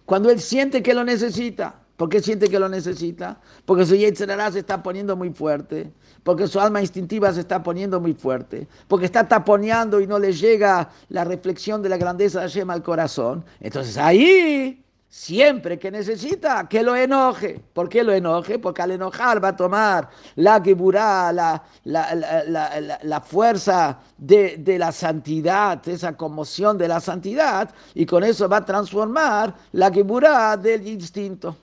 Cuando 0.04 0.30
él 0.30 0.40
siente 0.40 0.82
que 0.82 0.92
lo 0.92 1.02
necesita. 1.02 1.82
¿Por 1.96 2.08
qué 2.08 2.20
siente 2.20 2.48
que 2.48 2.58
lo 2.58 2.68
necesita? 2.68 3.40
Porque 3.64 3.86
su 3.86 3.94
Yetzerará 3.94 4.50
se 4.50 4.58
está 4.60 4.82
poniendo 4.82 5.14
muy 5.14 5.30
fuerte, 5.30 5.92
porque 6.24 6.48
su 6.48 6.58
alma 6.58 6.80
instintiva 6.80 7.32
se 7.32 7.40
está 7.40 7.62
poniendo 7.62 8.00
muy 8.00 8.12
fuerte, 8.12 8.66
porque 8.88 9.06
está 9.06 9.28
taponeando 9.28 10.00
y 10.00 10.06
no 10.06 10.18
le 10.18 10.32
llega 10.32 10.90
la 11.10 11.24
reflexión 11.24 11.80
de 11.80 11.90
la 11.90 11.98
grandeza 11.98 12.40
de 12.40 12.48
Hashem 12.48 12.70
al 12.70 12.82
corazón. 12.82 13.44
Entonces 13.60 13.96
ahí 13.98 14.82
siempre 15.12 15.78
que 15.78 15.90
necesita, 15.90 16.66
que 16.66 16.82
lo 16.82 16.96
enoje. 16.96 17.60
¿Por 17.74 17.86
qué 17.90 18.02
lo 18.02 18.14
enoje? 18.14 18.58
Porque 18.58 18.80
al 18.80 18.92
enojar 18.92 19.44
va 19.44 19.48
a 19.48 19.56
tomar 19.56 20.08
la 20.36 20.58
geburá, 20.58 21.30
la, 21.30 21.62
la, 21.84 23.20
fuerza 23.20 23.98
de, 24.16 24.56
de, 24.56 24.78
la 24.78 24.90
santidad, 24.90 25.86
esa 25.86 26.16
conmoción 26.16 26.78
de 26.78 26.88
la 26.88 26.98
santidad, 26.98 27.74
y 27.94 28.06
con 28.06 28.24
eso 28.24 28.48
va 28.48 28.56
a 28.56 28.64
transformar 28.64 29.54
la 29.72 29.92
geburá 29.92 30.56
del 30.56 30.88
instinto. 30.88 31.58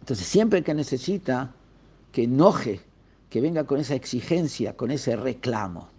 Entonces, 0.00 0.26
siempre 0.26 0.62
que 0.62 0.72
necesita, 0.72 1.52
que 2.10 2.22
enoje, 2.22 2.80
que 3.28 3.42
venga 3.42 3.64
con 3.64 3.78
esa 3.78 3.94
exigencia, 3.94 4.74
con 4.74 4.90
ese 4.90 5.14
reclamo. 5.14 5.90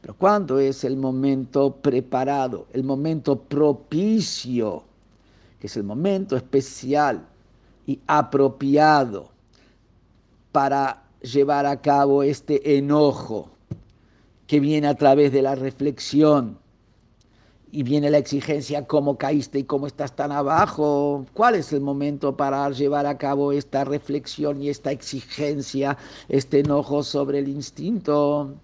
Pero 0.00 0.14
cuando 0.18 0.58
es 0.58 0.84
el 0.84 0.96
momento 0.96 1.76
preparado, 1.76 2.66
el 2.72 2.82
momento 2.82 3.38
propicio, 3.38 4.82
que 5.60 5.68
es 5.68 5.76
el 5.76 5.84
momento 5.84 6.36
especial 6.36 7.24
y 7.86 8.00
apropiado 8.06 9.28
para 10.50 11.04
llevar 11.20 11.66
a 11.66 11.80
cabo 11.80 12.22
este 12.22 12.76
enojo 12.76 13.50
que 14.46 14.60
viene 14.60 14.88
a 14.88 14.94
través 14.94 15.32
de 15.32 15.42
la 15.42 15.54
reflexión 15.54 16.58
y 17.74 17.82
viene 17.82 18.08
la 18.08 18.18
exigencia, 18.18 18.86
¿cómo 18.86 19.18
caíste 19.18 19.58
y 19.58 19.64
cómo 19.64 19.88
estás 19.88 20.14
tan 20.14 20.30
abajo? 20.30 21.26
¿Cuál 21.34 21.56
es 21.56 21.72
el 21.72 21.80
momento 21.80 22.36
para 22.36 22.70
llevar 22.70 23.04
a 23.04 23.18
cabo 23.18 23.50
esta 23.50 23.82
reflexión 23.82 24.62
y 24.62 24.68
esta 24.68 24.92
exigencia, 24.92 25.98
este 26.28 26.60
enojo 26.60 27.02
sobre 27.02 27.40
el 27.40 27.48
instinto? 27.48 28.54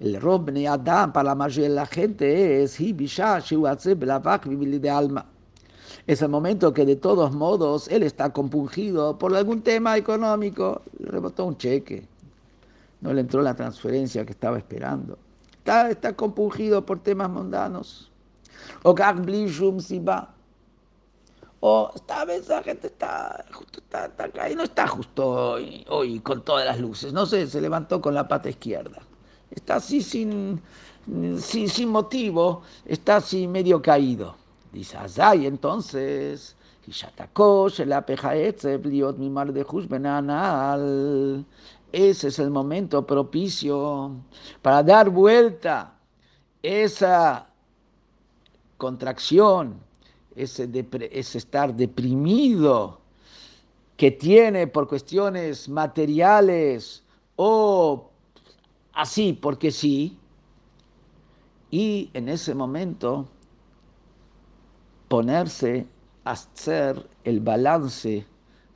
El 0.00 0.14
error 0.14 0.42
Adam 0.66 1.12
para 1.12 1.28
la 1.28 1.34
mayoría 1.34 1.68
de 1.68 1.74
la 1.74 1.84
gente 1.84 2.62
es 2.62 2.80
de 4.80 4.88
alma. 4.88 5.26
Es 6.06 6.22
el 6.22 6.30
momento 6.30 6.72
que 6.72 6.86
de 6.86 6.96
todos 6.96 7.34
modos 7.34 7.88
él 7.88 8.02
está 8.02 8.32
compungido 8.32 9.18
por 9.18 9.36
algún 9.36 9.60
tema 9.60 9.98
económico. 9.98 10.80
Le 10.98 11.10
rebotó 11.10 11.44
un 11.44 11.58
cheque. 11.58 12.08
No 13.02 13.12
le 13.12 13.20
entró 13.20 13.42
la 13.42 13.54
transferencia 13.54 14.24
que 14.24 14.32
estaba 14.32 14.56
esperando. 14.56 15.18
Está 15.62 16.16
compungido 16.16 16.86
por 16.86 17.00
temas 17.00 17.28
mundanos. 17.28 18.09
O 18.82 18.94
O 21.62 21.90
esta 21.94 22.24
vez 22.24 22.48
la 22.48 22.62
gente 22.62 22.86
está 22.86 23.44
justo 23.52 23.80
está, 23.80 24.04
acá 24.04 24.50
y 24.50 24.54
no 24.54 24.62
está 24.62 24.86
justo 24.88 25.58
hoy, 25.88 26.20
con 26.20 26.42
todas 26.42 26.64
las 26.64 26.80
luces. 26.80 27.12
No 27.12 27.26
sé, 27.26 27.46
se 27.46 27.60
levantó 27.60 28.00
con 28.00 28.14
la 28.14 28.26
pata 28.26 28.48
izquierda. 28.48 29.02
Está 29.50 29.76
así 29.76 30.00
sin, 30.00 30.60
sin, 31.38 31.68
sin 31.68 31.88
motivo, 31.90 32.62
está 32.86 33.16
así 33.16 33.46
medio 33.46 33.82
caído. 33.82 34.36
Dice, 34.72 34.96
Azay, 34.96 35.46
entonces, 35.46 36.56
ese 41.92 42.28
es 42.28 42.38
el 42.38 42.50
momento 42.50 43.06
propicio 43.06 44.12
para 44.62 44.82
dar 44.82 45.10
vuelta 45.10 45.92
esa 46.62 47.49
contracción, 48.80 49.78
ese, 50.34 50.68
estar 51.12 51.76
deprimido 51.76 52.98
que 53.96 54.10
tiene 54.10 54.66
por 54.66 54.88
cuestiones 54.88 55.68
materiales 55.68 57.04
o 57.36 58.10
así 58.94 59.34
porque 59.34 59.70
sí, 59.70 60.16
y 61.70 62.10
en 62.14 62.28
ese 62.28 62.54
momento 62.54 63.28
ponerse 65.08 65.86
a 66.24 66.32
hacer 66.32 67.06
el 67.24 67.40
balance 67.40 68.24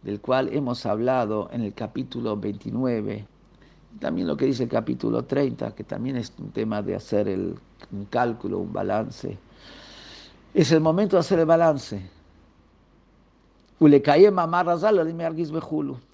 del 0.02 0.20
cual 0.20 0.50
hemos 0.52 0.84
hablado 0.84 1.48
en 1.50 1.62
el 1.62 1.72
capítulo 1.72 2.36
29, 2.36 3.26
también 4.00 4.26
lo 4.26 4.36
que 4.36 4.44
dice 4.44 4.64
el 4.64 4.68
capítulo 4.68 5.24
30, 5.24 5.74
que 5.74 5.84
también 5.84 6.16
es 6.16 6.30
un 6.38 6.50
tema 6.50 6.82
de 6.82 6.94
hacer 6.94 7.26
el, 7.26 7.54
un 7.90 8.04
cálculo, 8.04 8.58
un 8.58 8.72
balance 8.72 9.38
es 10.54 10.70
el 10.70 10.80
momento 10.80 11.16
de 11.16 11.20
hacer 11.20 11.40
el 11.40 11.46
balance. 11.46 12.00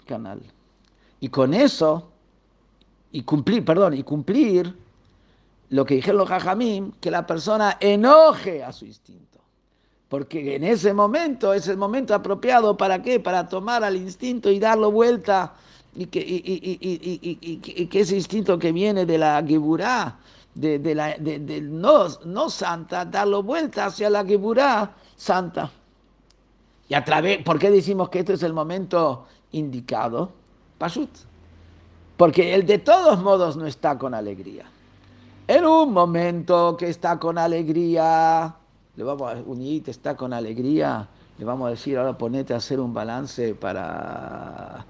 canal. 0.05 0.41
Y 1.19 1.29
con 1.29 1.53
eso, 1.53 2.09
y 3.11 3.21
cumplir, 3.21 3.63
perdón, 3.63 3.93
y 3.93 4.03
cumplir 4.03 4.75
lo 5.69 5.85
que 5.85 5.95
dijeron 5.95 6.17
los 6.17 6.27
jajamim, 6.27 6.91
que 6.99 7.11
la 7.11 7.25
persona 7.25 7.77
enoje 7.79 8.63
a 8.63 8.73
su 8.73 8.85
instinto. 8.85 9.39
Porque 10.09 10.55
en 10.55 10.63
ese 10.63 10.93
momento 10.93 11.53
es 11.53 11.67
el 11.67 11.77
momento 11.77 12.13
apropiado 12.13 12.75
para 12.75 13.01
qué? 13.01 13.19
Para 13.19 13.47
tomar 13.47 13.83
al 13.83 13.95
instinto 13.95 14.49
y 14.49 14.59
darlo 14.59 14.91
vuelta. 14.91 15.53
Y 15.95 16.07
que, 16.07 16.19
y, 16.25 17.87
que 17.87 17.99
ese 17.99 18.15
instinto 18.15 18.57
que 18.57 18.71
viene 18.71 19.05
de 19.05 19.17
la 19.17 19.43
Geburá, 19.45 20.17
de, 20.55 20.95
la, 20.95 21.15
de, 21.17 21.61
no, 21.61 22.07
no 22.25 22.49
santa, 22.49 23.05
darlo 23.05 23.43
vuelta 23.43 23.85
hacia 23.85 24.09
la 24.09 24.25
Geburá 24.25 24.95
santa. 25.15 25.71
Y 26.89 26.93
a 26.93 27.03
través, 27.05 27.41
¿por 27.43 27.57
qué 27.57 27.71
decimos 27.71 28.09
que 28.09 28.19
este 28.19 28.33
es 28.33 28.43
el 28.43 28.53
momento 28.53 29.25
indicado? 29.51 30.31
Pashut. 30.77 31.09
Porque 32.17 32.53
él 32.53 32.65
de 32.65 32.79
todos 32.79 33.21
modos 33.21 33.55
no 33.55 33.65
está 33.65 33.97
con 33.97 34.13
alegría. 34.13 34.65
En 35.47 35.65
un 35.65 35.93
momento 35.93 36.75
que 36.77 36.89
está 36.89 37.17
con 37.17 37.37
alegría, 37.37 38.53
le 38.95 39.03
vamos 39.03 39.33
a 39.33 39.37
unir, 39.45 39.83
está 39.89 40.15
con 40.15 40.33
alegría, 40.33 41.07
le 41.37 41.45
vamos 41.45 41.67
a 41.67 41.69
decir, 41.71 41.97
ahora 41.97 42.17
ponete 42.17 42.53
a 42.53 42.57
hacer 42.57 42.79
un 42.79 42.93
balance 42.93 43.55
para 43.55 44.85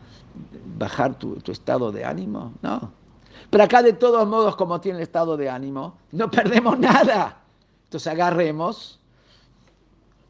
bajar 0.78 1.16
tu, 1.16 1.36
tu 1.36 1.51
estado 1.51 1.91
de 1.91 2.03
ánimo. 2.03 2.53
No. 2.62 3.01
Pero 3.50 3.64
acá 3.64 3.82
de 3.82 3.94
todos 3.94 4.28
modos, 4.28 4.56
como 4.56 4.80
tiene 4.80 5.00
el 5.00 5.04
estado 5.04 5.36
de 5.38 5.50
ánimo, 5.50 5.98
no 6.12 6.30
perdemos 6.32 6.78
nada. 6.80 7.38
Entonces 7.86 8.12
agarremos, 8.12 9.00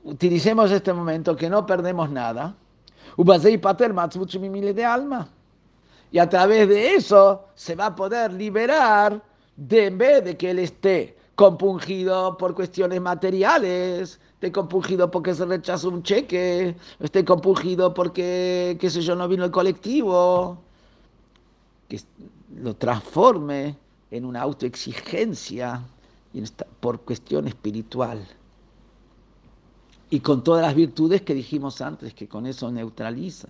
utilicemos 0.04 0.72
este 0.72 0.94
momento 0.94 1.36
que 1.36 1.50
no 1.50 1.66
perdemos 1.66 2.10
nada. 2.10 2.56
de 4.74 4.86
alma. 4.86 5.30
Y 6.12 6.20
a 6.20 6.28
través 6.28 6.68
de 6.68 6.96
eso 6.96 7.46
se 7.56 7.76
va 7.76 7.88
a 7.88 7.96
poder 7.96 8.34
liberar 8.34 9.22
de 9.56 9.86
en 9.86 9.98
vez 9.98 10.24
de 10.24 10.36
que 10.38 10.52
él 10.52 10.60
esté 10.60 11.18
compungido 11.36 12.38
por 12.38 12.54
cuestiones 12.54 13.00
materiales, 13.02 14.20
esté 14.34 14.52
compungido 14.52 15.10
porque 15.10 15.34
se 15.34 15.46
rechazó 15.46 15.90
un 15.90 16.04
cheque, 16.04 16.76
esté 17.00 17.24
compungido 17.24 17.94
porque, 17.94 18.78
qué 18.80 18.90
sé 18.90 19.02
yo, 19.02 19.16
no 19.16 19.28
vino 19.28 19.46
el 19.46 19.52
colectivo, 19.52 20.58
lo 22.56 22.76
transforme 22.76 23.78
en 24.10 24.26
una 24.26 24.42
autoexigencia 24.42 25.84
por 26.80 27.02
cuestión 27.02 27.48
espiritual. 27.48 28.26
Y 30.10 30.20
con 30.20 30.44
todas 30.44 30.62
las 30.62 30.76
virtudes 30.76 31.22
que 31.22 31.34
dijimos 31.34 31.80
antes, 31.82 32.14
que 32.14 32.28
con 32.28 32.46
eso 32.46 32.70
neutraliza. 32.72 33.48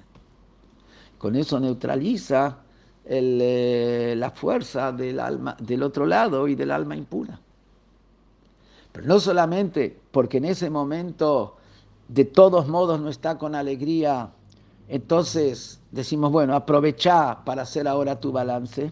Con 1.18 1.36
eso 1.36 1.60
neutraliza 1.60 2.60
eh, 3.06 4.14
la 4.16 4.32
fuerza 4.32 4.92
del, 4.92 5.20
alma, 5.20 5.58
del 5.60 5.82
otro 5.82 6.06
lado 6.06 6.48
y 6.48 6.56
del 6.56 6.72
alma 6.72 6.96
impura. 6.96 7.40
Pero 8.92 9.08
no 9.08 9.20
solamente 9.20 10.00
porque 10.12 10.38
en 10.38 10.46
ese 10.46 10.70
momento 10.70 11.58
de 12.08 12.26
todos 12.26 12.68
modos 12.68 13.00
no 13.00 13.10
está 13.10 13.38
con 13.38 13.56
alegría 13.56 14.30
entonces 14.92 15.80
decimos, 15.92 16.34
bueno, 16.34 16.54
aprovecha 16.54 17.46
para 17.46 17.62
hacer 17.62 17.88
ahora 17.88 18.20
tu 18.20 18.34
balance. 18.34 18.92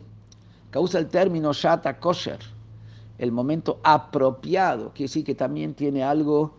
Causa 0.71 0.97
el 0.97 1.07
término 1.07 1.51
shata 1.51 1.99
kosher, 1.99 2.39
el 3.17 3.33
momento 3.33 3.81
apropiado, 3.83 4.93
quiere 4.93 5.09
decir 5.09 5.25
que 5.25 5.35
también 5.35 5.73
tiene 5.73 6.01
algo 6.01 6.53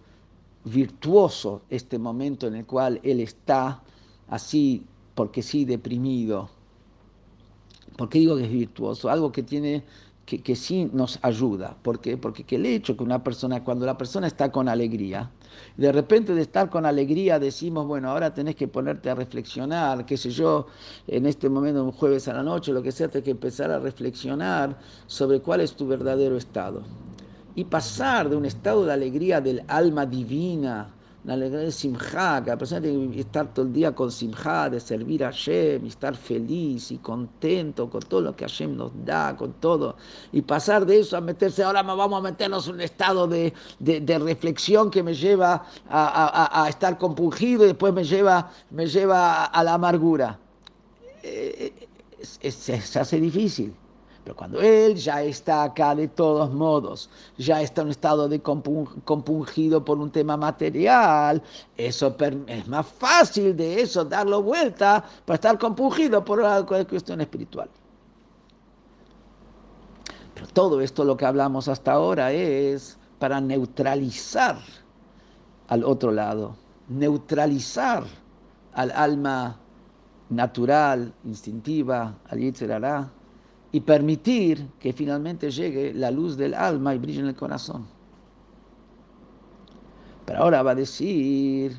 virtuoso 0.65 1.63
este 1.71 1.99
momento 1.99 2.49
en 2.49 2.57
el 2.57 2.67
cual 2.67 3.01
él 3.03 3.21
está 3.21 3.81
así, 4.29 4.85
porque 5.15 5.43
sí, 5.43 5.65
deprimido. 5.65 6.51
¿Por 7.97 8.11
qué 8.11 8.19
digo 8.19 8.37
que 8.37 8.45
es 8.45 8.53
virtuoso? 8.53 9.09
Algo 9.09 9.33
que 9.33 9.43
tiene 9.43 9.85
que, 10.27 10.43
que, 10.43 10.55
sí 10.55 10.91
nos 10.93 11.19
ayuda. 11.23 11.79
¿Por 11.81 12.01
qué? 12.01 12.19
Porque 12.19 12.45
el 12.57 12.67
hecho 12.67 12.95
que 12.95 13.05
una 13.05 13.25
persona, 13.25 13.65
cuando 13.65 13.87
la 13.87 13.97
persona 13.97 14.27
está 14.27 14.53
con 14.53 14.69
alegría, 14.69 15.31
de 15.77 15.93
repente 15.93 16.35
de 16.35 16.43
estar 16.43 16.71
con 16.71 16.87
alegría 16.87 17.39
decimos, 17.39 17.87
bueno, 17.87 18.11
ahora 18.11 18.33
tenés 18.35 18.57
que 18.57 18.69
ponerte 18.69 19.11
a 19.11 19.15
reflexionar, 19.15 20.07
qué 20.07 20.17
sé 20.17 20.31
yo, 20.31 20.67
en 21.07 21.27
este 21.27 21.49
momento, 21.49 21.85
un 21.85 21.93
jueves 21.93 22.29
a 22.29 22.35
la 22.35 22.43
noche, 22.43 22.73
lo 22.73 22.83
que 22.83 22.93
sea, 22.93 23.09
tenés 23.09 23.25
que 23.25 23.31
empezar 23.31 23.71
a 23.71 23.79
reflexionar 23.79 24.79
sobre 25.07 25.41
cuál 25.41 25.61
es 25.61 25.75
tu 25.75 25.87
verdadero 25.87 26.37
estado. 26.37 26.83
Y 27.55 27.65
pasar 27.65 28.29
de 28.31 28.37
un 28.37 28.45
estado 28.47 28.85
de 28.85 28.93
alegría 28.93 29.41
del 29.41 29.63
alma 29.69 30.07
divina, 30.07 30.95
una 31.25 31.35
alegría 31.35 31.61
de 31.61 31.73
simjá, 31.73 32.43
que 32.43 32.51
la 32.51 32.57
persona 32.57 32.81
tiene 32.81 33.11
que 33.13 33.21
estar 33.21 33.53
todo 33.53 33.67
el 33.67 33.73
día 33.73 33.95
con 33.95 34.11
simjá, 34.11 34.71
de 34.71 34.81
servir 34.81 35.25
a 35.25 35.27
Hashem, 35.27 35.85
y 35.85 35.89
estar 35.89 36.17
feliz 36.17 36.91
y 36.91 36.99
contento 36.99 37.91
con 37.91 38.01
todo 38.01 38.23
lo 38.23 38.37
que 38.37 38.45
Hashem 38.45 38.75
nos 38.75 38.93
da, 39.05 39.37
con 39.37 39.53
todo, 39.55 39.97
y 40.33 40.41
pasar 40.43 40.87
de 40.87 41.01
eso 41.01 41.17
a 41.17 41.21
meterse, 41.21 41.63
ahora 41.63 41.83
vamos 41.83 42.19
a 42.19 42.23
meternos 42.23 42.69
en 42.69 42.75
un 42.75 42.81
estado 42.81 43.27
de, 43.27 43.53
de, 43.79 44.19
reflexión 44.19 44.91
que 44.91 45.03
me 45.03 45.15
lleva 45.15 45.67
a, 45.89 46.67
estar 46.69 46.97
compungido 46.97 47.65
y 47.65 47.69
después 47.69 47.93
me 47.93 48.05
lleva, 48.05 48.51
me 48.71 48.87
lleva 48.87 49.45
a 49.45 49.65
la 49.65 49.75
amargura. 49.75 50.39
Eh, 51.23 51.73
es, 52.41 52.55
se 52.55 52.99
hace 52.99 53.21
difícil. 53.21 53.75
Pero 54.25 54.37
cuando 54.37 54.61
él 54.61 54.97
ya 54.97 55.23
está 55.23 55.63
acá 55.63 55.95
de 55.95 56.09
todos 56.09 56.53
modos, 56.53 57.09
ya 57.39 57.63
está 57.63 57.81
en 57.81 57.87
un 57.87 57.91
estado 57.93 58.29
de 58.29 58.41
compungido 58.41 59.85
por 59.85 59.99
un 59.99 60.11
tema 60.11 60.37
material, 60.37 61.43
eso 61.77 62.15
es 62.47 62.69
más 62.69 62.87
fácil 62.87 63.57
de 63.57 63.81
eso 63.81 64.05
darlo 64.05 64.43
vuelta 64.43 65.03
para 65.25 65.37
estar 65.37 65.59
compungido 65.59 66.23
por 66.25 66.41
una 66.41 66.65
cuestión 66.67 67.23
espiritual. 67.23 67.71
Pero 70.35 70.47
todo 70.49 70.81
esto 70.81 71.05
lo 71.05 71.17
que 71.17 71.25
hablamos 71.25 71.69
hasta 71.69 71.93
ahora 71.93 72.31
es 72.33 72.99
para 73.19 73.41
neutralizar 73.41 74.59
al 75.69 75.85
otro 75.85 76.13
lado, 76.13 76.57
neutralizar 76.89 78.05
al 78.75 78.91
alma 78.91 79.59
natural, 80.29 81.13
instintiva, 81.25 82.15
al 82.29 82.39
Yitzhak 82.39 83.20
y 83.73 83.81
permitir 83.81 84.69
que 84.79 84.93
finalmente 84.93 85.51
llegue 85.51 85.95
la 85.95 86.11
luz 86.11 86.37
del 86.37 86.55
alma 86.55 86.95
y 86.95 86.99
brille 86.99 87.21
en 87.21 87.27
el 87.27 87.37
corazón. 87.37 87.87
Pero 90.27 90.41
ahora 90.41 90.63
va 90.63 90.73
a 90.73 90.75
decir 90.75 91.77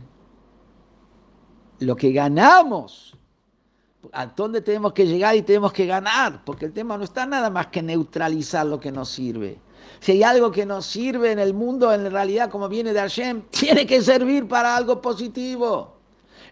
lo 1.80 1.96
que 1.96 2.12
ganamos. 2.12 3.16
¿A 4.14 4.26
dónde 4.26 4.62
tenemos 4.62 4.94
que 4.94 5.06
llegar 5.06 5.36
y 5.36 5.42
tenemos 5.42 5.74
que 5.74 5.86
ganar? 5.86 6.44
Porque 6.44 6.66
el 6.66 6.74
tema 6.74 6.98
no 6.98 7.04
está 7.04 7.26
nada 7.26 7.50
más 7.50 7.68
que 7.68 7.84
neutralizar 7.84 8.66
lo 8.66 8.80
que 8.80 8.92
nos 8.92 9.10
sirve. 9.10 9.60
Si 10.00 10.14
hay 10.14 10.24
algo 10.24 10.52
que 10.52 10.66
nos 10.66 10.86
sirve 10.86 11.32
en 11.32 11.40
el 11.40 11.54
mundo, 11.54 11.94
en 11.94 12.10
realidad, 12.10 12.50
como 12.50 12.68
viene 12.68 12.94
de 12.94 13.00
Hashem, 13.00 13.44
tiene 13.52 13.86
que 13.86 14.02
servir 14.02 14.48
para 14.48 14.76
algo 14.76 15.02
positivo. 15.02 15.98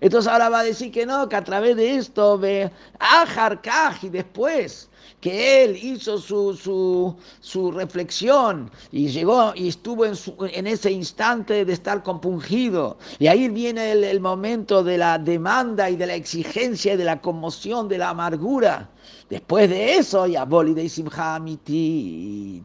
Entonces 0.01 0.31
ahora 0.31 0.49
va 0.49 0.59
a 0.59 0.63
decir 0.63 0.91
que 0.91 1.05
no, 1.05 1.27
que 1.27 1.35
a 1.35 1.43
través 1.43 1.75
de 1.75 1.95
esto 1.95 2.37
ve 2.37 2.71
a 2.99 3.25
Kaj 3.61 4.03
y 4.03 4.09
después 4.09 4.88
que 5.21 5.63
él 5.63 5.77
hizo 5.81 6.17
su, 6.17 6.55
su, 6.55 7.15
su, 7.41 7.71
reflexión 7.71 8.71
y 8.91 9.09
llegó 9.09 9.53
y 9.53 9.67
estuvo 9.67 10.05
en, 10.05 10.15
su, 10.15 10.35
en, 10.39 10.65
ese 10.65 10.91
instante 10.91 11.65
de 11.65 11.73
estar 11.73 12.03
compungido. 12.03 12.97
Y 13.19 13.27
ahí 13.27 13.49
viene 13.49 13.91
el, 13.91 14.03
el, 14.05 14.21
momento 14.21 14.83
de 14.83 14.97
la 14.97 15.17
demanda 15.17 15.89
y 15.89 15.97
de 15.97 16.07
la 16.07 16.15
exigencia 16.15 16.93
y 16.93 16.97
de 16.97 17.03
la 17.03 17.21
conmoción, 17.21 17.89
de 17.89 17.97
la 17.97 18.09
amargura. 18.09 18.89
Después 19.29 19.69
de 19.69 19.97
eso, 19.97 20.25
ya 20.25 20.45
de 20.45 20.89
Simhamitit. 20.89 22.63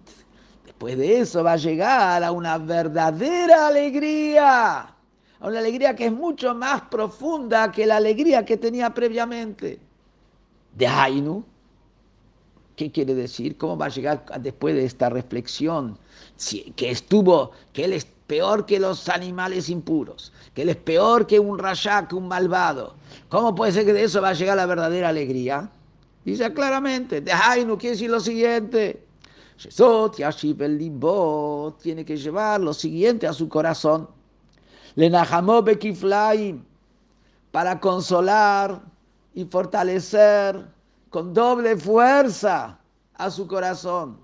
Después 0.64 0.96
de 0.96 1.20
eso 1.20 1.42
va 1.42 1.52
a 1.52 1.56
llegar 1.56 2.22
a 2.22 2.30
una 2.30 2.58
verdadera 2.58 3.66
alegría. 3.66 4.80
A 5.40 5.48
una 5.48 5.58
alegría 5.58 5.96
que 5.96 6.06
es 6.06 6.12
mucho 6.12 6.54
más 6.54 6.82
profunda 6.82 7.70
que 7.72 7.84
la 7.84 7.96
alegría 7.96 8.44
que 8.44 8.56
tenía 8.56 8.94
previamente. 8.94 9.80
De 10.72 10.86
Hainu 10.86 11.44
¿Qué 12.76 12.90
quiere 12.90 13.14
decir? 13.14 13.56
¿Cómo 13.56 13.76
va 13.76 13.86
a 13.86 13.90
llegar 13.90 14.24
después 14.40 14.74
de 14.74 14.84
esta 14.84 15.08
reflexión? 15.08 15.98
que 16.76 16.90
estuvo, 16.90 17.52
que 17.72 17.84
él 17.84 17.92
es 17.92 18.06
peor 18.26 18.66
que 18.66 18.80
los 18.80 19.08
animales 19.08 19.68
impuros, 19.68 20.32
que 20.54 20.62
él 20.62 20.70
es 20.70 20.76
peor 20.76 21.26
que 21.26 21.38
un 21.38 21.58
rasha, 21.58 22.08
que 22.08 22.14
un 22.14 22.28
malvado. 22.28 22.94
¿Cómo 23.28 23.54
puede 23.54 23.72
ser 23.72 23.84
que 23.84 23.92
de 23.92 24.04
eso 24.04 24.20
va 24.20 24.30
a 24.30 24.34
llegar 24.34 24.56
la 24.56 24.66
verdadera 24.66 25.10
alegría? 25.10 25.70
Dice 26.24 26.52
claramente, 26.52 27.20
de 27.20 27.32
no 27.66 27.78
quiere 27.78 27.94
decir 27.94 28.10
lo 28.10 28.20
siguiente. 28.20 29.04
Tiene 31.80 32.04
que 32.04 32.16
llevar 32.16 32.60
lo 32.60 32.74
siguiente 32.74 33.26
a 33.26 33.32
su 33.32 33.48
corazón. 33.48 34.08
Le 34.96 35.10
para 37.50 37.78
consolar 37.78 38.80
y 39.34 39.44
fortalecer 39.44 40.73
con 41.14 41.32
doble 41.32 41.76
fuerza 41.76 42.76
a 43.14 43.30
su 43.30 43.46
corazón. 43.46 44.18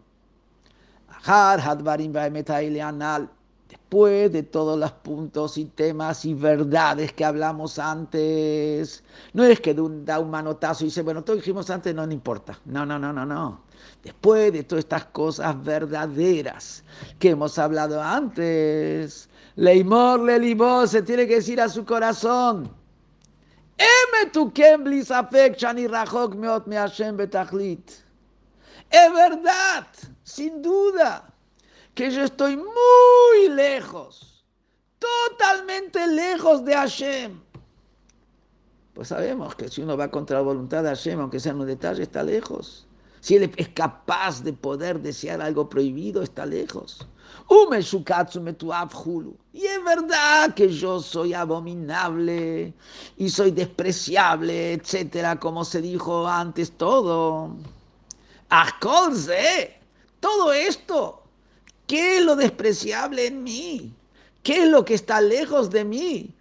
Después 3.68 4.32
de 4.32 4.42
todos 4.42 4.76
los 4.76 4.90
puntos 4.90 5.56
y 5.56 5.66
temas 5.66 6.24
y 6.24 6.34
verdades 6.34 7.12
que 7.12 7.24
hablamos 7.24 7.78
antes, 7.78 9.04
no 9.34 9.44
es 9.44 9.60
que 9.60 9.72
da 9.72 10.18
un 10.18 10.30
manotazo 10.30 10.82
y 10.82 10.88
dice, 10.88 11.02
bueno, 11.02 11.22
todo 11.22 11.36
dijimos 11.36 11.70
antes 11.70 11.94
no, 11.94 12.04
no 12.04 12.12
importa. 12.12 12.58
No, 12.64 12.84
no, 12.84 12.98
no, 12.98 13.12
no, 13.12 13.24
no. 13.24 13.60
Después 14.02 14.52
de 14.52 14.64
todas 14.64 14.82
estas 14.82 15.04
cosas 15.04 15.62
verdaderas 15.62 16.82
que 17.20 17.30
hemos 17.30 17.56
hablado 17.56 18.02
antes, 18.02 19.28
Leimor, 19.54 20.18
Lelibó, 20.24 20.88
se 20.88 21.02
tiene 21.02 21.28
que 21.28 21.36
decir 21.36 21.60
a 21.60 21.68
su 21.68 21.84
corazón. 21.84 22.79
Es 28.90 29.12
verdad, 29.12 29.86
sin 30.22 30.60
duda, 30.60 31.32
que 31.94 32.10
yo 32.10 32.24
estoy 32.24 32.56
muy 32.56 33.48
lejos, 33.54 34.44
totalmente 34.98 36.06
lejos 36.06 36.64
de 36.64 36.74
Hashem. 36.74 37.40
Pues 38.94 39.08
sabemos 39.08 39.54
que 39.54 39.68
si 39.68 39.80
uno 39.80 39.96
va 39.96 40.10
contra 40.10 40.38
la 40.38 40.42
voluntad 40.42 40.82
de 40.82 40.90
Hashem, 40.90 41.20
aunque 41.20 41.40
sea 41.40 41.52
en 41.52 41.60
un 41.60 41.66
detalle, 41.66 42.02
está 42.02 42.22
lejos. 42.22 42.86
Si 43.20 43.36
él 43.36 43.52
es 43.56 43.68
capaz 43.68 44.42
de 44.42 44.52
poder 44.52 45.00
desear 45.00 45.40
algo 45.40 45.68
prohibido, 45.68 46.22
está 46.22 46.44
lejos. 46.44 47.06
Y 49.52 49.66
es 49.66 49.84
verdad 49.84 50.54
que 50.54 50.68
yo 50.68 51.00
soy 51.00 51.34
abominable 51.34 52.72
y 53.16 53.28
soy 53.28 53.50
despreciable, 53.50 54.74
etcétera, 54.74 55.38
como 55.38 55.64
se 55.64 55.82
dijo 55.82 56.28
antes 56.28 56.70
todo. 56.70 57.56
Todo 60.20 60.52
esto, 60.52 61.22
¿qué 61.88 62.18
es 62.18 62.24
lo 62.24 62.36
despreciable 62.36 63.26
en 63.26 63.42
mí? 63.42 63.92
¿Qué 64.44 64.62
es 64.62 64.68
lo 64.68 64.84
que 64.84 64.94
está 64.94 65.20
lejos 65.20 65.70
de 65.70 65.84
mí? 65.84 66.32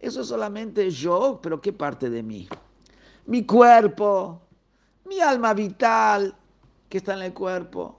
Eso 0.00 0.20
es 0.22 0.26
solamente 0.26 0.90
yo, 0.90 1.38
pero 1.40 1.60
¿qué 1.60 1.72
parte 1.72 2.10
de 2.10 2.24
mí? 2.24 2.48
Mi 3.26 3.46
cuerpo, 3.46 4.40
mi 5.04 5.20
alma 5.20 5.54
vital, 5.54 6.34
que 6.92 6.98
está 6.98 7.14
en 7.14 7.22
el 7.22 7.32
cuerpo. 7.32 7.96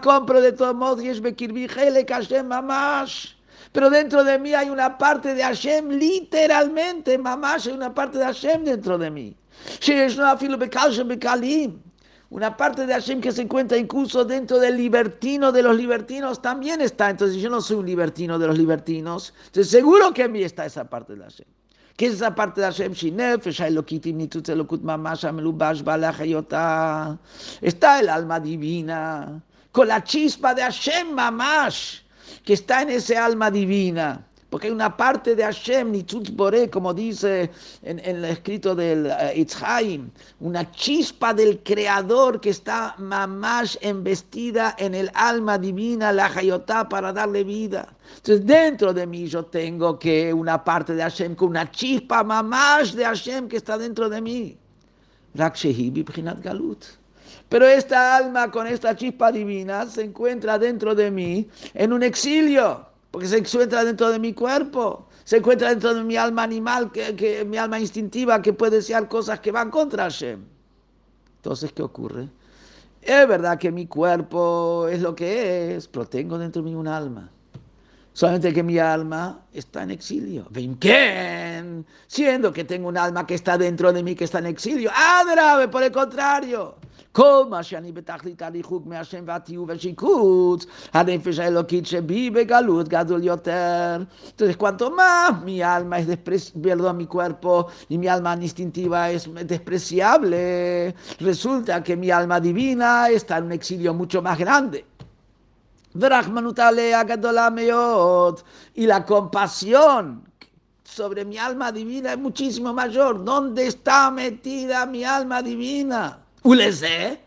compro 0.00 0.40
de 0.40 0.52
todos 0.52 0.74
modos, 0.74 1.04
pero 3.70 3.90
dentro 3.90 4.24
de 4.24 4.38
mí 4.38 4.54
hay 4.54 4.70
una 4.70 4.96
parte 4.96 5.34
de 5.34 5.42
Hashem, 5.42 5.90
literalmente, 5.90 7.18
mamash, 7.18 7.68
hay 7.68 7.74
una 7.74 7.92
parte 7.92 8.16
de 8.16 8.24
Hashem 8.24 8.64
dentro 8.64 8.96
de 8.96 9.10
mí. 9.10 9.36
Una 12.30 12.56
parte 12.56 12.86
de 12.86 12.94
Hashem 12.94 13.20
que 13.20 13.30
se 13.30 13.42
encuentra 13.42 13.76
incluso 13.76 14.24
dentro 14.24 14.58
del 14.58 14.78
libertino 14.78 15.52
de 15.52 15.62
los 15.62 15.76
libertinos 15.76 16.40
también 16.40 16.80
está. 16.80 17.10
Entonces 17.10 17.36
yo 17.42 17.50
no 17.50 17.60
soy 17.60 17.76
un 17.76 17.84
libertino 17.84 18.38
de 18.38 18.46
los 18.46 18.56
libertinos. 18.56 19.34
Entonces 19.48 19.70
seguro 19.70 20.14
que 20.14 20.22
en 20.22 20.32
mí 20.32 20.42
está 20.42 20.64
esa 20.64 20.88
parte 20.88 21.14
de 21.14 21.24
Hashem. 21.24 21.57
¿Qué 21.98 22.06
es 22.06 22.14
esa 22.14 22.32
parte 22.32 22.60
de 22.60 22.66
Hashem 22.68 22.92
Shinefesh, 22.92 23.60
Está 27.60 27.98
el 27.98 28.08
alma 28.08 28.38
divina, 28.38 29.42
con 29.72 29.88
la 29.88 30.04
chispa 30.04 30.54
de 30.54 30.62
Hashem 30.62 31.10
Mamash, 31.12 32.02
que 32.44 32.52
está 32.52 32.82
en 32.82 32.90
ese 32.90 33.16
alma 33.16 33.50
divina. 33.50 34.27
Porque 34.50 34.68
hay 34.68 34.72
una 34.72 34.96
parte 34.96 35.36
de 35.36 35.42
Hashem, 35.42 35.92
Nitzutz 35.92 36.30
Boré, 36.30 36.70
como 36.70 36.94
dice 36.94 37.50
en, 37.82 37.98
el 37.98 38.24
escrito 38.24 38.74
del 38.74 39.06
uh, 39.06 40.46
una 40.46 40.70
chispa 40.72 41.34
del 41.34 41.62
Creador 41.62 42.40
que 42.40 42.50
está 42.50 42.94
mamash 42.98 43.76
embestida 43.82 44.74
en 44.78 44.94
el 44.94 45.10
alma 45.12 45.58
divina, 45.58 46.12
la 46.12 46.26
Hayotá, 46.26 46.88
para 46.88 47.12
darle 47.12 47.44
vida. 47.44 47.94
Entonces, 48.16 48.46
dentro 48.46 48.94
de 48.94 49.06
mí 49.06 49.26
yo 49.26 49.44
tengo 49.44 49.98
que 49.98 50.32
una 50.32 50.64
parte 50.64 50.94
de 50.94 51.02
Hashem, 51.02 51.34
con 51.34 51.50
una 51.50 51.70
chispa 51.70 52.24
mamash 52.24 52.94
de 52.94 53.04
Hashem 53.04 53.48
que 53.48 53.58
está 53.58 53.76
dentro 53.76 54.08
de 54.08 54.20
mí. 54.22 54.58
Galut. 55.34 56.84
Pero 57.48 57.66
esta 57.66 58.16
alma 58.16 58.50
con 58.50 58.66
esta 58.66 58.96
chispa 58.96 59.30
divina 59.30 59.86
se 59.86 60.02
encuentra 60.04 60.58
dentro 60.58 60.94
de 60.94 61.10
mí 61.10 61.48
en 61.74 61.92
un 61.92 62.02
exilio, 62.02 62.87
porque 63.18 63.26
se 63.26 63.38
encuentra 63.38 63.82
dentro 63.82 64.10
de 64.10 64.20
mi 64.20 64.32
cuerpo, 64.32 65.08
se 65.24 65.38
encuentra 65.38 65.70
dentro 65.70 65.92
de 65.92 66.04
mi 66.04 66.14
alma 66.14 66.44
animal, 66.44 66.92
que, 66.92 67.16
que 67.16 67.44
mi 67.44 67.56
alma 67.56 67.80
instintiva, 67.80 68.40
que 68.40 68.52
puede 68.52 68.76
desear 68.76 69.08
cosas 69.08 69.40
que 69.40 69.50
van 69.50 69.72
contra 69.72 70.04
Hashem. 70.04 70.44
Entonces, 71.38 71.72
¿qué 71.72 71.82
ocurre? 71.82 72.28
Es 73.02 73.26
verdad 73.26 73.58
que 73.58 73.72
mi 73.72 73.88
cuerpo 73.88 74.86
es 74.86 75.02
lo 75.02 75.16
que 75.16 75.74
es, 75.74 75.88
pero 75.88 76.06
tengo 76.06 76.38
dentro 76.38 76.62
de 76.62 76.70
mí 76.70 76.76
un 76.76 76.86
alma. 76.86 77.28
Solamente 78.12 78.52
que 78.52 78.62
mi 78.62 78.78
alma 78.78 79.40
está 79.52 79.82
en 79.82 79.90
exilio. 79.90 80.46
¿Quién? 80.78 81.84
Siendo 82.06 82.52
que 82.52 82.62
tengo 82.62 82.86
un 82.86 82.98
alma 82.98 83.26
que 83.26 83.34
está 83.34 83.58
dentro 83.58 83.92
de 83.92 84.04
mí, 84.04 84.14
que 84.14 84.26
está 84.26 84.38
en 84.38 84.46
exilio. 84.46 84.92
¡Ah, 84.94 85.66
por 85.72 85.82
el 85.82 85.90
contrario! 85.90 86.76
Entonces, 94.30 94.56
cuanto 94.56 94.90
más 94.92 95.42
mi 95.42 95.60
alma 95.60 95.98
es 95.98 96.06
despreciable, 96.06 96.92
mi 96.92 97.06
cuerpo 97.06 97.66
y 97.88 97.98
mi 97.98 98.06
alma 98.06 98.38
instintiva 98.40 99.10
es 99.10 99.28
despreciable, 99.48 100.94
resulta 101.18 101.82
que 101.82 101.96
mi 101.96 102.12
alma 102.12 102.38
divina 102.38 103.08
está 103.08 103.38
en 103.38 103.44
un 103.46 103.52
exilio 103.52 103.92
mucho 103.92 104.22
más 104.22 104.38
grande. 104.38 104.86
Y 108.74 108.86
la 108.86 109.04
compasión 109.04 110.22
sobre 110.84 111.24
mi 111.24 111.36
alma 111.36 111.72
divina 111.72 112.12
es 112.12 112.18
muchísimo 112.18 112.72
mayor. 112.72 113.24
¿Dónde 113.24 113.66
está 113.66 114.08
metida 114.12 114.86
mi 114.86 115.02
alma 115.02 115.42
divina? 115.42 116.27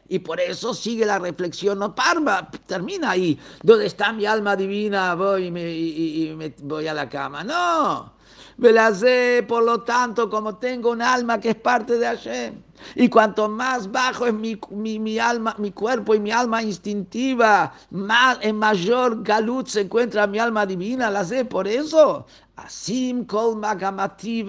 Y 0.10 0.20
por 0.20 0.40
eso 0.40 0.74
sigue 0.74 1.06
la 1.06 1.20
reflexión, 1.20 1.78
no 1.80 1.94
parma, 1.94 2.50
termina 2.66 3.12
ahí. 3.12 3.40
¿Dónde 3.62 3.86
está 3.86 4.12
mi 4.12 4.26
alma 4.26 4.56
divina? 4.56 5.14
Voy 5.14 5.46
y, 5.46 5.52
me, 6.36 6.54
voy 6.64 6.88
a 6.88 6.94
la 6.94 7.08
cama. 7.08 7.44
No. 7.44 8.14
Velazé, 8.58 9.46
por 9.48 9.64
lo 9.64 9.82
tanto, 9.82 10.30
como 10.30 10.58
tengo 10.58 10.92
un 10.92 11.02
alma 11.02 11.40
que 11.40 11.52
es 11.52 11.56
parte 11.56 11.98
de 11.98 12.06
Hashem, 12.06 12.62
y 12.96 13.10
cuanto 13.10 13.48
más 13.48 13.92
bajo 13.92 14.26
es 14.26 14.34
mi, 14.34 14.60
mi, 14.72 15.20
alma, 15.20 15.56
mi 15.58 15.72
cuerpo 15.72 16.14
y 16.16 16.20
mi 16.20 16.32
alma 16.32 16.62
instintiva, 16.62 17.74
más, 17.92 18.38
en 18.42 18.58
mayor 18.58 19.24
galut 19.24 19.68
se 19.68 19.82
encuentra 19.82 20.28
mi 20.28 20.40
alma 20.40 20.66
divina, 20.66 21.10
la 21.10 21.24
sé, 21.24 21.46
por 21.46 21.68
eso, 21.68 22.26
asim 22.56 23.26
kol 23.26 23.56
magamati 23.56 24.46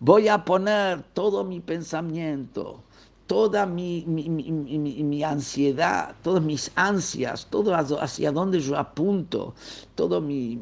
voy 0.00 0.28
a 0.28 0.44
poner 0.44 1.02
todo 1.12 1.44
mi 1.44 1.60
pensamiento, 1.60 2.82
toda 3.30 3.64
mi, 3.64 4.02
mi, 4.08 5.22
ansiedad, 5.22 6.16
todas 6.20 6.42
mis 6.42 6.68
ansias, 6.74 7.46
todo 7.48 7.72
hacia 7.76 8.32
donde 8.32 8.58
yo 8.58 8.76
apunto, 8.76 9.54
todo 9.94 10.20
mi, 10.20 10.58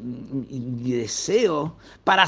deseo 0.82 1.74
para 2.04 2.26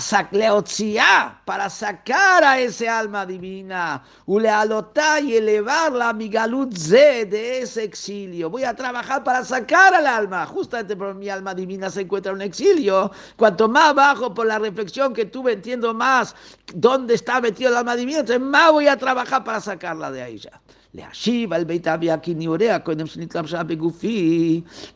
para 1.45 1.68
sacar 1.68 2.43
a 2.43 2.59
ese 2.59 2.88
alma 2.88 3.26
divina, 3.26 4.03
y 4.26 5.34
elevarla 5.34 6.09
a 6.09 6.12
mi 6.14 6.30
galut 6.30 6.72
de 6.72 7.61
ese 7.61 7.84
exilio. 7.84 8.49
Voy 8.49 8.64
a 8.64 8.74
trabajar 8.74 9.22
para 9.22 9.45
sacar 9.45 9.93
al 9.93 10.07
alma, 10.07 10.47
justamente 10.47 10.97
porque 10.97 11.18
mi 11.18 11.28
alma 11.28 11.53
divina 11.55 11.91
se 11.91 12.01
encuentra 12.01 12.32
en 12.32 12.36
un 12.36 12.43
exilio. 12.43 13.11
Cuanto 13.36 13.68
más 13.68 13.95
bajo 13.95 14.32
por 14.32 14.47
la 14.47 14.59
reflexión 14.59 15.12
que 15.12 15.26
tuve, 15.26 15.53
entiendo 15.53 15.93
más 15.93 16.34
dónde 16.72 17.12
está 17.14 17.43
metido 17.43 17.68
el 17.68 17.76
alma 17.76 17.95
divina, 17.95 18.20
entonces 18.20 18.41
más 18.41 18.72
voy 18.72 18.88
a 18.88 18.97
trabajar 18.97 19.45
para 19.45 19.61
sacarla 19.61 20.11
de 20.11 20.22
ahí 20.22 20.30
ya. 20.39 20.61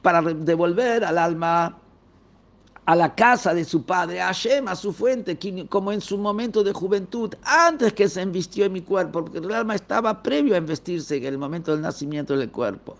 para 0.02 0.22
devolver 0.22 1.04
al 1.04 1.18
alma 1.18 1.78
a 2.86 2.94
la 2.94 3.14
casa 3.14 3.54
de 3.54 3.64
su 3.64 3.82
padre, 3.82 4.20
a 4.20 4.26
Hashem, 4.26 4.68
a 4.68 4.76
su 4.76 4.92
fuente, 4.92 5.38
como 5.68 5.90
en 5.92 6.00
su 6.00 6.18
momento 6.18 6.62
de 6.62 6.72
juventud, 6.72 7.34
antes 7.44 7.94
que 7.94 8.08
se 8.08 8.20
invistió 8.20 8.66
en 8.66 8.72
mi 8.72 8.82
cuerpo, 8.82 9.24
porque 9.24 9.38
el 9.38 9.52
alma 9.52 9.74
estaba 9.74 10.22
previo 10.22 10.54
a 10.54 10.58
investirse 10.58 11.16
en 11.16 11.24
el 11.24 11.38
momento 11.38 11.72
del 11.72 11.80
nacimiento 11.80 12.36
del 12.36 12.50
cuerpo. 12.50 12.96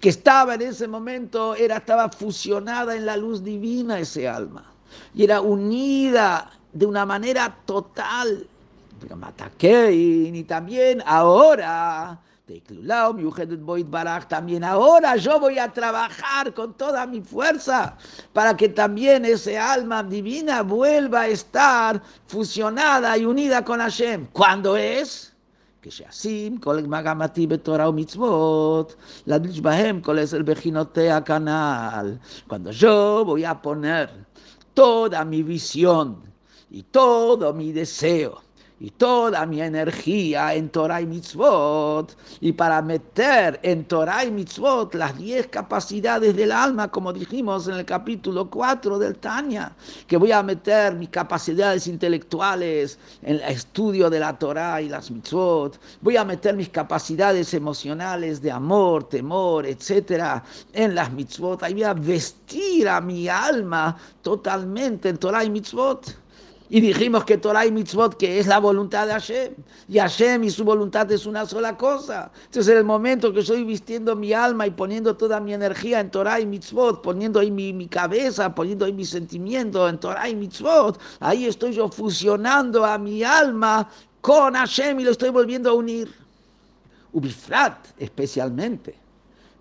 Que 0.00 0.08
estaba 0.10 0.54
en 0.54 0.62
ese 0.62 0.86
momento, 0.86 1.54
era, 1.54 1.78
estaba 1.78 2.10
fusionada 2.10 2.94
en 2.94 3.06
la 3.06 3.16
luz 3.16 3.42
divina 3.42 3.98
ese 3.98 4.28
alma, 4.28 4.64
y 5.14 5.24
era 5.24 5.40
unida 5.40 6.50
de 6.73 6.85
una 6.85 7.05
manera 7.05 7.55
total. 7.65 8.47
Y 9.91 10.43
también 10.43 11.03
ahora, 11.05 12.19
también 14.27 14.63
ahora 14.63 15.15
yo 15.15 15.39
voy 15.39 15.59
a 15.59 15.71
trabajar 15.71 16.53
con 16.53 16.73
toda 16.73 17.05
mi 17.05 17.21
fuerza 17.21 17.97
para 18.33 18.55
que 18.55 18.69
también 18.69 19.25
ese 19.25 19.57
alma 19.57 20.03
divina 20.03 20.61
vuelva 20.63 21.21
a 21.21 21.27
estar 21.27 22.01
fusionada 22.27 23.17
y 23.17 23.25
unida 23.25 23.63
con 23.63 23.79
Hashem. 23.79 24.27
¿Cuándo 24.33 24.77
es? 24.77 25.35
que 25.85 26.05
así, 26.09 26.49
כל 26.61 26.81
מגמתי 26.87 27.47
בתורה 27.47 27.89
ומצוות, 27.89 28.95
להדליש 29.27 29.61
בהם 29.61 30.01
כל 30.01 30.19
עשר 30.19 30.41
בכינותיה 30.41 31.21
canal. 31.21 32.17
Cuando 32.47 32.71
yo 32.71 33.23
voy 33.25 33.45
a 33.45 33.61
poner 33.61 34.09
toda 34.73 35.23
mi 35.25 35.43
visión 35.43 36.28
y 36.70 36.82
todo 36.84 37.52
mi 37.52 37.72
deseo 37.72 38.40
y 38.80 38.90
toda 38.92 39.44
mi 39.44 39.60
energía 39.60 40.54
en 40.54 40.70
Torah 40.70 41.02
y 41.02 41.06
Mitzvot, 41.06 42.16
y 42.40 42.52
para 42.52 42.80
meter 42.80 43.60
en 43.62 43.84
Torah 43.84 44.24
y 44.24 44.30
Mitzvot 44.30 44.94
las 44.94 45.18
diez 45.18 45.46
capacidades 45.48 46.34
del 46.34 46.50
alma, 46.50 46.90
como 46.90 47.12
dijimos 47.12 47.68
en 47.68 47.74
el 47.74 47.84
capítulo 47.84 48.48
4 48.48 48.98
del 48.98 49.18
Tanya, 49.18 49.76
que 50.06 50.16
voy 50.16 50.32
a 50.32 50.42
meter 50.42 50.94
mis 50.94 51.10
capacidades 51.10 51.86
intelectuales 51.86 52.98
en 53.22 53.34
el 53.36 53.42
estudio 53.42 54.08
de 54.08 54.20
la 54.20 54.38
Torah 54.38 54.80
y 54.80 54.88
las 54.88 55.10
Mitzvot, 55.10 55.78
voy 56.00 56.16
a 56.16 56.24
meter 56.24 56.56
mis 56.56 56.70
capacidades 56.70 57.52
emocionales 57.52 58.40
de 58.40 58.50
amor, 58.50 59.04
temor, 59.04 59.66
etcétera, 59.66 60.42
en 60.72 60.94
las 60.94 61.12
Mitzvot, 61.12 61.62
ahí 61.62 61.74
voy 61.74 61.82
a 61.82 61.92
vestir 61.92 62.88
a 62.88 63.02
mi 63.02 63.28
alma 63.28 63.98
totalmente 64.22 65.10
en 65.10 65.18
Torah 65.18 65.44
y 65.44 65.50
Mitzvot. 65.50 66.19
Y 66.72 66.80
dijimos 66.80 67.24
que 67.24 67.36
Torah 67.36 67.66
y 67.66 67.72
mitzvot, 67.72 68.16
que 68.16 68.38
es 68.38 68.46
la 68.46 68.60
voluntad 68.60 69.08
de 69.08 69.12
Hashem. 69.12 69.54
Y 69.88 69.98
Hashem 69.98 70.44
y 70.44 70.50
su 70.50 70.62
voluntad 70.62 71.10
es 71.10 71.26
una 71.26 71.44
sola 71.44 71.76
cosa. 71.76 72.30
Entonces, 72.44 72.68
en 72.68 72.78
el 72.78 72.84
momento 72.84 73.32
que 73.32 73.40
estoy 73.40 73.64
vistiendo 73.64 74.14
mi 74.14 74.32
alma 74.32 74.68
y 74.68 74.70
poniendo 74.70 75.16
toda 75.16 75.40
mi 75.40 75.52
energía 75.52 75.98
en 75.98 76.12
Torah 76.12 76.38
y 76.38 76.46
mitzvot, 76.46 77.02
poniendo 77.02 77.40
ahí 77.40 77.50
mi, 77.50 77.88
cabeza, 77.88 78.54
poniendo 78.54 78.84
ahí 78.84 78.92
mi 78.92 79.04
sentimiento 79.04 79.88
en 79.88 79.98
Torah 79.98 80.28
y 80.28 80.36
mitzvot, 80.36 81.00
ahí 81.18 81.46
estoy 81.46 81.72
yo 81.72 81.88
fusionando 81.88 82.84
a 82.84 82.96
mi 82.98 83.24
alma 83.24 83.90
con 84.20 84.54
Hashem 84.54 85.00
y 85.00 85.04
lo 85.04 85.10
estoy 85.10 85.30
volviendo 85.30 85.70
a 85.70 85.74
unir. 85.74 86.08
Ubifrat, 87.12 87.88
especialmente. 87.98 88.94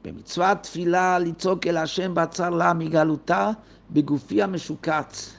Bemitzvat 0.04 0.68
filah 0.68 1.20
litzok 1.20 1.66
el 1.66 1.78
Hashem 1.78 2.14
batzar 2.14 2.54
la 2.54 2.76
migaluta 2.76 3.58
begufia 3.90 4.48
meshukatz. 4.48 5.39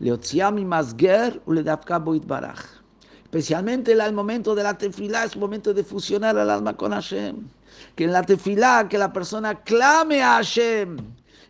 Leotziami 0.00 0.64
Masger. 0.64 1.40
Especialmente 3.24 3.92
el 3.92 4.12
momento 4.12 4.54
de 4.54 4.62
la 4.62 4.78
tefilá 4.78 5.24
es 5.24 5.36
momento 5.36 5.74
de 5.74 5.84
fusionar 5.84 6.38
al 6.38 6.50
alma 6.50 6.76
con 6.76 6.92
Hashem. 6.92 7.48
Que 7.94 8.04
en 8.04 8.12
la 8.12 8.22
tefilá, 8.22 8.88
que 8.88 8.98
la 8.98 9.12
persona 9.12 9.54
clame 9.62 10.22
a 10.22 10.36
Hashem 10.36 10.96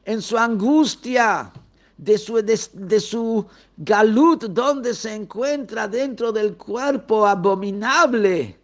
en 0.05 0.23
su 0.23 0.37
angustia, 0.37 1.53
de 1.97 2.17
su, 2.17 2.43
de, 2.43 3.01
su 3.01 3.47
galut, 3.77 4.45
donde 4.45 4.95
se 4.95 5.15
encuentra 5.15 5.89
dentro 5.89 6.33
del 6.33 6.57
cuerpo 6.57 7.27
abominable, 7.27 8.59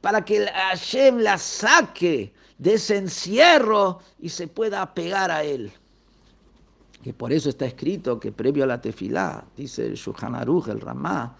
para 0.00 0.24
que 0.24 0.46
Hashem 0.46 1.18
la 1.18 1.38
saque 1.38 2.32
de 2.58 2.74
ese 2.74 2.96
encierro 2.96 4.00
y 4.20 4.28
se 4.28 4.46
pueda 4.46 4.94
pegar 4.94 5.30
a 5.30 5.42
él 5.42 5.72
que 7.02 7.12
por 7.12 7.32
eso 7.32 7.48
está 7.48 7.66
escrito 7.66 8.18
que 8.20 8.32
previo 8.32 8.64
a 8.64 8.66
la 8.66 8.80
tefilá, 8.80 9.44
dice 9.56 9.86
el 9.86 9.98
el 9.98 10.80
Ramá, 10.80 11.36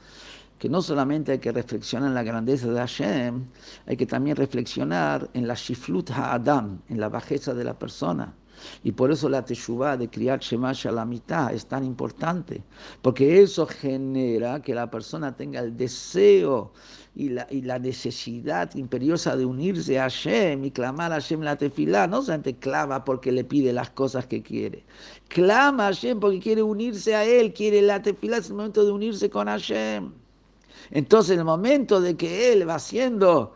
que 0.58 0.68
no 0.68 0.80
solamente 0.80 1.32
hay 1.32 1.38
que 1.38 1.50
reflexionar 1.52 2.08
en 2.08 2.14
la 2.14 2.22
grandeza 2.22 2.68
de 2.70 2.78
Hashem, 2.78 3.44
hay 3.86 3.96
que 3.96 4.06
también 4.06 4.36
reflexionar 4.36 5.28
en 5.34 5.46
la 5.46 5.54
shiflut 5.54 6.10
ha'adam, 6.10 6.80
en 6.88 7.00
la 7.00 7.08
bajeza 7.08 7.54
de 7.54 7.64
la 7.64 7.78
persona. 7.78 8.34
Y 8.84 8.92
por 8.92 9.10
eso 9.10 9.28
la 9.28 9.44
teshuvah 9.44 9.96
de 9.96 10.08
Kriyat 10.08 10.42
Shema 10.42 10.72
mitad 11.04 11.52
es 11.52 11.66
tan 11.66 11.84
importante, 11.84 12.62
porque 13.00 13.42
eso 13.42 13.66
genera 13.66 14.60
que 14.62 14.74
la 14.74 14.90
persona 14.90 15.36
tenga 15.36 15.60
el 15.60 15.76
deseo 15.76 16.72
y 17.14 17.28
la, 17.28 17.46
y 17.50 17.62
la, 17.62 17.78
necesidad 17.78 18.74
imperiosa 18.74 19.36
de 19.36 19.44
unirse 19.44 19.98
a 19.98 20.04
Hashem 20.04 20.64
y 20.64 20.70
clamar 20.70 21.12
a 21.12 21.16
Hashem 21.16 21.42
la 21.42 21.56
tefilá, 21.56 22.06
no 22.06 22.22
solamente 22.22 22.56
clama 22.56 23.04
porque 23.04 23.30
le 23.30 23.44
pide 23.44 23.72
las 23.72 23.90
cosas 23.90 24.26
que 24.26 24.42
quiere, 24.42 24.84
clama 25.28 25.88
a 25.88 25.92
Hashem 25.92 26.20
porque 26.20 26.40
quiere 26.40 26.62
unirse 26.62 27.14
a 27.14 27.24
Él, 27.24 27.52
quiere 27.52 27.82
la 27.82 28.00
tefilá, 28.00 28.38
es 28.38 28.48
el 28.48 28.56
momento 28.56 28.84
de 28.84 28.92
unirse 28.92 29.28
con 29.28 29.46
Hashem. 29.46 30.12
Entonces, 30.90 31.38
el 31.38 31.44
momento 31.44 32.00
de 32.00 32.16
que 32.16 32.52
Él 32.52 32.68
va 32.68 32.76
haciendo 32.76 33.54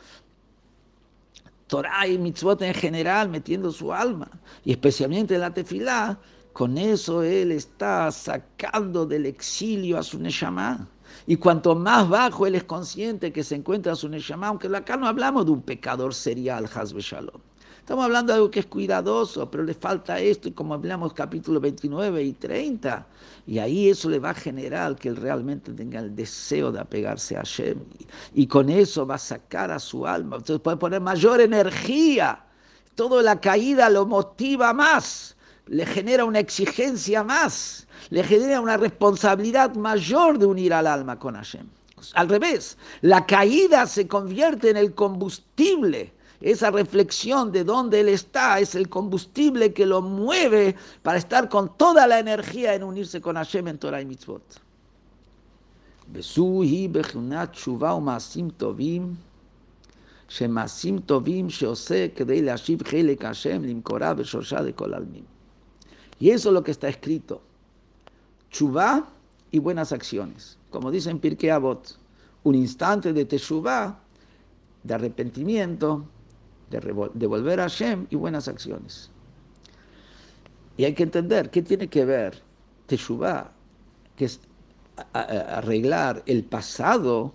Torah 1.66 2.06
y 2.06 2.18
mitzvot 2.18 2.62
en 2.62 2.74
general, 2.74 3.28
metiendo 3.28 3.72
su 3.72 3.92
alma, 3.92 4.30
y 4.64 4.72
especialmente 4.72 5.36
la 5.38 5.52
tefilá, 5.52 6.18
con 6.52 6.78
eso 6.78 7.22
Él 7.22 7.52
está 7.52 8.10
sacando 8.12 9.04
del 9.04 9.26
exilio 9.26 9.98
a 9.98 10.02
su 10.02 10.18
Neshama. 10.18 10.88
Y 11.26 11.36
cuanto 11.36 11.74
más 11.74 12.08
bajo 12.08 12.46
él 12.46 12.54
es 12.54 12.64
consciente 12.64 13.32
que 13.32 13.44
se 13.44 13.54
encuentra 13.54 13.94
su 13.94 14.08
Neshama, 14.08 14.48
aunque 14.48 14.68
acá 14.74 14.96
no 14.96 15.06
hablamos 15.06 15.44
de 15.46 15.52
un 15.52 15.62
pecador 15.62 16.14
serial, 16.14 16.68
Hazbe 16.72 17.00
Shalom. 17.00 17.40
Estamos 17.86 18.04
hablando 18.04 18.32
de 18.32 18.38
algo 18.38 18.50
que 18.50 18.58
es 18.58 18.66
cuidadoso, 18.66 19.48
pero 19.48 19.62
le 19.62 19.72
falta 19.72 20.18
esto, 20.18 20.48
y 20.48 20.50
como 20.50 20.74
hablamos 20.74 21.12
capítulo 21.12 21.60
29 21.60 22.20
y 22.20 22.32
30, 22.32 23.06
y 23.46 23.60
ahí 23.60 23.90
eso 23.90 24.10
le 24.10 24.18
va 24.18 24.30
a 24.30 24.34
generar 24.34 24.96
que 24.96 25.08
él 25.08 25.14
realmente 25.14 25.72
tenga 25.72 26.00
el 26.00 26.16
deseo 26.16 26.72
de 26.72 26.80
apegarse 26.80 27.36
a 27.36 27.42
Hashem, 27.42 27.78
y, 28.34 28.48
con 28.48 28.70
eso 28.70 29.06
va 29.06 29.14
a 29.14 29.18
sacar 29.18 29.70
a 29.70 29.78
su 29.78 30.04
alma, 30.04 30.38
entonces 30.38 30.60
puede 30.60 30.78
poner 30.78 31.00
mayor 31.00 31.40
energía, 31.40 32.44
toda 32.96 33.22
la 33.22 33.40
caída 33.40 33.88
lo 33.88 34.04
motiva 34.04 34.72
más, 34.72 35.35
le 35.66 35.84
genera 35.84 36.24
una 36.24 36.38
exigencia 36.38 37.24
más, 37.24 37.86
le 38.10 38.22
genera 38.22 38.60
una 38.60 38.76
responsabilidad 38.76 39.74
mayor 39.74 40.38
de 40.38 40.46
unir 40.46 40.72
al 40.72 40.86
alma 40.86 41.18
con 41.18 41.34
Hashem. 41.34 41.66
Al 42.14 42.28
revés, 42.28 42.76
la 43.00 43.26
caída 43.26 43.86
se 43.86 44.06
convierte 44.06 44.70
en 44.70 44.76
el 44.76 44.94
combustible. 44.94 46.12
Esa 46.40 46.70
reflexión 46.70 47.50
de 47.50 47.64
dónde 47.64 48.00
él 48.00 48.10
está 48.10 48.60
es 48.60 48.74
el 48.74 48.88
combustible 48.88 49.72
que 49.72 49.86
lo 49.86 50.02
mueve 50.02 50.76
para 51.02 51.18
estar 51.18 51.48
con 51.48 51.76
toda 51.76 52.06
la 52.06 52.18
energía 52.18 52.74
en 52.74 52.84
unirse 52.84 53.20
con 53.20 53.36
Hashem 53.36 53.68
en 53.68 53.78
Torah 53.78 54.02
y 54.02 54.04
Mitzvot. 54.04 54.42
Y 66.18 66.30
eso 66.30 66.48
es 66.48 66.54
lo 66.54 66.62
que 66.62 66.70
está 66.70 66.88
escrito 66.88 67.42
chubá 68.50 69.06
y 69.50 69.58
buenas 69.58 69.92
acciones. 69.92 70.58
Como 70.70 70.90
dice 70.90 71.10
en 71.10 71.50
Avot, 71.50 71.98
un 72.44 72.54
instante 72.54 73.12
de 73.12 73.24
teshuvá, 73.24 73.98
de 74.82 74.94
arrepentimiento, 74.94 76.06
de, 76.70 76.80
devolver 77.14 77.60
a 77.60 77.64
Hashem 77.64 78.06
y 78.10 78.16
buenas 78.16 78.48
acciones. 78.48 79.10
Y 80.76 80.84
hay 80.84 80.94
que 80.94 81.02
entender 81.02 81.50
qué 81.50 81.62
tiene 81.62 81.88
que 81.88 82.04
ver 82.04 82.42
teshuvá, 82.86 83.52
que 84.16 84.26
es 84.26 84.40
arreglar 85.12 86.22
el 86.26 86.44
pasado 86.44 87.34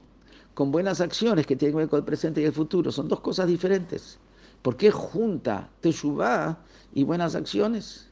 con 0.54 0.72
buenas 0.72 1.02
acciones 1.02 1.46
que 1.46 1.56
tienen 1.56 1.74
que 1.74 1.84
ver 1.84 1.90
con 1.90 2.00
el 2.00 2.06
presente 2.06 2.42
y 2.42 2.46
el 2.46 2.54
futuro. 2.54 2.92
Son 2.92 3.08
dos 3.08 3.20
cosas 3.20 3.48
diferentes. 3.48 4.20
¿Por 4.62 4.78
qué 4.78 4.92
junta 4.92 5.70
teshuvá 5.82 6.58
y 6.94 7.04
buenas 7.04 7.36
acciones? 7.36 8.11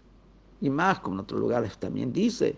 Y 0.62 0.70
más, 0.70 1.00
como 1.00 1.16
en 1.16 1.20
otros 1.22 1.40
lugares 1.40 1.78
también 1.78 2.12
dice, 2.12 2.58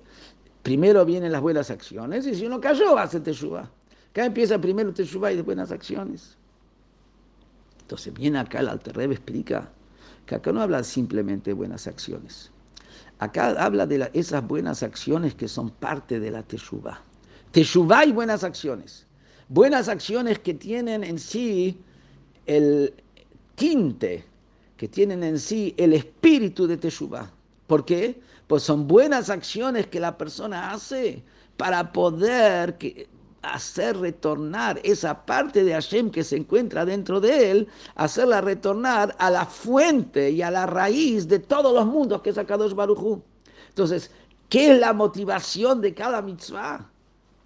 primero 0.63 1.05
vienen 1.05 1.31
las 1.31 1.41
buenas 1.41 1.69
acciones 1.69 2.25
y 2.27 2.35
si 2.35 2.45
uno 2.45 2.59
cayó, 2.59 2.97
hace 2.97 3.19
teshuva. 3.19 3.69
Acá 4.11 4.25
empieza 4.25 4.59
primero 4.59 4.93
teshuva 4.93 5.31
y 5.31 5.35
después 5.35 5.55
buenas 5.55 5.71
acciones. 5.71 6.37
Entonces 7.81 8.13
viene 8.13 8.39
acá 8.39 8.59
el 8.59 8.69
Alterrebe 8.69 9.15
explica 9.15 9.69
que 10.25 10.35
acá 10.35 10.51
no 10.51 10.61
habla 10.61 10.83
simplemente 10.83 11.51
de 11.51 11.53
buenas 11.53 11.87
acciones. 11.87 12.51
Acá 13.19 13.49
habla 13.63 13.85
de 13.85 14.09
esas 14.13 14.45
buenas 14.47 14.81
acciones 14.81 15.35
que 15.35 15.47
son 15.47 15.69
parte 15.69 16.19
de 16.19 16.31
la 16.31 16.43
teshuva. 16.43 17.01
Teshuva 17.51 18.05
y 18.05 18.11
buenas 18.11 18.43
acciones. 18.43 19.05
Buenas 19.49 19.89
acciones 19.89 20.39
que 20.39 20.53
tienen 20.53 21.03
en 21.03 21.19
sí 21.19 21.77
el 22.45 22.93
tinte, 23.55 24.23
que 24.77 24.87
tienen 24.87 25.23
en 25.23 25.37
sí 25.37 25.75
el 25.77 25.93
espíritu 25.93 26.65
de 26.67 26.77
teshuva. 26.77 27.31
¿Por 27.71 27.85
qué? 27.85 28.21
Pues 28.47 28.63
son 28.63 28.85
buenas 28.85 29.29
acciones 29.29 29.87
que 29.87 30.01
la 30.01 30.17
persona 30.17 30.73
hace 30.73 31.23
para 31.55 31.93
poder 31.93 32.77
hacer 33.43 33.97
retornar 33.97 34.81
esa 34.83 35.25
parte 35.25 35.63
de 35.63 35.71
Hashem 35.71 36.11
que 36.11 36.25
se 36.25 36.35
encuentra 36.35 36.83
dentro 36.83 37.21
de 37.21 37.49
él, 37.49 37.69
hacerla 37.95 38.41
retornar 38.41 39.15
a 39.19 39.29
la 39.29 39.45
fuente 39.45 40.31
y 40.31 40.41
a 40.41 40.51
la 40.51 40.65
raíz 40.65 41.29
de 41.29 41.39
todos 41.39 41.73
los 41.73 41.85
mundos 41.85 42.21
que 42.21 42.31
es 42.31 42.37
Akadosh 42.37 42.73
Baruchu. 42.73 43.23
Entonces, 43.69 44.11
¿qué 44.49 44.73
es 44.73 44.77
la 44.77 44.91
motivación 44.91 45.79
de 45.79 45.93
cada 45.93 46.21
mitzvah? 46.21 46.89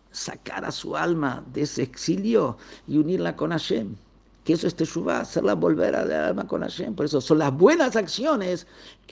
Sacar 0.09 0.65
a 0.65 0.71
su 0.71 0.97
alma 0.97 1.45
de 1.53 1.61
ese 1.61 1.84
exilio 1.84 2.57
y 2.88 2.97
unirla 2.97 3.36
con 3.36 3.51
Hashem 3.51 3.95
que 4.45 4.53
eso 4.53 4.67
es 4.67 4.75
Teshuvah, 4.75 5.21
hacerla 5.21 5.55
volver 5.55 5.95
al 5.95 6.11
alma 6.11 6.47
con 6.47 6.61
Hashem. 6.61 6.93
Por 6.93 7.07
eso 7.07 7.19
son 7.19 7.39
las 7.39 7.51
buenas 7.51 7.95
acciones 7.95 8.67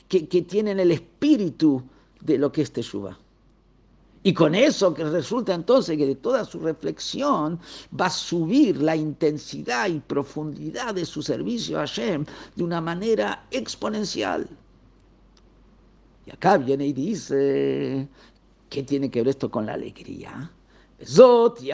que, 0.07 0.21
tienen 0.43 0.79
el 0.79 0.91
espíritu 0.91 1.81
de 2.21 2.38
lo 2.38 2.51
que 2.51 2.61
es 2.61 2.71
Teshuvah. 2.71 3.17
Y 4.21 4.34
con 4.34 4.53
eso 4.53 4.93
que 4.93 5.03
resulta 5.03 5.55
entonces 5.55 5.97
que 5.97 6.05
de 6.05 6.15
toda 6.15 6.45
su 6.45 6.59
reflexión 6.59 7.59
va 7.99 8.05
a 8.05 8.11
subir 8.11 8.77
la 8.77 8.95
intensidad 8.95 9.89
y 9.89 9.99
profundidad 9.99 10.93
de 10.93 11.03
su 11.03 11.23
servicio 11.23 11.77
a 11.77 11.88
Hashem 11.88 12.25
de 12.55 12.63
una 12.63 12.79
manera 12.79 13.47
exponencial. 13.49 14.47
Y 16.27 16.31
acá 16.31 16.57
viene 16.57 16.86
y 16.86 16.93
dice, 16.93 18.07
¿qué 18.69 18.84
tiene 18.84 19.09
que 19.09 19.21
ver 19.21 19.29
esto 19.29 19.49
con 19.49 19.65
la 19.65 19.73
alegría? 19.73 20.51
Zot 21.06 21.62
y 21.62 21.72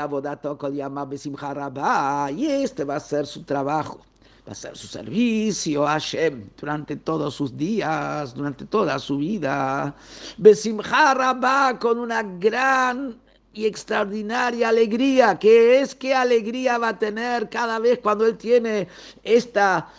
y 2.35 2.45
este 2.47 2.83
va 2.83 2.95
a 2.95 2.99
ser 2.99 3.25
su 3.25 3.43
trabajo, 3.43 3.99
va 4.47 4.51
a 4.51 4.55
ser 4.55 4.77
su 4.77 4.87
servicio 4.87 5.87
a 5.87 5.91
Hashem 5.91 6.49
durante 6.59 6.95
todos 6.95 7.35
sus 7.35 7.55
días, 7.55 8.33
durante 8.33 8.65
toda 8.65 8.99
su 8.99 9.17
vida. 9.17 9.95
Besimha 10.37 11.77
con 11.79 11.99
una 11.99 12.23
gran 12.23 13.17
y 13.53 13.65
extraordinaria 13.65 14.69
alegría, 14.69 15.37
que 15.37 15.81
es 15.81 15.95
qué 15.95 16.13
alegría 16.13 16.77
va 16.77 16.89
a 16.89 16.99
tener 16.99 17.49
cada 17.49 17.79
vez 17.79 17.99
cuando 17.99 18.25
él 18.25 18.37
tiene 18.37 18.87
esta 19.23 19.89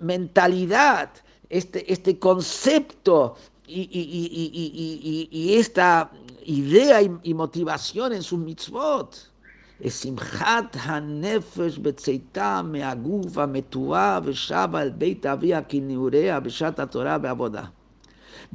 mentalidad, 0.00 1.10
este, 1.48 1.90
este 1.92 2.18
concepto 2.18 3.36
y, 3.66 3.82
y, 3.82 5.28
y, 5.30 5.54
esta 5.54 6.10
idea 6.46 7.02
y, 7.02 7.34
motivación 7.34 8.12
en 8.12 8.22
sus 8.22 8.38
mitzvot. 8.38 9.32
Es 9.80 9.94
simchat 9.94 10.74
hanefesh 10.76 11.78
betzeita 11.78 12.62
meaguva 12.62 13.46
metua 13.46 14.20
veshaba 14.20 14.82
el 14.82 14.92
beit 14.92 15.26
avia 15.26 15.62
kiniurea 15.66 16.40
beshata 16.40 16.88
Torah 16.88 17.18
beaboda. 17.18 17.72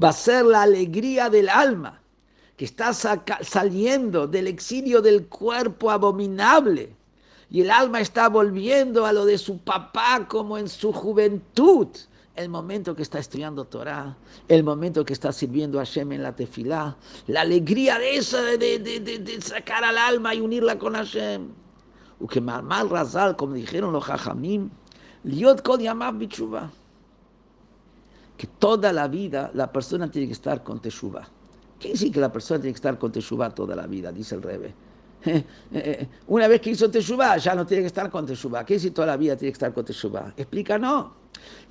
Va 0.01 0.09
a 0.09 0.13
ser 0.13 0.45
la 0.45 0.63
alegría 0.63 1.29
del 1.29 1.49
alma 1.49 2.01
que 2.57 2.65
está 2.65 2.91
saliendo 2.93 4.27
del 4.27 4.47
exilio 4.47 5.01
del 5.01 5.27
cuerpo 5.27 5.91
abominable 5.91 6.95
y 7.51 7.61
el 7.61 7.69
alma 7.69 7.99
está 7.99 8.29
volviendo 8.29 9.05
a 9.05 9.13
lo 9.13 9.25
de 9.25 9.37
su 9.37 9.59
papá 9.59 10.25
como 10.27 10.57
en 10.57 10.67
su 10.69 10.91
juventud 10.93 11.87
el 12.41 12.49
momento 12.49 12.95
que 12.95 13.03
está 13.03 13.19
estudiando 13.19 13.65
Torah, 13.65 14.17
el 14.47 14.63
momento 14.63 15.05
que 15.05 15.13
está 15.13 15.31
sirviendo 15.31 15.79
a 15.79 15.85
Hashem 15.85 16.11
en 16.13 16.23
la 16.23 16.35
tefilá, 16.35 16.97
la 17.27 17.41
alegría 17.41 17.99
de 17.99 18.15
esa, 18.17 18.41
de, 18.41 19.39
sacar 19.41 19.83
al 19.83 19.97
alma 19.97 20.33
y 20.33 20.41
unirla 20.41 20.77
con 20.77 20.93
Hashem. 20.93 21.49
que 22.29 22.41
mal 22.41 22.89
razal, 22.89 23.35
como 23.35 23.53
dijeron 23.53 23.93
los 23.93 24.07
hajamim, 24.09 24.69
liot 25.23 25.61
kol 25.61 25.79
bichuva. 26.13 26.71
Que 28.37 28.47
toda 28.47 28.91
la 28.91 29.07
vida 29.07 29.51
la 29.53 29.71
persona 29.71 30.09
tiene 30.09 30.27
que 30.27 30.33
estar 30.33 30.63
con 30.63 30.81
teshuva. 30.81 31.27
¿Qué 31.79 31.89
dice 31.89 32.11
que 32.11 32.19
la 32.19 32.31
persona 32.31 32.59
tiene 32.59 32.73
que 32.73 32.77
estar 32.77 32.97
con 32.97 33.11
teshuva 33.11 33.49
toda 33.53 33.75
la 33.75 33.85
vida? 33.85 34.11
Dice 34.11 34.35
el 34.35 34.41
Rebe. 34.41 34.73
Una 36.27 36.47
vez 36.47 36.61
que 36.61 36.71
hizo 36.71 36.89
teshuva, 36.89 37.37
ya 37.37 37.53
no 37.53 37.65
tiene 37.65 37.83
que 37.83 37.87
estar 37.87 38.09
con 38.09 38.25
teshuva. 38.25 38.65
¿Qué 38.65 38.75
dice 38.75 38.89
toda 38.91 39.07
la 39.07 39.17
vida 39.17 39.35
tiene 39.35 39.51
que 39.51 39.55
estar 39.55 39.73
con 39.73 39.85
teshuva? 39.85 40.33
Explica, 40.35 40.79
no 40.79 41.20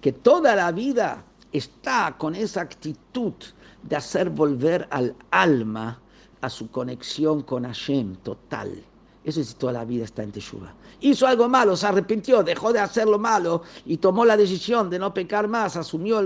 que 0.00 0.12
toda 0.12 0.56
la 0.56 0.72
vida 0.72 1.24
está 1.52 2.16
con 2.18 2.34
esa 2.34 2.62
actitud 2.62 3.34
de 3.82 3.96
hacer 3.96 4.30
volver 4.30 4.86
al 4.90 5.14
alma 5.30 6.00
a 6.40 6.48
su 6.48 6.70
conexión 6.70 7.42
con 7.42 7.64
Hashem 7.64 8.16
total. 8.16 8.82
Eso 9.22 9.40
es 9.40 9.54
toda 9.54 9.74
la 9.74 9.84
vida 9.84 10.04
está 10.04 10.22
en 10.22 10.32
Teshuva. 10.32 10.72
Hizo 11.00 11.26
algo 11.26 11.46
malo, 11.48 11.76
se 11.76 11.86
arrepintió, 11.86 12.42
dejó 12.42 12.72
de 12.72 12.78
hacer 12.78 13.06
lo 13.06 13.18
malo 13.18 13.62
y 13.84 13.98
tomó 13.98 14.24
la 14.24 14.36
decisión 14.36 14.88
de 14.88 14.98
no 14.98 15.12
pecar 15.12 15.46
más, 15.46 15.76
asumió 15.76 16.22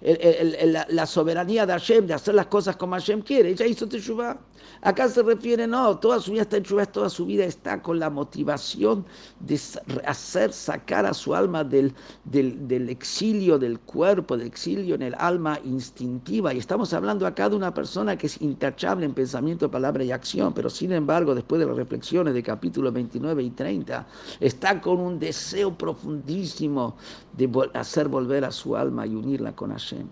la 0.00 1.06
soberanía 1.06 1.64
de 1.64 1.72
Hashem, 1.72 2.06
de 2.06 2.14
hacer 2.14 2.34
las 2.34 2.46
cosas 2.46 2.76
como 2.76 2.94
Hashem 2.94 3.22
quiere. 3.22 3.50
Ella 3.50 3.66
hizo 3.66 3.88
Teshuva. 3.88 4.38
Acá 4.82 5.08
se 5.08 5.22
refiere, 5.22 5.66
no, 5.66 5.98
toda 5.98 6.20
su 6.20 6.32
vida 6.32 6.42
está 6.42 6.56
en 6.56 6.62
Teshuva, 6.62 6.86
toda 6.86 7.10
su 7.10 7.26
vida 7.26 7.44
está 7.44 7.82
con 7.82 7.98
la 7.98 8.10
motivación 8.10 9.04
de 9.40 9.60
hacer, 10.06 10.52
sacar 10.52 11.04
a 11.06 11.14
su 11.14 11.34
alma 11.34 11.64
del, 11.64 11.94
del 12.24 12.88
exilio 12.88 13.58
del 13.58 13.80
cuerpo, 13.80 14.36
del 14.36 14.46
exilio 14.46 14.94
en 14.94 15.02
el 15.02 15.14
alma 15.18 15.58
instintiva. 15.64 16.54
Y 16.54 16.58
estamos 16.58 16.92
hablando 16.92 17.26
acá 17.26 17.48
de 17.48 17.56
una 17.56 17.74
persona 17.74 18.16
que 18.16 18.26
es 18.28 18.40
intachable 18.40 19.04
en 19.04 19.14
pensamiento, 19.14 19.70
palabra 19.70 20.04
y 20.04 20.12
acción, 20.12 20.52
pero 20.52 20.70
sin 20.70 20.92
embargo, 20.92 21.34
después 21.34 21.58
de 21.60 21.66
la 21.66 21.74
reflexión, 21.74 22.32
de 22.32 22.42
capítulo 22.42 22.90
29 22.92 23.42
y 23.42 23.50
30, 23.50 24.06
está 24.40 24.80
con 24.80 24.98
un 24.98 25.18
deseo 25.18 25.76
profundísimo 25.76 26.96
de 27.36 27.48
hacer 27.74 28.08
volver 28.08 28.44
a 28.44 28.50
su 28.50 28.76
alma 28.76 29.06
y 29.06 29.14
unirla 29.14 29.54
con 29.54 29.70
Hashem. 29.70 30.06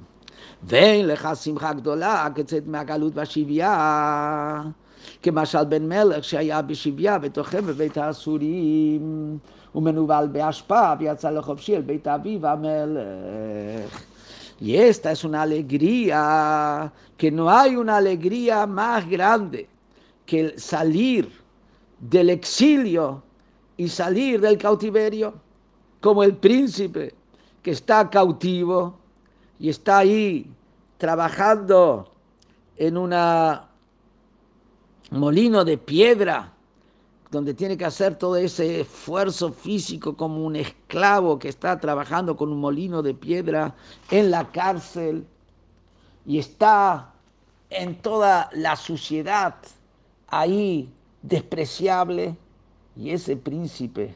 ואין 0.64 1.06
לך 1.06 1.28
שמחה 1.42 1.72
גדולה 1.72 2.28
כצאת 2.34 2.66
מהגלות 2.66 3.12
והשבייה. 3.16 4.62
כמשל 5.22 5.64
בן 5.64 5.88
מלך 5.88 6.24
שהיה 6.24 6.62
בשבייה 6.62 7.18
ותוכן 7.22 7.60
בבית 7.60 7.98
האסורים, 7.98 9.38
הוא 9.72 9.82
מנוול 9.82 10.26
באשפה 10.26 10.92
ויצא 10.98 11.30
לחופשי 11.30 11.76
אל 11.76 11.82
בית 11.82 12.08
אביו 12.08 12.46
המלך. 12.46 14.02
יש 14.60 14.98
תעשונה 14.98 15.42
אלגריה, 15.42 16.86
כנועי 17.18 17.76
אונה 17.76 17.98
אלגריה 17.98 18.66
מה 18.66 18.98
גרנדה, 19.08 19.58
כסליר 20.26 21.26
דלקסיליו 22.02 23.12
איסליר 23.78 24.40
דל 24.40 24.56
קאוטיבריו, 24.56 25.30
כמו 26.02 26.22
אל 26.22 26.32
פרינסיפה, 26.32 27.00
כסתא 27.64 28.02
קאוטיבו. 28.10 28.90
Y 29.58 29.68
está 29.68 29.98
ahí 29.98 30.50
trabajando 30.98 32.12
en 32.76 32.96
un 32.96 33.14
molino 35.10 35.64
de 35.64 35.78
piedra, 35.78 36.52
donde 37.30 37.54
tiene 37.54 37.76
que 37.76 37.84
hacer 37.84 38.16
todo 38.16 38.36
ese 38.36 38.80
esfuerzo 38.80 39.52
físico 39.52 40.16
como 40.16 40.44
un 40.44 40.56
esclavo 40.56 41.38
que 41.38 41.48
está 41.48 41.78
trabajando 41.78 42.36
con 42.36 42.52
un 42.52 42.60
molino 42.60 43.02
de 43.02 43.14
piedra 43.14 43.74
en 44.10 44.30
la 44.30 44.50
cárcel 44.52 45.26
y 46.24 46.38
está 46.38 47.12
en 47.70 48.00
toda 48.00 48.48
la 48.52 48.76
suciedad 48.76 49.56
ahí 50.28 50.92
despreciable. 51.22 52.36
Y 52.94 53.10
ese 53.10 53.36
príncipe 53.36 54.14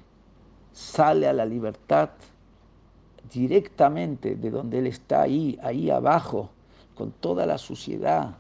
sale 0.72 1.28
a 1.28 1.32
la 1.32 1.44
libertad 1.44 2.10
directamente 3.32 4.34
de 4.34 4.50
donde 4.50 4.78
él 4.78 4.86
está 4.86 5.22
ahí, 5.22 5.58
ahí 5.62 5.90
abajo, 5.90 6.50
con 6.94 7.12
toda 7.12 7.46
la 7.46 7.58
suciedad, 7.58 8.34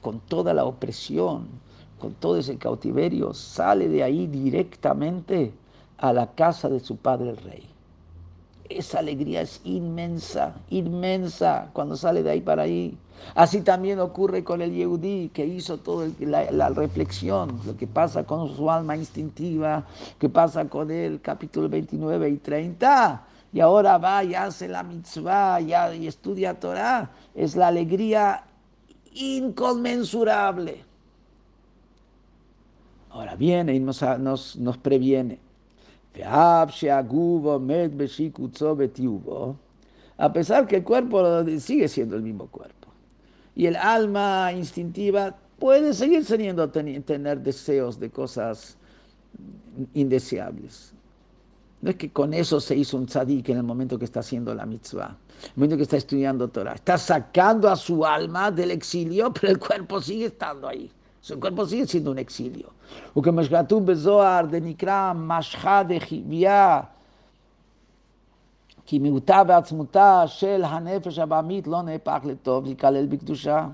con 0.00 0.20
toda 0.20 0.52
la 0.52 0.64
opresión, 0.64 1.48
con 1.98 2.14
todo 2.14 2.36
ese 2.36 2.58
cautiverio, 2.58 3.32
sale 3.32 3.88
de 3.88 4.02
ahí 4.02 4.26
directamente 4.26 5.52
a 5.98 6.12
la 6.12 6.32
casa 6.34 6.68
de 6.68 6.80
su 6.80 6.96
padre 6.96 7.30
el 7.30 7.36
rey. 7.38 7.68
Esa 8.68 8.98
alegría 8.98 9.42
es 9.42 9.60
inmensa, 9.64 10.54
inmensa 10.70 11.70
cuando 11.72 11.96
sale 11.96 12.22
de 12.22 12.30
ahí 12.30 12.40
para 12.40 12.62
ahí. 12.62 12.96
Así 13.34 13.60
también 13.60 14.00
ocurre 14.00 14.42
con 14.42 14.62
el 14.62 14.72
Yehudí 14.72 15.30
que 15.32 15.46
hizo 15.46 15.78
toda 15.78 16.08
la, 16.18 16.68
reflexión, 16.70 17.60
lo 17.64 17.76
que 17.76 17.86
pasa 17.86 18.24
con 18.24 18.54
su 18.56 18.70
alma 18.70 18.96
instintiva, 18.96 19.84
que 20.18 20.28
pasa 20.28 20.68
con 20.68 20.90
él, 20.90 21.20
capítulo 21.22 21.68
29 21.68 22.28
y 22.30 22.36
30. 22.38 23.22
Y 23.52 23.60
ahora 23.60 23.98
va 23.98 24.24
y 24.24 24.34
hace 24.34 24.66
la 24.68 24.82
mitzvah 24.82 25.60
y 25.60 26.06
estudia 26.06 26.58
Torah. 26.58 27.10
Es 27.34 27.54
la 27.54 27.68
alegría 27.68 28.44
inconmensurable. 29.14 30.84
Ahora 33.10 33.36
viene 33.36 33.74
y 33.74 33.80
nos, 33.80 34.00
nos, 34.18 34.56
nos 34.56 34.78
previene. 34.78 35.38
A 40.18 40.32
pesar 40.32 40.66
que 40.66 40.76
el 40.76 40.84
cuerpo 40.84 41.44
sigue 41.58 41.88
siendo 41.88 42.16
el 42.16 42.22
mismo 42.22 42.46
cuerpo. 42.46 42.88
Y 43.54 43.66
el 43.66 43.76
alma 43.76 44.50
instintiva 44.52 45.36
puede 45.58 45.92
seguir 45.92 46.26
teniendo, 46.26 46.70
tener 46.70 47.40
deseos 47.40 48.00
de 48.00 48.10
cosas 48.10 48.76
indeseables. 49.94 50.94
No 51.81 51.91
es 51.91 51.95
que 51.95 52.09
con 52.09 52.33
eso 52.33 52.59
se 52.59 52.75
hizo 52.75 52.97
un 52.97 53.05
tzadik 53.05 53.49
en 53.49 53.57
el 53.57 53.63
momento 53.63 53.99
que 53.99 54.05
está 54.05 54.21
haciendo 54.21 54.53
la 54.55 54.65
mitzvah, 54.65 55.09
en 55.09 55.45
el 55.45 55.51
momento 55.55 55.77
que 55.77 55.83
está 55.83 55.97
estudiando 55.97 56.47
Torah. 56.47 56.73
Está 56.73 56.97
sacando 56.97 57.69
a 57.69 57.75
su 57.75 58.03
alma 58.03 58.49
del 58.49 58.71
exilio, 58.71 59.31
pero 59.31 59.49
el 59.51 59.59
cuerpo 59.59 60.01
sigue 60.01 60.25
estando 60.25 60.67
ahí. 60.67 60.91
Su 61.21 61.39
cuerpo 61.39 61.65
sigue 61.65 61.85
siendo 61.85 62.11
un 62.11 62.19
exilio. 62.19 62.71
וכמה 63.17 63.43
שכתוב 63.43 63.85
בזוהר, 63.85 64.45
זה 64.51 64.59
נקרא 64.59 65.13
משחה 65.15 65.83
דחיביה, 65.83 66.81
כי 68.85 68.99
מיעוטה 68.99 69.41
ועצמותה 69.47 70.23
של 70.27 70.63
הנפש 70.63 71.19
הבעמית 71.19 71.67
לא 71.67 71.81
נהפך 71.81 72.19
לטוב, 72.23 72.67
ייכלל 72.67 73.05
בקדושה. 73.05 73.67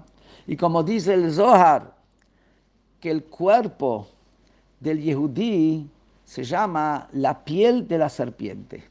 Y 0.47 0.57
como 0.57 0.83
dice 0.83 1.13
el 1.13 1.31
Zohar, 1.31 1.93
que 2.99 3.11
el 3.11 3.23
cuerpo 3.23 4.07
del 4.81 4.99
Yehudí 5.01 5.87
se 6.28 6.44
llama 6.44 7.08
la 7.12 7.42
piel 7.42 7.88
de 7.88 7.96
la 7.96 8.10
serpiente. 8.10 8.84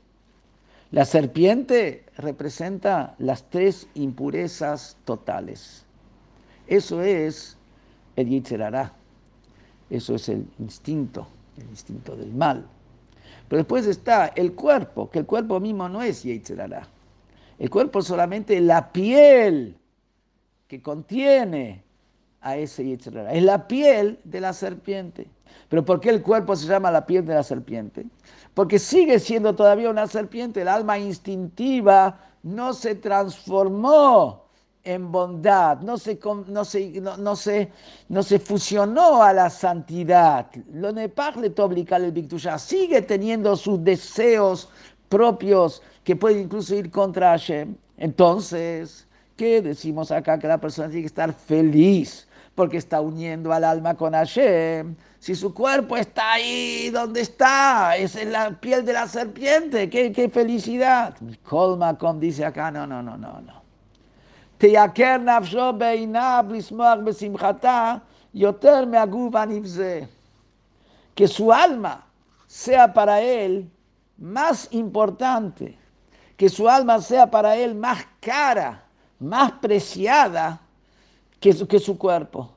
La 0.89 1.05
serpiente 1.05 2.03
representa 2.17 3.13
las 3.19 3.47
tres 3.51 3.87
impurezas 3.93 4.97
totales. 5.05 5.85
Eso 6.65 7.03
es 7.03 7.55
el 8.15 8.27
Yitzhak. 8.27 8.91
Eso 9.91 10.15
es 10.15 10.29
el 10.29 10.47
instinto, 10.57 11.27
el 11.57 11.69
instinto 11.69 12.15
del 12.15 12.33
mal. 12.33 12.65
Pero 13.47 13.59
después 13.59 13.85
está 13.85 14.29
el 14.29 14.53
cuerpo, 14.53 15.07
que 15.11 15.19
el 15.19 15.27
cuerpo 15.27 15.59
mismo 15.59 15.87
no 15.87 16.01
es 16.01 16.23
Yetzerara. 16.23 16.87
El 17.59 17.69
cuerpo 17.69 17.99
es 17.99 18.05
solamente 18.05 18.59
la 18.61 18.91
piel 18.91 19.77
que 20.67 20.81
contiene 20.81 21.83
a 22.41 22.57
ese 22.57 22.83
Yetzerara. 22.83 23.31
Es 23.31 23.43
la 23.43 23.67
piel 23.67 24.19
de 24.23 24.41
la 24.41 24.53
serpiente. 24.53 25.27
Pero 25.69 25.83
¿por 25.83 25.99
qué 25.99 26.09
el 26.09 26.21
cuerpo 26.21 26.55
se 26.55 26.67
llama 26.67 26.91
la 26.91 27.05
piel 27.05 27.25
de 27.25 27.35
la 27.35 27.43
serpiente? 27.43 28.05
Porque 28.53 28.79
sigue 28.79 29.19
siendo 29.19 29.55
todavía 29.55 29.89
una 29.89 30.07
serpiente. 30.07 30.61
El 30.61 30.67
alma 30.67 30.97
instintiva 30.97 32.19
no 32.43 32.73
se 32.73 32.95
transformó 32.95 34.47
en 34.83 35.11
bondad, 35.11 35.81
no 35.81 35.97
se, 35.97 36.17
no 36.47 36.63
se, 36.63 37.01
no, 37.01 37.35
se, 37.35 37.71
no 38.07 38.23
se 38.23 38.39
fusionó 38.39 39.21
a 39.21 39.33
la 39.33 39.49
santidad. 39.49 40.47
Lo 40.73 40.91
le 40.91 41.09
toblical 41.09 42.05
el 42.05 42.57
sigue 42.57 43.01
teniendo 43.01 43.55
sus 43.57 43.83
deseos 43.83 44.69
propios 45.09 45.81
que 46.05 46.15
pueden 46.15 46.43
incluso 46.43 46.73
ir 46.73 46.89
contra 46.89 47.31
Hashem. 47.31 47.75
Entonces, 47.97 49.05
¿qué 49.35 49.61
decimos 49.61 50.09
acá? 50.09 50.39
Que 50.39 50.47
la 50.47 50.57
persona 50.57 50.87
tiene 50.87 51.01
que 51.01 51.07
estar 51.07 51.33
feliz 51.33 52.27
porque 52.56 52.76
está 52.76 53.00
uniendo 53.00 53.52
al 53.52 53.64
alma 53.64 53.94
con 53.94 54.12
Hashem. 54.12 54.94
Si 55.18 55.34
su 55.34 55.54
cuerpo 55.54 55.96
está 55.96 56.32
ahí 56.32 56.90
donde 56.90 57.20
está, 57.20 57.96
es 57.96 58.16
en 58.16 58.32
la 58.32 58.50
piel 58.50 58.84
de 58.84 58.92
la 58.92 59.06
serpiente, 59.06 59.88
qué, 59.88 60.12
qué 60.12 60.28
felicidad. 60.28 61.14
Colma 61.48 61.96
con 61.96 62.20
dice 62.20 62.44
acá, 62.44 62.70
no, 62.70 62.86
no, 62.86 63.02
no, 63.02 63.16
no, 63.16 63.40
no. 63.40 63.62
תייקר 64.62 65.16
נפשו 65.16 65.72
בעיניו 65.78 66.44
לשמוח 66.50 66.98
בשמחתה 67.04 67.94
יותר 68.34 68.84
מהגוף 68.84 69.34
הנבזה. 69.34 70.00
Que 71.16 71.26
su 71.26 71.52
alma 71.52 72.06
sea 72.46 72.94
para 72.94 73.20
él 73.20 73.68
más 74.18 74.68
importante, 74.70 75.76
que 76.36 76.48
su 76.48 76.68
alma 76.68 77.00
sea 77.00 77.30
para 77.30 77.56
él 77.56 77.74
más 77.74 78.06
cara, 78.20 78.84
más 79.18 79.52
preciada 79.60 80.60
que 81.39 81.53
su, 81.53 81.67
que 81.67 81.79
su 81.79 81.97
cuerpo. 81.97 82.51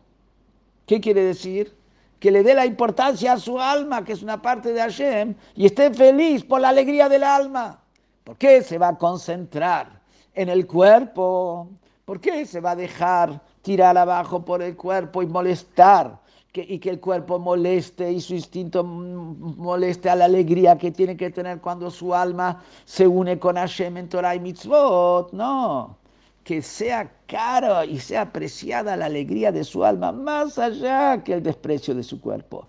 ¿Qué 0.86 1.00
quiere 1.00 1.22
decir? 1.22 1.76
Que 2.18 2.30
le 2.30 2.42
dé 2.42 2.54
la 2.54 2.66
importancia 2.66 3.32
a 3.32 3.38
su 3.38 3.58
alma, 3.58 4.04
que 4.04 4.12
es 4.12 4.22
una 4.22 4.42
parte 4.42 4.72
de 4.72 4.80
Hashem, 4.80 5.34
y 5.54 5.66
esté 5.66 5.92
feliz 5.92 6.44
por 6.44 6.60
la 6.60 6.70
alegría 6.70 7.08
del 7.08 7.24
alma. 7.24 7.80
¿Por 8.24 8.36
qué 8.36 8.62
se 8.62 8.78
va 8.78 8.88
a 8.88 8.98
concentrar 8.98 10.00
en 10.34 10.48
el 10.48 10.66
cuerpo? 10.66 11.68
¿Por 12.04 12.20
qué 12.20 12.44
se 12.44 12.60
va 12.60 12.72
a 12.72 12.76
dejar 12.76 13.40
tirar 13.62 13.96
abajo 13.96 14.44
por 14.44 14.62
el 14.62 14.76
cuerpo 14.76 15.22
y 15.22 15.26
molestar? 15.26 16.18
y 16.52 16.78
que 16.80 16.90
el 16.90 17.00
cuerpo 17.00 17.38
moleste 17.38 18.10
y 18.10 18.20
su 18.20 18.34
instinto 18.34 18.82
moleste 18.82 20.10
a 20.10 20.16
la 20.16 20.24
alegría 20.24 20.76
que 20.76 20.90
tiene 20.90 21.16
que 21.16 21.30
tener 21.30 21.60
cuando 21.60 21.90
su 21.90 22.12
alma 22.12 22.62
se 22.84 23.06
une 23.06 23.38
con 23.38 23.56
Hashem 23.56 23.96
en 23.96 24.08
Torah 24.08 24.34
y 24.34 24.40
Mitzvot. 24.40 25.32
No. 25.32 25.96
que 26.42 26.62
sea 26.62 27.12
caro 27.30 27.84
y 27.84 28.00
sea 28.00 28.22
apreciada 28.22 28.96
la 28.96 29.06
alegría 29.06 29.52
de 29.52 29.62
su 29.62 29.84
alma 29.84 30.10
más 30.10 30.58
allá 30.58 31.22
que 31.22 31.34
el 31.34 31.42
desprecio 31.42 31.94
de 31.94 32.02
su 32.02 32.20
cuerpo. 32.20 32.66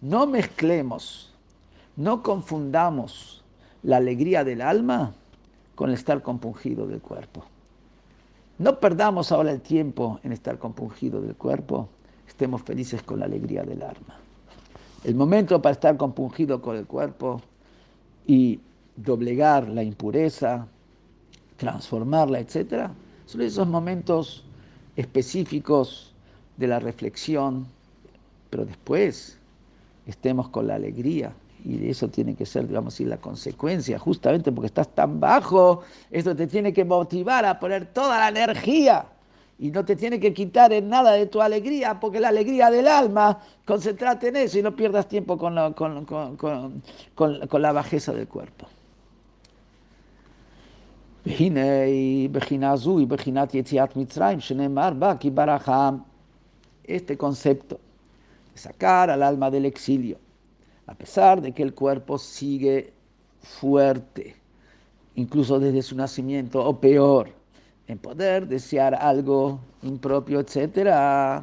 No 0.00 0.26
mezclemos, 0.26 1.32
no 1.96 2.22
confundamos 2.22 3.42
la 3.82 3.96
alegría 3.96 4.44
del 4.44 4.60
alma 4.60 5.14
con 5.74 5.88
el 5.88 5.94
estar 5.94 6.22
compungido 6.22 6.86
del 6.86 7.00
cuerpo. 7.00 7.42
No 8.58 8.78
perdamos 8.78 9.32
ahora 9.32 9.52
el 9.52 9.62
tiempo 9.62 10.20
en 10.22 10.32
estar 10.32 10.58
compungido 10.58 11.22
del 11.22 11.36
cuerpo, 11.36 11.88
estemos 12.26 12.60
felices 12.62 13.02
con 13.02 13.20
la 13.20 13.24
alegría 13.24 13.62
del 13.62 13.82
alma. 13.82 14.18
El 15.04 15.14
momento 15.14 15.62
para 15.62 15.72
estar 15.72 15.96
compungido 15.96 16.60
con 16.60 16.76
el 16.76 16.86
cuerpo 16.86 17.40
y 18.26 18.60
doblegar 18.96 19.68
la 19.68 19.82
impureza, 19.82 20.66
transformarla, 21.58 22.40
etc., 22.40 22.88
son 23.26 23.42
esos 23.42 23.66
momentos 23.66 24.44
específicos 24.96 26.14
de 26.56 26.66
la 26.66 26.78
reflexión, 26.78 27.66
pero 28.48 28.64
después 28.64 29.38
estemos 30.06 30.48
con 30.48 30.66
la 30.68 30.76
alegría. 30.76 31.34
Y 31.64 31.90
eso 31.90 32.08
tiene 32.08 32.34
que 32.34 32.46
ser, 32.46 32.66
digamos 32.66 32.94
así, 32.94 33.04
la 33.04 33.18
consecuencia, 33.18 33.98
justamente 33.98 34.50
porque 34.50 34.68
estás 34.68 34.88
tan 34.94 35.20
bajo, 35.20 35.82
esto 36.10 36.34
te 36.34 36.46
tiene 36.46 36.72
que 36.72 36.84
motivar 36.84 37.44
a 37.44 37.58
poner 37.60 37.86
toda 37.86 38.18
la 38.18 38.28
energía 38.28 39.04
y 39.58 39.70
no 39.70 39.84
te 39.84 39.96
tiene 39.96 40.20
que 40.20 40.32
quitar 40.32 40.72
en 40.72 40.88
nada 40.88 41.12
de 41.12 41.26
tu 41.26 41.42
alegría, 41.42 41.98
porque 41.98 42.20
la 42.20 42.28
alegría 42.28 42.70
del 42.70 42.86
alma, 42.86 43.40
concéntrate 43.66 44.28
en 44.28 44.36
eso 44.36 44.58
y 44.58 44.62
no 44.62 44.74
pierdas 44.74 45.08
tiempo 45.08 45.36
con 45.36 45.56
la, 45.56 45.72
con, 45.72 46.06
con 46.06 47.62
la 47.62 47.72
bajeza 47.72 48.12
del 48.12 48.28
cuerpo. 48.28 48.68
Este 56.84 57.18
concepto 57.18 57.80
sacar 58.54 59.10
al 59.10 59.22
alma 59.22 59.50
del 59.50 59.66
exilio, 59.66 60.18
a 60.86 60.94
pesar 60.94 61.42
de 61.42 61.52
que 61.52 61.62
el 61.62 61.74
cuerpo 61.74 62.16
sigue 62.16 62.94
fuerte, 63.42 64.36
incluso 65.16 65.58
desde 65.58 65.82
su 65.82 65.96
nacimiento, 65.96 66.64
o 66.64 66.80
peor, 66.80 67.28
en 67.86 67.98
poder 67.98 68.48
desear 68.48 68.94
algo 68.94 69.60
impropio, 69.82 70.40
etc. 70.40 71.42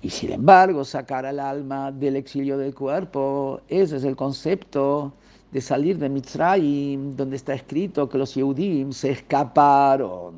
Y 0.00 0.10
sin 0.10 0.30
embargo, 0.30 0.84
sacar 0.84 1.26
al 1.26 1.40
alma 1.40 1.90
del 1.90 2.14
exilio 2.16 2.56
del 2.56 2.72
cuerpo, 2.72 3.60
ese 3.68 3.96
es 3.96 4.04
el 4.04 4.14
concepto 4.14 5.12
de 5.54 5.60
salir 5.60 5.96
de 5.98 6.08
Mitzrayim, 6.08 7.14
donde 7.14 7.36
está 7.36 7.54
escrito 7.54 8.08
que 8.08 8.18
los 8.18 8.34
Yehudim 8.34 8.90
se 8.90 9.12
escaparon 9.12 10.34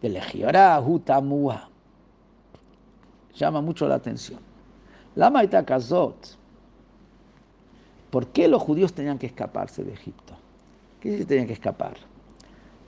de 0.00 0.08
Legiorá, 0.08 0.80
Hutamua. 0.80 1.68
Llama 3.34 3.60
mucho 3.60 3.88
la 3.88 3.96
atención. 3.96 4.38
La 5.16 5.32
Kazot. 5.66 6.38
¿Por 8.10 8.28
qué 8.28 8.46
los 8.46 8.62
judíos 8.62 8.92
tenían 8.92 9.18
que 9.18 9.26
escaparse 9.26 9.82
de 9.82 9.94
Egipto? 9.94 10.34
¿Qué 11.00 11.18
se 11.18 11.24
tenían 11.24 11.48
que 11.48 11.54
escapar? 11.54 11.96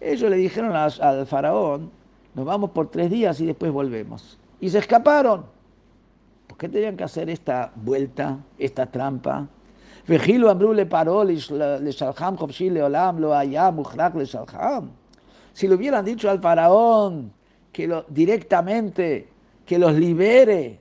Ellos 0.00 0.30
le 0.30 0.36
dijeron 0.36 0.76
al 0.76 1.26
faraón, 1.26 1.90
nos 2.36 2.46
vamos 2.46 2.70
por 2.70 2.88
tres 2.88 3.10
días 3.10 3.40
y 3.40 3.46
después 3.46 3.72
volvemos. 3.72 4.38
Y 4.60 4.70
se 4.70 4.78
escaparon. 4.78 5.44
¿Por 6.46 6.56
qué 6.56 6.68
tenían 6.68 6.96
que 6.96 7.02
hacer 7.02 7.28
esta 7.30 7.72
vuelta, 7.74 8.38
esta 8.58 8.86
trampa? 8.86 9.48
Si 15.52 15.66
le 15.66 15.74
hubieran 15.74 16.04
dicho 16.04 16.30
al 16.30 16.40
faraón 16.40 17.32
lo, 17.76 18.04
directamente, 18.08 19.28
que 19.64 19.78
los 19.80 19.94
libere 19.94 20.78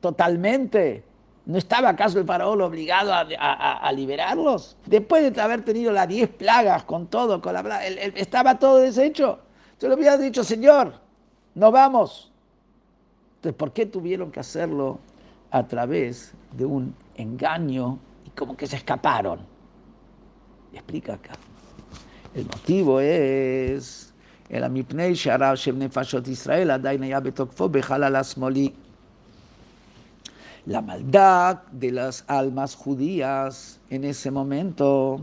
totalmente, 0.00 1.02
¿no 1.46 1.58
estaba 1.58 1.88
acaso 1.88 2.20
el 2.20 2.26
faraón 2.26 2.62
obligado 2.62 3.12
a, 3.12 3.92
liberarlos? 3.92 4.76
Después 4.86 5.34
de 5.34 5.40
haber 5.40 5.64
tenido 5.64 5.90
las 5.90 6.06
diez 6.06 6.28
plagas 6.28 6.84
con 6.84 7.08
todo, 7.08 7.40
con 7.40 7.54
la 7.54 7.84
estaba 7.86 8.56
todo 8.60 8.76
deshecho. 8.76 9.40
Se 9.78 9.88
le 9.88 9.96
hubiera 9.96 10.16
dicho, 10.16 10.44
Señor, 10.44 10.92
nos 11.56 11.72
vamos. 11.72 12.30
Entonces, 13.38 13.58
¿por 13.58 13.72
qué 13.72 13.86
tuvieron 13.86 14.30
que 14.30 14.38
hacerlo 14.38 15.00
a 15.50 15.66
través 15.66 16.34
de 16.52 16.64
un 16.64 16.94
engaño 17.16 17.98
como 18.37 18.55
que 18.57 18.67
se 18.67 18.75
escaparon. 18.75 19.39
Explica 20.73 21.13
acá. 21.13 21.33
El 22.33 22.45
motivo 22.45 22.99
es 22.99 24.13
el 24.49 24.63
המפני 24.63 25.15
שהרב 25.15 25.55
של 25.55 25.75
נפשות 25.75 26.27
ישראל 26.27 26.71
עדיין 26.71 27.03
היה 27.03 27.19
בתוקפו 27.19 27.69
בחלל 27.69 28.15
השמאלי. 28.15 28.69
La 30.65 30.81
maldad 30.81 31.57
de 31.73 31.91
las 31.91 32.23
almas 32.27 32.73
judías 32.75 33.81
en 33.89 34.05
ese 34.05 34.31
momento 34.31 35.19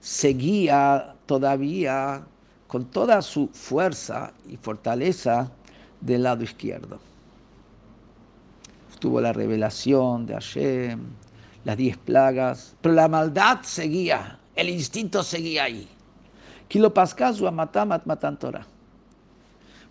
seguía 0.00 1.14
todavía 1.24 2.26
con 2.66 2.84
toda 2.84 3.22
su 3.22 3.48
fuerza 3.54 4.34
y 4.46 4.58
fortaleza 4.58 5.50
del 6.02 6.24
lado 6.24 6.44
izquierdo. 6.44 6.98
Tuvo 8.98 9.18
la 9.22 9.32
revelación 9.32 10.26
de 10.26 10.34
Hashem, 10.34 11.00
las 11.65 11.75
diez 11.75 11.97
plagas, 11.97 12.75
pero 12.79 12.95
la 12.95 13.09
maldad 13.09 13.59
seguía, 13.63 14.39
el 14.55 14.69
instinto 14.69 15.23
seguía 15.23 15.63
ahí. 15.63 15.89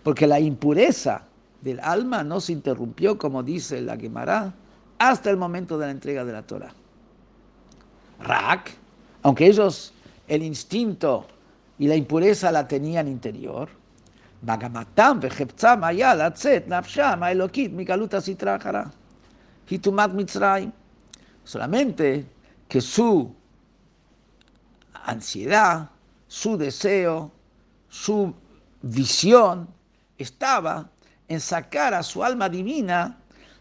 Porque 0.02 0.26
la 0.26 0.40
impureza 0.40 1.22
del 1.60 1.80
alma 1.80 2.22
no 2.22 2.40
se 2.40 2.52
interrumpió, 2.52 3.18
como 3.18 3.42
dice 3.42 3.80
la 3.82 3.96
Gemara, 3.96 4.54
hasta 4.98 5.30
el 5.30 5.36
momento 5.36 5.76
de 5.76 5.86
la 5.86 5.92
entrega 5.92 6.24
de 6.24 6.32
la 6.32 6.42
Torah. 6.42 6.72
Rak, 8.20 8.70
aunque 9.22 9.46
ellos 9.46 9.92
el 10.28 10.42
instinto 10.42 11.26
y 11.78 11.88
la 11.88 11.96
impureza 11.96 12.52
la 12.52 12.68
tenían 12.68 13.08
interior. 13.08 13.68
Hitumat 19.66 20.12
mitzrayim 20.12 20.72
solamente 21.44 22.26
que 22.68 22.80
su 22.80 23.34
ansiedad, 25.04 25.90
su 26.26 26.56
deseo, 26.56 27.30
su 27.88 28.34
visión 28.82 29.68
estaba 30.18 30.90
en 31.28 31.40
sacar 31.40 31.94
a 31.94 32.02
su 32.02 32.24
alma 32.24 32.48
divina 32.48 33.18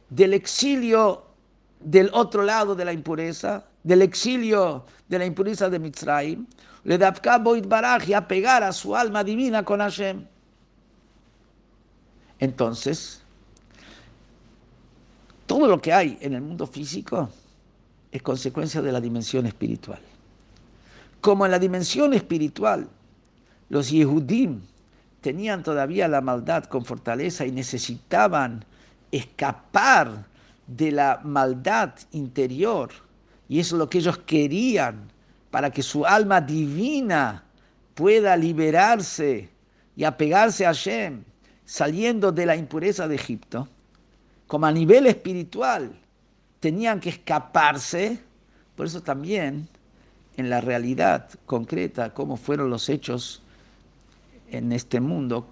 del 0.09 0.33
exilio 0.33 1.25
del 1.79 2.09
otro 2.13 2.43
lado 2.43 2.75
de 2.75 2.85
la 2.85 2.93
impureza, 2.93 3.65
del 3.83 4.01
exilio 4.01 4.85
de 5.07 5.19
la 5.19 5.25
impureza 5.25 5.69
de 5.69 5.79
Mitzrayim, 5.79 6.47
le 6.85 6.97
da 6.97 7.13
y 8.05 8.13
a 8.13 8.27
pegar 8.27 8.63
a 8.63 8.71
su 8.71 8.95
alma 8.95 9.23
divina 9.23 9.63
con 9.63 9.79
Hashem. 9.79 10.25
Entonces, 12.39 13.21
todo 15.45 15.67
lo 15.67 15.81
que 15.81 15.93
hay 15.93 16.17
en 16.21 16.33
el 16.33 16.41
mundo 16.41 16.67
físico 16.67 17.29
es 18.13 18.21
consecuencia 18.21 18.79
de 18.83 18.91
la 18.91 19.01
dimensión 19.01 19.47
espiritual. 19.47 19.99
Como 21.19 21.45
en 21.45 21.51
la 21.51 21.57
dimensión 21.57 22.13
espiritual 22.13 22.87
los 23.69 23.89
Yehudim 23.89 24.61
tenían 25.19 25.63
todavía 25.63 26.07
la 26.07 26.21
maldad 26.21 26.65
con 26.65 26.85
fortaleza 26.85 27.43
y 27.43 27.51
necesitaban 27.51 28.63
escapar 29.11 30.27
de 30.67 30.91
la 30.91 31.21
maldad 31.23 31.95
interior, 32.11 32.91
y 33.49 33.59
eso 33.59 33.75
es 33.75 33.79
lo 33.79 33.89
que 33.89 33.97
ellos 33.97 34.19
querían 34.19 35.09
para 35.49 35.71
que 35.71 35.81
su 35.81 36.05
alma 36.05 36.39
divina 36.39 37.43
pueda 37.95 38.37
liberarse 38.37 39.49
y 39.95 40.03
apegarse 40.03 40.67
a 40.67 40.69
Hashem, 40.69 41.23
saliendo 41.65 42.31
de 42.31 42.45
la 42.45 42.55
impureza 42.55 43.07
de 43.07 43.15
Egipto, 43.15 43.67
como 44.45 44.67
a 44.67 44.71
nivel 44.71 45.07
espiritual 45.07 46.02
tenían 46.63 47.01
que 47.01 47.09
escaparse, 47.09 48.17
por 48.77 48.85
eso 48.85 49.03
también 49.03 49.67
en 50.37 50.49
la 50.49 50.61
realidad 50.61 51.29
concreta, 51.45 52.13
cómo 52.13 52.37
fueron 52.37 52.69
los 52.69 52.87
hechos 52.87 53.41
en 54.49 54.71
este 54.71 55.01
mundo, 55.01 55.45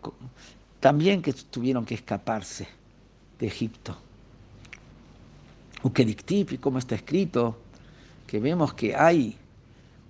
también 0.79 1.21
que 1.21 1.33
tuvieron 1.33 1.85
que 1.85 1.95
escaparse 1.95 2.65
de 3.39 3.47
Egipto. 3.47 3.97
y 5.83 6.57
como 6.59 6.79
está 6.79 6.95
escrito, 6.95 7.57
que 8.25 8.39
vemos 8.39 8.73
que 8.73 8.95
hay 8.95 9.35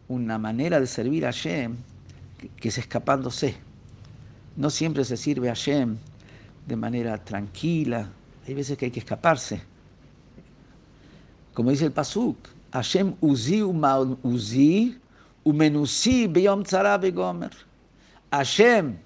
una 0.08 0.38
manera 0.38 0.80
de 0.80 0.86
servir 0.86 1.26
a 1.26 1.32
Hashem 1.32 1.78
que 2.58 2.70
es 2.70 2.78
escapándose. 2.78 3.56
No 4.56 4.70
siempre 4.70 5.04
se 5.04 5.18
sirve 5.18 5.50
a 5.50 5.56
Hashem 5.56 5.98
de 6.68 6.76
manera 6.76 7.18
tranquila, 7.18 8.08
hay 8.48 8.54
veces 8.54 8.78
que 8.78 8.86
hay 8.86 8.92
que 8.92 9.00
escaparse 9.00 9.71
como 11.54 11.72
dice 11.72 11.86
el 11.86 11.92
Pasuk, 11.92 12.38
Hashem 12.72 13.16
uzi 13.22 13.62
uzi 13.62 14.98
umenusi 15.44 16.28
beyom 16.28 16.64
tzara 16.64 16.98
begomer. 16.98 17.52
Hashem 18.32 18.98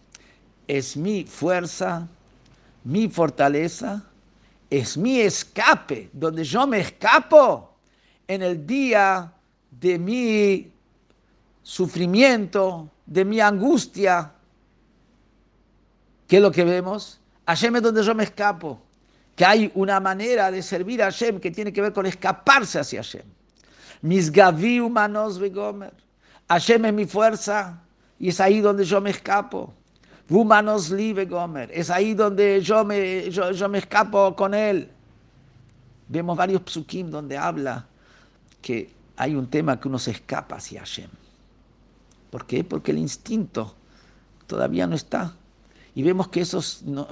es 0.68 0.96
mi 0.96 1.24
fuerza, 1.24 2.08
mi 2.84 3.08
fortaleza, 3.10 4.04
es 4.70 4.98
mi 4.98 5.20
escape, 5.22 6.10
donde 6.14 6.44
yo 6.44 6.68
me 6.68 6.80
escapo 6.80 7.74
en 8.28 8.42
el 8.44 8.66
día 8.68 9.32
de 9.72 9.98
mi 9.98 10.72
sufrimiento, 11.64 12.90
de 13.06 13.26
mi 13.26 13.40
angustia. 13.40 14.32
¿Qué 16.28 16.38
es 16.38 16.42
lo 16.42 16.52
que 16.52 16.64
vemos? 16.64 17.20
Hashem 17.48 17.76
es 17.76 17.82
donde 17.82 18.04
yo 18.04 18.14
me 18.14 18.24
escapo. 18.24 18.80
Que 19.36 19.46
hay 19.46 19.72
una 19.76 20.00
manera 20.00 20.50
de 20.52 20.62
servir 20.62 21.02
a 21.02 21.06
Hashem 21.06 21.40
que 21.40 21.52
tiene 21.52 21.74
que 21.74 21.82
ver 21.82 21.94
con 21.94 22.06
escaparse 22.06 22.80
hacia 22.80 23.02
Hashem. 23.02 23.26
Mis 24.02 24.32
gavi 24.32 24.80
humanos 24.80 25.40
gomer. 25.52 25.94
Hashem 26.48 26.86
es 26.86 26.94
mi 26.94 27.06
fuerza 27.06 27.82
y 28.20 28.30
es 28.30 28.40
ahí 28.40 28.62
donde 28.62 28.86
yo 28.86 29.02
me 29.02 29.10
escapo. 29.10 29.74
Humanos 30.30 30.90
live 30.90 31.26
gomer. 31.26 31.70
Es 31.74 31.90
ahí 31.90 32.14
donde 32.14 32.62
yo 32.62 32.86
me, 32.86 33.30
yo 33.30 33.70
me 33.70 33.80
escapo 33.80 34.36
con 34.36 34.54
él. 34.54 34.90
Vemos 36.08 36.38
varios 36.38 36.62
psukim 36.66 37.10
donde 37.10 37.38
habla 37.38 37.86
que 38.62 38.90
hay 39.18 39.36
un 39.36 39.48
tema 39.48 39.80
que 39.80 39.88
uno 39.88 40.00
se 40.00 40.12
escapa 40.12 40.56
hacia 40.56 40.80
Hashem. 40.82 41.10
¿Por 42.30 42.46
qué? 42.46 42.64
Porque 42.64 42.92
el 42.92 42.98
instinto 42.98 43.76
todavía 44.48 44.88
no 44.88 44.96
está. 44.96 45.34
Y 45.96 46.04
vemos 46.04 46.28
que 46.28 46.42
eso 46.42 46.62
no, 46.84 47.08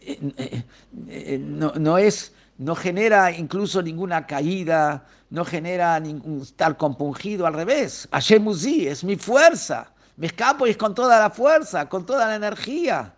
eh, 0.00 0.64
eh, 1.08 1.38
no, 1.38 1.98
es, 1.98 2.32
no 2.58 2.74
genera 2.74 3.30
incluso 3.30 3.80
ninguna 3.80 4.26
caída, 4.26 5.06
no 5.30 5.44
genera 5.44 5.98
ningún 6.00 6.42
estar 6.42 6.76
compungido, 6.76 7.46
al 7.46 7.54
revés. 7.54 8.08
Hashem 8.10 8.44
es 8.48 9.04
mi 9.04 9.16
fuerza. 9.16 9.92
Me 10.16 10.26
escapo 10.26 10.66
y 10.66 10.70
es 10.70 10.76
con 10.76 10.94
toda 10.94 11.18
la 11.18 11.30
fuerza, 11.30 11.88
con 11.88 12.04
toda 12.04 12.26
la 12.26 12.34
energía. 12.34 13.14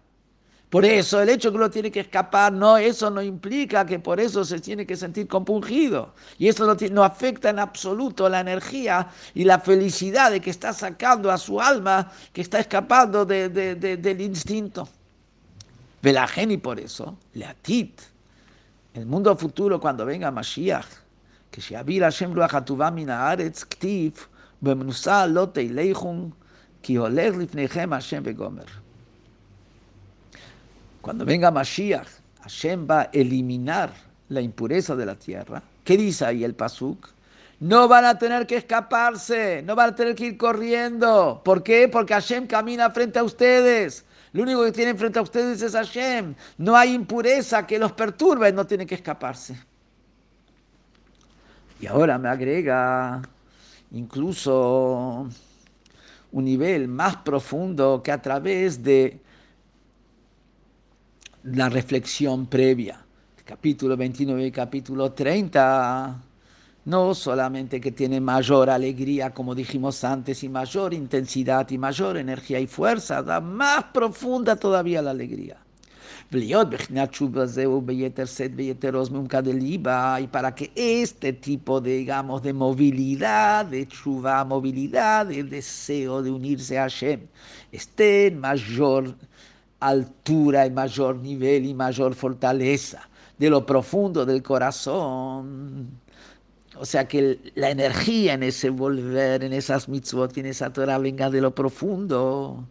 Por 0.71 0.85
eso 0.85 1.23
el 1.23 1.29
hecho 1.29 1.51
que 1.51 1.57
uno 1.57 1.71
tiene 1.71 1.93
que 1.93 2.01
escapar, 2.01 2.53
no, 2.53 2.77
eso 2.77 3.09
no 3.09 3.23
implica 3.23 3.87
que 3.87 4.01
por 4.01 4.19
eso 4.19 4.45
se 4.45 4.59
tiene 4.59 4.85
que 4.85 4.97
sentir 4.97 5.29
compungido. 5.29 6.13
Y 6.39 6.49
eso 6.49 6.67
no, 6.67 6.77
no 6.91 7.05
afecta 7.05 7.51
en 7.51 7.61
absoluto 7.61 8.29
la 8.29 8.41
energía 8.41 9.09
y 9.33 9.45
la 9.45 9.61
felicidad 9.61 10.31
de 10.33 10.41
que 10.41 10.51
está 10.51 10.73
sacando 10.73 11.31
a 11.31 11.39
su 11.39 11.61
alma, 11.61 12.11
que 12.33 12.41
está 12.41 12.59
escapando 12.59 13.25
del 13.25 14.21
instinto. 14.21 14.89
Velajen 16.03 16.51
y 16.51 16.57
por 16.57 16.79
eso, 16.79 17.17
Leatit, 17.35 18.01
el 18.95 19.07
mundo 19.07 19.37
futuro 19.37 19.81
cuando 19.81 20.07
venga 20.07 20.31
Mashiach, 20.31 20.87
que 21.51 21.61
Sheavir 21.61 22.03
Hashem 22.03 22.33
Ruach 22.33 22.55
Hatuvah 22.55 22.91
Min 22.91 23.11
Haaretz 23.11 23.65
Ktiv, 23.65 24.15
Bemnusa 24.61 25.27
Lo 25.27 25.49
Teileichum, 25.49 26.33
Ki 26.81 26.99
Oler 26.99 27.37
Lifnechem 27.37 27.91
Hashem 27.91 28.25
Vegomer. 28.25 28.69
Cuando 31.03 31.25
venga 31.25 31.51
Mashiach, 31.51 32.09
Hashem 32.41 32.87
va 32.89 33.03
a 33.03 33.11
eliminar 33.13 33.93
la 34.29 34.41
impureza 34.41 34.97
de 34.97 35.07
la 35.07 35.15
tierra. 35.15 35.63
¿Qué 35.85 35.97
dice 35.97 36.25
ahí 36.25 36.43
el 36.43 36.55
Pasuk? 36.55 37.09
No 37.61 37.89
van 37.89 38.05
a 38.05 38.19
tener 38.19 38.47
que 38.47 38.57
escaparse, 38.57 39.63
no 39.63 39.75
van 39.75 39.91
a 39.91 39.95
tener 39.95 40.15
que 40.15 40.27
ir 40.27 40.37
corriendo. 40.39 41.43
¿Por 41.45 41.63
qué? 41.63 41.89
Porque 41.89 42.15
Hashem 42.15 42.47
camina 42.47 42.91
frente 42.91 43.19
a 43.19 43.25
ustedes. 43.25 44.06
Lo 44.37 44.43
único 44.43 44.65
que 44.65 44.73
tienen 44.73 44.99
frente 44.99 45.19
a 45.19 45.23
ustedes 45.23 45.63
es 45.63 45.73
Hashem. 45.73 46.35
No 46.59 46.77
hay 46.77 46.93
impureza 46.93 47.67
que 47.67 47.79
los 47.79 47.93
perturbe, 47.93 48.53
no 48.53 48.67
tienen 48.67 48.87
que 48.87 48.97
escaparse. 48.97 49.57
Y 51.81 51.87
ahora 51.87 52.19
me 52.19 52.29
agrega 52.29 53.23
incluso 53.93 55.27
un 56.33 56.45
nivel 56.45 56.87
más 56.87 57.17
profundo 57.17 58.03
que 58.05 58.13
a 58.13 58.21
través 58.21 58.85
de 58.85 59.19
la 61.45 61.71
reflexión 61.71 62.45
previa. 62.45 63.03
Capítulo 63.43 63.97
29 63.97 64.49
y 64.49 64.53
capítulo 64.53 65.13
30, 65.13 66.15
no 66.87 67.15
solamente 67.15 67.81
que 67.81 67.91
tiene 67.93 68.21
mayor 68.21 68.71
alegría, 68.71 69.35
como 69.35 69.55
dijimos 69.57 70.05
antes, 70.05 70.45
y 70.45 70.49
mayor 70.49 70.95
intensidad 70.95 71.69
y 71.71 71.79
mayor 71.79 72.17
energía 72.17 72.61
y 72.61 72.69
fuerza, 72.69 73.23
da 73.23 73.41
más 73.41 73.85
profunda 73.93 74.55
todavía 74.57 75.03
la 75.03 75.11
alegría. 75.11 75.59
Y 76.31 76.53
para 80.29 80.55
que 80.55 80.73
este 80.77 81.33
tipo 81.33 81.81
de, 81.81 81.97
digamos, 81.97 82.43
de 82.43 82.53
movilidad, 82.53 83.67
de 83.67 83.89
chuva, 83.89 84.45
movilidad, 84.45 85.31
el 85.33 85.51
deseo 85.51 86.23
de 86.23 86.31
unirse 86.31 86.79
a 86.79 86.83
Hashem, 86.83 87.21
esté 87.73 88.29
en 88.29 88.39
mayor 88.41 89.17
altura 89.81 90.67
y 90.67 90.71
mayor 90.71 91.17
nivel 91.17 91.65
y 91.67 91.75
mayor 91.75 92.15
fortaleza 92.15 93.09
de 93.39 93.51
lo 93.51 93.67
profundo 93.67 94.25
del 94.25 94.43
corazón. 94.43 96.06
O 96.79 96.85
sea 96.85 97.09
que 97.09 97.53
la 97.55 97.71
energía 97.71 98.35
en 98.35 98.43
ese 98.43 98.71
volver, 98.71 99.43
en 99.45 99.53
esas 99.53 99.89
mitzvot, 99.89 100.37
en 100.37 100.47
esa 100.47 100.73
Torah 100.73 100.99
venga 100.99 101.31
de 101.31 101.41
lo 101.41 101.55
profundo. 101.55 102.67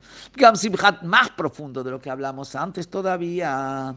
Más 1.03 1.29
profundo 1.31 1.83
de 1.83 1.91
lo 1.91 1.99
que 1.99 2.09
hablamos 2.09 2.55
antes 2.55 2.87
todavía. 2.87 3.95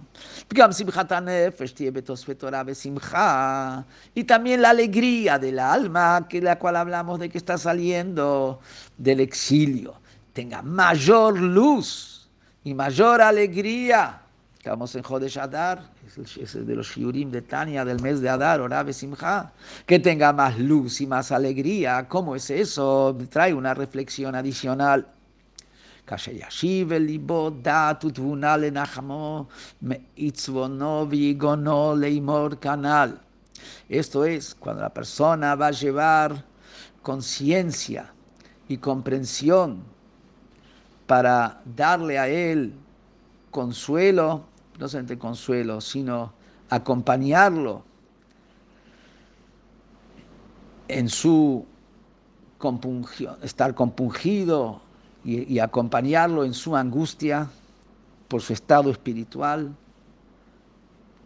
Y 4.14 4.24
también 4.24 4.62
la 4.62 4.70
alegría 4.70 5.38
del 5.38 5.58
alma, 5.58 6.26
que 6.28 6.40
la 6.40 6.58
cual 6.58 6.76
hablamos 6.76 7.18
de 7.18 7.28
que 7.28 7.38
está 7.38 7.58
saliendo 7.58 8.60
del 8.96 9.20
exilio, 9.20 10.00
tenga 10.32 10.62
mayor 10.62 11.38
luz 11.38 12.28
y 12.64 12.72
mayor 12.72 13.20
alegría. 13.20 14.22
Estamos 14.68 14.94
en 14.96 15.02
Jodesh 15.02 15.38
Adar, 15.38 15.80
es 16.06 16.54
el, 16.54 16.66
de 16.66 16.76
los 16.76 16.88
shiurim 16.88 17.30
de 17.30 17.40
Tania 17.40 17.86
del 17.86 18.02
mes 18.02 18.20
de 18.20 18.28
Adar, 18.28 18.60
Orabe 18.60 18.92
Simcha, 18.92 19.50
que 19.86 19.98
tenga 19.98 20.30
más 20.34 20.58
luz 20.58 21.00
y 21.00 21.06
más 21.06 21.32
alegría. 21.32 22.06
¿Cómo 22.06 22.36
es 22.36 22.50
eso? 22.50 23.16
Trae 23.30 23.54
una 23.54 23.72
reflexión 23.72 24.34
adicional. 24.34 25.08
Esto 33.88 34.24
es 34.26 34.54
cuando 34.54 34.82
la 34.82 34.92
persona 34.92 35.54
va 35.54 35.66
a 35.68 35.70
llevar 35.70 36.44
conciencia 37.00 38.12
y 38.68 38.76
comprensión 38.76 39.82
para 41.06 41.62
darle 41.64 42.18
a 42.18 42.28
él 42.28 42.74
consuelo, 43.50 44.44
no 44.78 44.88
solamente 44.88 45.18
consuelo, 45.18 45.80
sino 45.80 46.32
acompañarlo 46.70 47.82
en 50.86 51.08
su 51.08 51.66
estar 53.42 53.74
compungido 53.74 54.80
y, 55.24 55.52
y, 55.52 55.58
acompañarlo 55.58 56.44
en 56.44 56.54
su 56.54 56.76
angustia 56.76 57.48
por 58.28 58.40
su 58.40 58.52
estado 58.52 58.90
espiritual. 58.90 59.74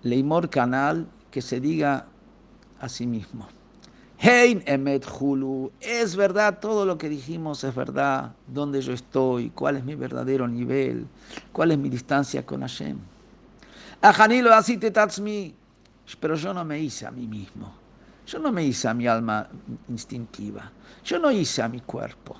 Leimor 0.02 0.50
Canal, 0.50 1.06
que 1.30 1.40
se 1.40 1.60
diga 1.60 2.06
a 2.80 2.88
sí 2.88 3.06
mismo. 3.06 3.48
Hein 4.18 4.62
emet 4.66 5.04
hulu, 5.04 5.72
es 5.80 6.14
verdad, 6.14 6.60
todo 6.60 6.86
lo 6.86 6.96
que 6.96 7.08
dijimos 7.08 7.64
es 7.64 7.74
verdad, 7.74 8.36
dónde 8.46 8.80
yo 8.80 8.92
estoy, 8.92 9.50
cuál 9.50 9.76
es 9.76 9.84
mi 9.84 9.96
verdadero 9.96 10.46
nivel, 10.46 11.06
cuál 11.52 11.72
es 11.72 11.78
mi 11.78 11.88
distancia 11.88 12.46
con 12.46 12.60
Hashem. 12.60 12.98
Ajanilo 14.01 14.53
así 14.53 14.77
te 14.77 14.91
tatzmi, 14.91 15.53
pero 16.19 16.35
yo 16.35 16.53
no 16.53 16.63
me 16.63 16.79
hice 16.79 17.05
a 17.05 17.11
mí 17.11 17.27
mismo, 17.27 17.73
yo 18.25 18.39
no 18.39 18.51
me 18.51 18.63
hice 18.63 18.87
a 18.87 18.93
mi 18.93 19.07
alma 19.07 19.47
instintiva, 19.89 20.71
yo 21.03 21.19
no 21.19 21.31
hice 21.31 21.61
a 21.61 21.67
mi 21.67 21.81
cuerpo. 21.81 22.35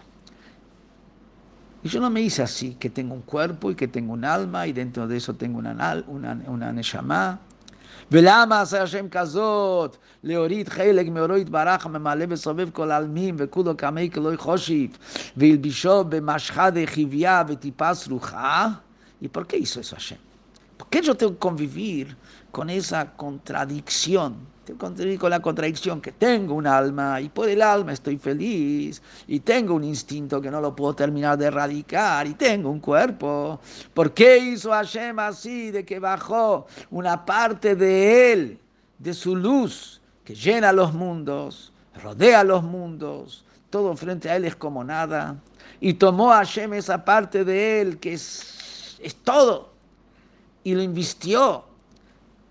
Y 1.83 1.89
yo 1.89 1.99
no 1.99 2.09
me 2.09 2.21
hice 2.21 2.43
así, 2.43 2.75
que 2.75 2.89
tengo 2.89 3.13
un 3.13 3.21
cuerpo 3.21 3.71
y 3.71 3.75
que 3.75 3.87
tengo 3.87 4.13
un 4.13 4.25
alma 4.25 4.65
y 4.67 4.73
dentro 4.73 5.07
de 5.07 5.17
eso 5.17 5.35
tengo 5.35 5.59
una, 5.59 6.03
una, 6.07 6.37
una 6.47 6.71
neshama 6.71 7.39
ולמה 8.11 8.61
עשה 8.61 8.81
השם 8.81 9.09
כזאת? 9.09 9.97
להוריד 10.23 10.69
חלק 10.69 11.07
מאורו 11.07 11.37
יתברך 11.37 11.85
הממלא 11.85 12.25
וסובב 12.29 12.69
כל 12.69 12.91
העלמים 12.91 13.35
וכולו 13.37 13.77
קמי 13.77 14.09
כלוי 14.13 14.37
חושיב 14.37 14.97
והלבישו 15.37 16.03
במשחה 16.03 16.69
דחיביה 16.69 17.43
וטיפה 17.47 17.93
סרוחה? 17.93 18.67
¿Y 19.21 19.27
por 19.27 19.47
qué 19.47 19.57
hizo 19.57 19.79
eso 19.79 19.95
Hashem? 19.95 20.17
¿Por 20.82 20.90
qué 20.90 21.00
yo 21.00 21.14
tengo 21.14 21.34
que 21.34 21.38
convivir 21.38 22.16
con 22.50 22.68
esa 22.68 23.12
contradicción 23.12 24.34
con 24.76 25.30
la 25.30 25.40
contradicción 25.40 26.00
que 26.00 26.10
tengo 26.10 26.54
un 26.54 26.66
alma 26.66 27.20
y 27.20 27.28
por 27.28 27.48
el 27.48 27.62
alma 27.62 27.92
estoy 27.92 28.16
feliz 28.16 29.00
y 29.28 29.38
tengo 29.40 29.74
un 29.74 29.84
instinto 29.84 30.40
que 30.40 30.50
no 30.50 30.60
lo 30.60 30.74
puedo 30.74 30.92
terminar 30.94 31.38
de 31.38 31.46
erradicar 31.46 32.26
y 32.26 32.34
tengo 32.34 32.68
un 32.70 32.80
cuerpo. 32.80 33.60
¿Por 33.94 34.12
qué 34.12 34.38
hizo 34.38 34.72
Hashem 34.72 35.20
así 35.20 35.70
de 35.70 35.84
que 35.84 36.00
bajó 36.00 36.66
una 36.90 37.24
parte 37.24 37.76
de 37.76 38.32
él, 38.32 38.58
de 38.98 39.14
su 39.14 39.36
luz 39.36 40.00
que 40.24 40.34
llena 40.34 40.72
los 40.72 40.92
mundos, 40.92 41.72
rodea 42.02 42.42
los 42.42 42.64
mundos, 42.64 43.44
todo 43.70 43.94
frente 43.96 44.30
a 44.30 44.34
él 44.34 44.46
es 44.46 44.56
como 44.56 44.82
nada. 44.82 45.36
Y 45.78 45.94
tomó 45.94 46.32
a 46.32 46.38
Hashem 46.38 46.74
esa 46.74 47.04
parte 47.04 47.44
de 47.44 47.80
él 47.80 47.98
que 47.98 48.14
es, 48.14 48.98
es 49.00 49.14
todo 49.14 49.71
y 50.64 50.74
lo 50.74 50.82
invistió 50.82 51.64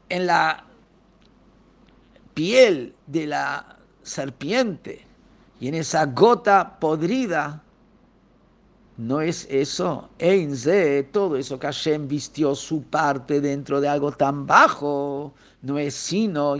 en 0.09 0.27
la 0.27 0.65
piel 2.33 2.95
de 3.07 3.27
la 3.27 3.77
serpiente 4.03 5.05
y 5.59 5.67
en 5.67 5.75
esa 5.75 6.05
gota 6.05 6.79
podrida. 6.79 7.63
No 8.97 9.21
es 9.21 9.47
eso, 9.49 10.09
Einze, 10.19 11.03
todo 11.11 11.35
eso 11.37 11.57
que 11.57 11.67
Hashem 11.67 12.07
vistió 12.07 12.53
su 12.53 12.83
parte 12.83 13.41
dentro 13.41 13.81
de 13.81 13.87
algo 13.87 14.11
tan 14.11 14.45
bajo, 14.45 15.33
no 15.61 15.79
es 15.79 15.95
sino 15.95 16.55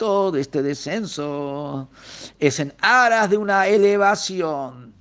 todo 0.00 0.38
este 0.38 0.62
descenso 0.62 1.90
es 2.38 2.58
en 2.58 2.72
aras 2.80 3.28
de 3.28 3.36
una 3.36 3.66
elevación. 3.66 4.94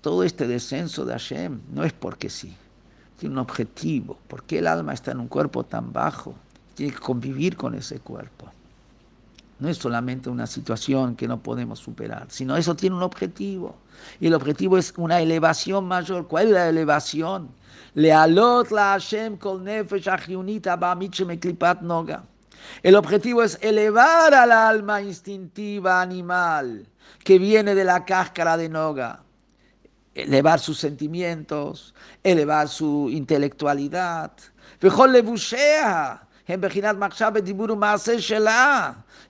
Todo 0.00 0.22
este 0.22 0.46
descenso 0.46 1.04
de 1.04 1.12
Hashem 1.12 1.60
no 1.70 1.84
es 1.84 1.92
porque 1.92 2.30
sí, 2.30 2.56
tiene 3.18 3.34
un 3.34 3.38
objetivo. 3.40 4.16
porque 4.28 4.58
el 4.60 4.66
alma 4.66 4.94
está 4.94 5.12
en 5.12 5.20
un 5.20 5.28
cuerpo 5.28 5.64
tan 5.64 5.92
bajo? 5.92 6.34
Tiene 6.74 6.92
que 6.92 7.00
convivir 7.00 7.56
con 7.56 7.74
ese 7.74 7.98
cuerpo. 8.00 8.46
No 9.58 9.68
es 9.68 9.76
solamente 9.76 10.30
una 10.30 10.46
situación 10.46 11.16
que 11.16 11.26
no 11.26 11.42
podemos 11.42 11.80
superar, 11.80 12.26
sino 12.30 12.56
eso 12.56 12.76
tiene 12.76 12.94
un 12.94 13.02
objetivo. 13.02 13.76
Y 14.20 14.28
el 14.28 14.34
objetivo 14.34 14.78
es 14.78 14.94
una 14.96 15.20
elevación 15.20 15.86
mayor. 15.86 16.28
¿Cuál 16.28 16.46
es 16.46 16.52
la 16.52 16.68
elevación? 16.68 17.48
El 22.82 22.94
objetivo 22.94 23.42
es 23.42 23.58
elevar 23.60 24.34
al 24.34 24.52
alma 24.52 25.02
instintiva 25.02 26.00
animal 26.00 26.86
que 27.24 27.38
viene 27.38 27.74
de 27.74 27.84
la 27.84 28.04
cáscara 28.04 28.56
de 28.56 28.68
noga. 28.68 29.22
Elevar 30.18 30.58
sus 30.58 30.78
sentimientos, 30.78 31.94
elevar 32.24 32.68
su 32.68 33.08
intelectualidad. 33.10 34.32
Mejor 34.80 35.10
le 35.10 35.22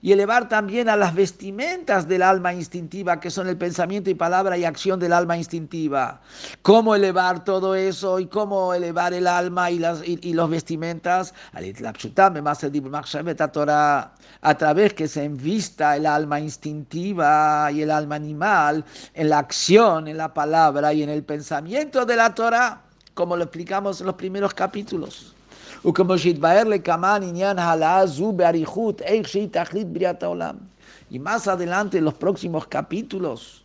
y 0.01 0.11
elevar 0.11 0.47
también 0.47 0.87
a 0.89 0.95
las 0.95 1.13
vestimentas 1.13 2.07
del 2.07 2.21
alma 2.21 2.53
instintiva, 2.53 3.19
que 3.19 3.29
son 3.29 3.47
el 3.47 3.57
pensamiento 3.57 4.09
y 4.09 4.13
palabra 4.13 4.57
y 4.57 4.63
acción 4.63 4.99
del 4.99 5.13
alma 5.13 5.37
instintiva. 5.37 6.21
¿Cómo 6.61 6.95
elevar 6.95 7.43
todo 7.43 7.75
eso 7.75 8.19
y 8.19 8.27
cómo 8.27 8.73
elevar 8.73 9.13
el 9.13 9.27
alma 9.27 9.71
y, 9.71 9.79
las, 9.79 10.01
y, 10.05 10.33
los 10.33 10.49
vestimentas? 10.49 11.33
A 14.41 14.57
través 14.57 14.93
que 14.93 15.07
se 15.07 15.23
envista 15.23 15.97
el 15.97 16.05
alma 16.05 16.39
instintiva 16.39 17.71
y 17.71 17.81
el 17.81 17.91
alma 17.91 18.15
animal 18.15 18.85
en 19.13 19.29
la 19.29 19.39
acción, 19.39 20.07
en 20.07 20.17
la 20.17 20.33
palabra 20.33 20.93
y 20.93 21.03
en 21.03 21.09
el 21.09 21.23
pensamiento 21.23 22.05
de 22.05 22.15
la 22.15 22.33
Torah, 22.33 22.81
como 23.13 23.35
lo 23.35 23.43
explicamos 23.43 23.99
en 23.99 24.07
los 24.07 24.15
primeros 24.15 24.53
capítulos. 24.53 25.35
Y 31.09 31.19
más 31.19 31.47
adelante, 31.47 31.99
en 31.99 32.05
los 32.05 32.13
próximos 32.15 32.67
capítulos, 32.67 33.63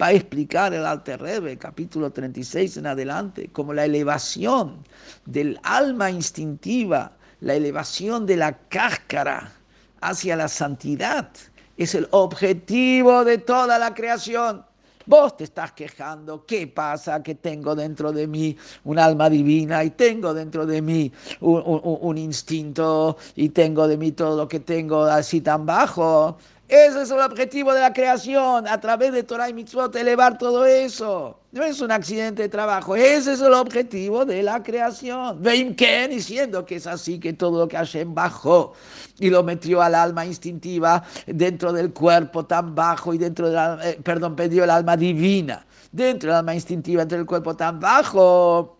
va 0.00 0.06
a 0.06 0.12
explicar 0.12 0.74
el 0.74 0.84
Alter 0.84 1.22
Rebbe, 1.22 1.56
capítulo 1.56 2.10
36 2.10 2.76
en 2.76 2.86
adelante, 2.86 3.48
como 3.52 3.72
la 3.72 3.84
elevación 3.84 4.84
del 5.24 5.58
alma 5.62 6.10
instintiva, 6.10 7.12
la 7.40 7.54
elevación 7.54 8.26
de 8.26 8.36
la 8.36 8.58
cáscara 8.68 9.52
hacia 10.00 10.36
la 10.36 10.48
santidad, 10.48 11.30
es 11.76 11.94
el 11.94 12.08
objetivo 12.10 13.24
de 13.24 13.38
toda 13.38 13.78
la 13.78 13.94
creación. 13.94 14.64
Vos 15.06 15.36
te 15.36 15.44
estás 15.44 15.72
quejando, 15.72 16.46
¿qué 16.46 16.66
pasa? 16.66 17.22
Que 17.22 17.34
tengo 17.34 17.74
dentro 17.74 18.10
de 18.10 18.26
mí 18.26 18.56
un 18.84 18.98
alma 18.98 19.28
divina 19.28 19.84
y 19.84 19.90
tengo 19.90 20.32
dentro 20.32 20.64
de 20.64 20.80
mí 20.80 21.12
un, 21.40 22.16
instinto 22.16 23.18
y 23.36 23.50
tengo 23.50 23.86
de 23.86 23.98
mí 23.98 24.12
todo 24.12 24.36
lo 24.36 24.48
que 24.48 24.60
tengo 24.60 25.04
así 25.04 25.42
tan 25.42 25.66
bajo. 25.66 26.38
Ese 26.66 27.02
es 27.02 27.10
el 27.10 27.20
objetivo 27.20 27.74
de 27.74 27.80
la 27.80 27.92
creación, 27.92 28.66
a 28.66 28.80
través 28.80 29.12
de 29.12 29.22
Torah 29.22 29.50
y 29.50 29.52
Mitzvot, 29.52 29.94
elevar 29.96 30.38
todo 30.38 30.64
eso. 30.64 31.38
No 31.52 31.62
es 31.62 31.80
un 31.82 31.92
accidente 31.92 32.42
de 32.42 32.48
trabajo, 32.48 32.96
ese 32.96 33.34
es 33.34 33.40
el 33.42 33.52
objetivo 33.52 34.24
de 34.24 34.42
la 34.42 34.62
creación. 34.62 35.42
Veim 35.42 35.76
Ken 35.76 36.10
diciendo 36.10 36.64
que 36.64 36.76
es 36.76 36.86
así, 36.86 37.20
que 37.20 37.34
todo 37.34 37.60
lo 37.60 37.68
que 37.68 37.76
Hashem 37.76 38.14
bajó 38.14 38.72
y 39.18 39.28
lo 39.28 39.42
metió 39.42 39.82
al 39.82 39.94
alma 39.94 40.24
instintiva 40.24 41.04
dentro 41.26 41.70
del 41.72 41.92
cuerpo 41.92 42.46
tan 42.46 42.74
bajo 42.74 43.12
y 43.12 43.18
dentro 43.18 43.50
del 43.50 43.78
eh, 43.82 44.00
perdón, 44.02 44.34
perdió 44.34 44.64
el 44.64 44.70
alma 44.70 44.96
divina 44.96 45.66
dentro 45.92 46.30
del 46.30 46.38
alma 46.38 46.54
instintiva, 46.54 47.02
dentro 47.02 47.18
del 47.18 47.26
cuerpo 47.26 47.54
tan 47.54 47.78
bajo 47.78 48.73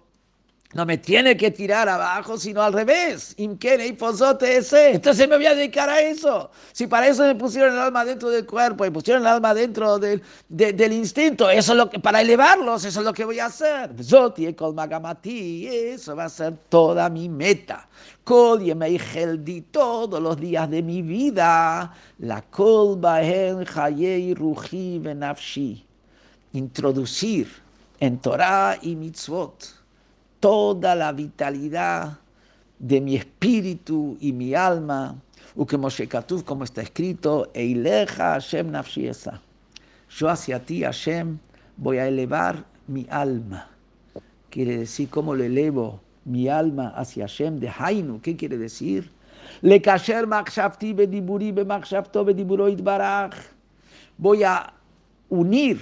no 0.74 0.84
me 0.84 0.98
tiene 0.98 1.36
que 1.36 1.52
tirar 1.52 1.88
abajo, 1.88 2.36
sino 2.36 2.60
al 2.60 2.72
revés. 2.72 3.36
Entonces 3.38 5.28
me 5.28 5.36
voy 5.36 5.46
a 5.46 5.54
dedicar 5.54 5.88
a 5.88 6.00
eso. 6.00 6.50
Si 6.72 6.88
para 6.88 7.06
eso 7.06 7.22
me 7.22 7.36
pusieron 7.36 7.74
el 7.74 7.80
alma 7.80 8.04
dentro 8.04 8.28
del 8.28 8.44
cuerpo 8.44 8.84
y 8.84 8.90
pusieron 8.90 9.22
el 9.22 9.28
alma 9.28 9.54
dentro 9.54 10.00
del, 10.00 10.20
del 10.48 10.92
instinto, 10.92 11.48
eso 11.48 11.72
es 11.72 11.78
lo 11.78 11.88
que, 11.88 12.00
para 12.00 12.20
elevarlos, 12.20 12.84
eso 12.84 13.00
es 13.00 13.06
lo 13.06 13.12
que 13.12 13.24
voy 13.24 13.38
a 13.38 13.46
hacer. 13.46 13.92
Eso 13.96 14.32
va 16.16 16.24
a 16.24 16.28
ser 16.28 16.54
toda 16.68 17.08
mi 17.08 17.28
meta. 17.28 17.88
di 18.26 19.60
todos 19.70 20.20
los 20.20 20.40
días 20.40 20.68
de 20.68 20.82
mi 20.82 21.02
vida. 21.02 21.94
La 22.18 22.42
kolba 22.42 23.22
en 23.22 23.64
ruji 24.34 25.00
Introducir 26.52 27.48
en 28.00 28.18
Torah 28.18 28.76
y 28.82 28.96
mitzvot 28.96 29.83
toda 30.44 30.94
la 30.94 31.10
vitalidad 31.10 32.18
de 32.78 33.00
mi 33.00 33.16
espíritu 33.16 34.18
y 34.20 34.30
mi 34.30 34.52
alma, 34.52 35.16
como 36.44 36.64
está 36.64 36.82
escrito, 36.82 37.50
Eileja 37.54 38.32
Hashem 38.32 38.70
nafshiesa. 38.70 39.40
Yo 40.10 40.28
hacia 40.28 40.60
ti, 40.60 40.82
Hashem, 40.82 41.38
voy 41.78 41.96
a 41.96 42.08
elevar 42.08 42.62
mi 42.88 43.06
alma. 43.08 43.70
Quiere 44.50 44.76
decir, 44.76 45.08
¿cómo 45.08 45.34
le 45.34 45.46
elevo 45.46 46.02
mi 46.26 46.46
alma 46.46 46.92
hacia 46.94 47.24
Hashem 47.24 47.58
de 47.58 47.70
Hainu? 47.70 48.20
¿Qué 48.20 48.36
quiere 48.36 48.58
decir? 48.58 49.10
Le 49.62 49.80
kasher 49.80 50.26
Voy 54.18 54.42
a 54.42 54.74
unir, 55.30 55.80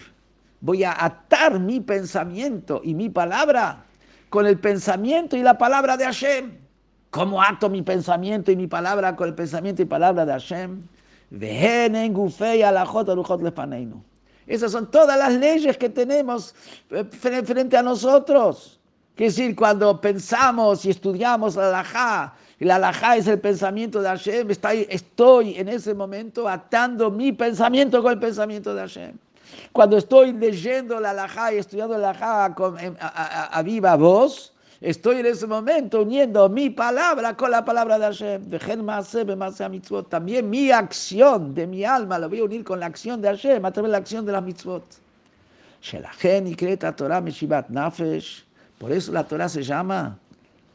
voy 0.61 0.85
a 0.85 1.05
atar 1.05 1.59
mi 1.59 1.81
pensamiento 1.81 2.81
y 2.85 2.95
mi 2.95 3.09
palabra 3.09 3.87
con 4.33 4.47
el 4.47 4.59
pensamiento 4.59 5.37
y 5.37 5.43
la 5.43 5.59
palabra 5.59 5.99
de 5.99 6.07
Hashem. 6.07 6.57
¿Cómo 7.11 7.43
ato 7.43 7.69
mi 7.69 7.83
pensamiento 7.83 8.51
y 8.51 8.57
mi 8.57 8.67
palabra 8.67 9.15
con 9.15 9.29
el 9.29 9.35
pensamiento 9.35 9.83
y 9.83 9.85
palabra 9.85 10.25
de 10.25 10.33
Hashem? 10.33 10.83
Esas 14.47 14.73
son 14.73 14.91
todas 14.91 15.19
las 15.19 15.35
leyes 15.35 15.77
que 15.77 15.91
tenemos 15.91 16.55
eh, 16.89 17.05
frente 17.05 17.77
a 17.77 17.83
nosotros. 17.83 18.81
Es 19.19 19.37
decir, 19.37 19.55
cuando 19.55 20.01
pensamos 20.01 20.87
y 20.87 20.91
estudiamos 20.91 21.55
la 21.55 21.69
halajá, 21.69 22.35
y 22.59 22.65
la 22.65 22.77
halajá 22.77 23.19
es 23.19 23.27
el 23.27 23.39
pensamiento 23.39 24.01
de 24.01 24.09
Hashem, 24.09 24.49
estoy 24.89 25.59
en 25.59 25.69
ese 25.69 25.93
momento 25.93 26.49
atando 26.49 27.11
mi 27.11 27.33
pensamiento 27.33 28.03
con 28.03 28.13
el 28.15 28.19
pensamiento 28.19 28.75
de 28.75 28.81
Hashem. 28.81 29.19
Cuando 29.73 29.97
estoy 29.97 30.33
leyendo 30.33 31.01
la 31.01 31.11
alajá 31.11 31.55
y 31.55 31.59
estudiando 31.59 31.97
la 31.99 32.11
alajá 32.11 32.55
a, 33.51 33.63
viva 33.63 33.97
voz, 33.97 34.53
estoy 34.81 35.21
en 35.21 35.27
ese 35.27 35.47
momento 35.47 36.03
uniendo 36.03 36.49
mi 36.49 36.71
palabra 36.71 37.37
con 37.37 37.51
la 37.51 37.65
palabra 37.65 37.99
de 37.99 38.05
Hashem. 38.07 38.51
También 40.09 40.51
mi 40.51 40.71
acción 40.71 41.55
de 41.55 41.67
mi 41.67 41.85
alma 41.85 42.19
la 42.19 42.27
voy 42.27 42.41
a 42.41 42.45
unir 42.45 42.65
con 42.65 42.81
la 42.81 42.87
acción 42.87 43.21
de 43.21 43.29
Hashem 43.29 43.65
a 43.65 43.71
través 43.73 43.89
de 43.89 43.93
la 43.93 43.99
acción 43.99 44.27
de 44.27 44.33
las 44.33 44.43
mitzvot. 44.43 44.85
Por 48.79 48.93
eso 48.93 49.13
la 49.13 49.25
Torah 49.25 49.49
se 49.49 49.63
llama 49.63 50.19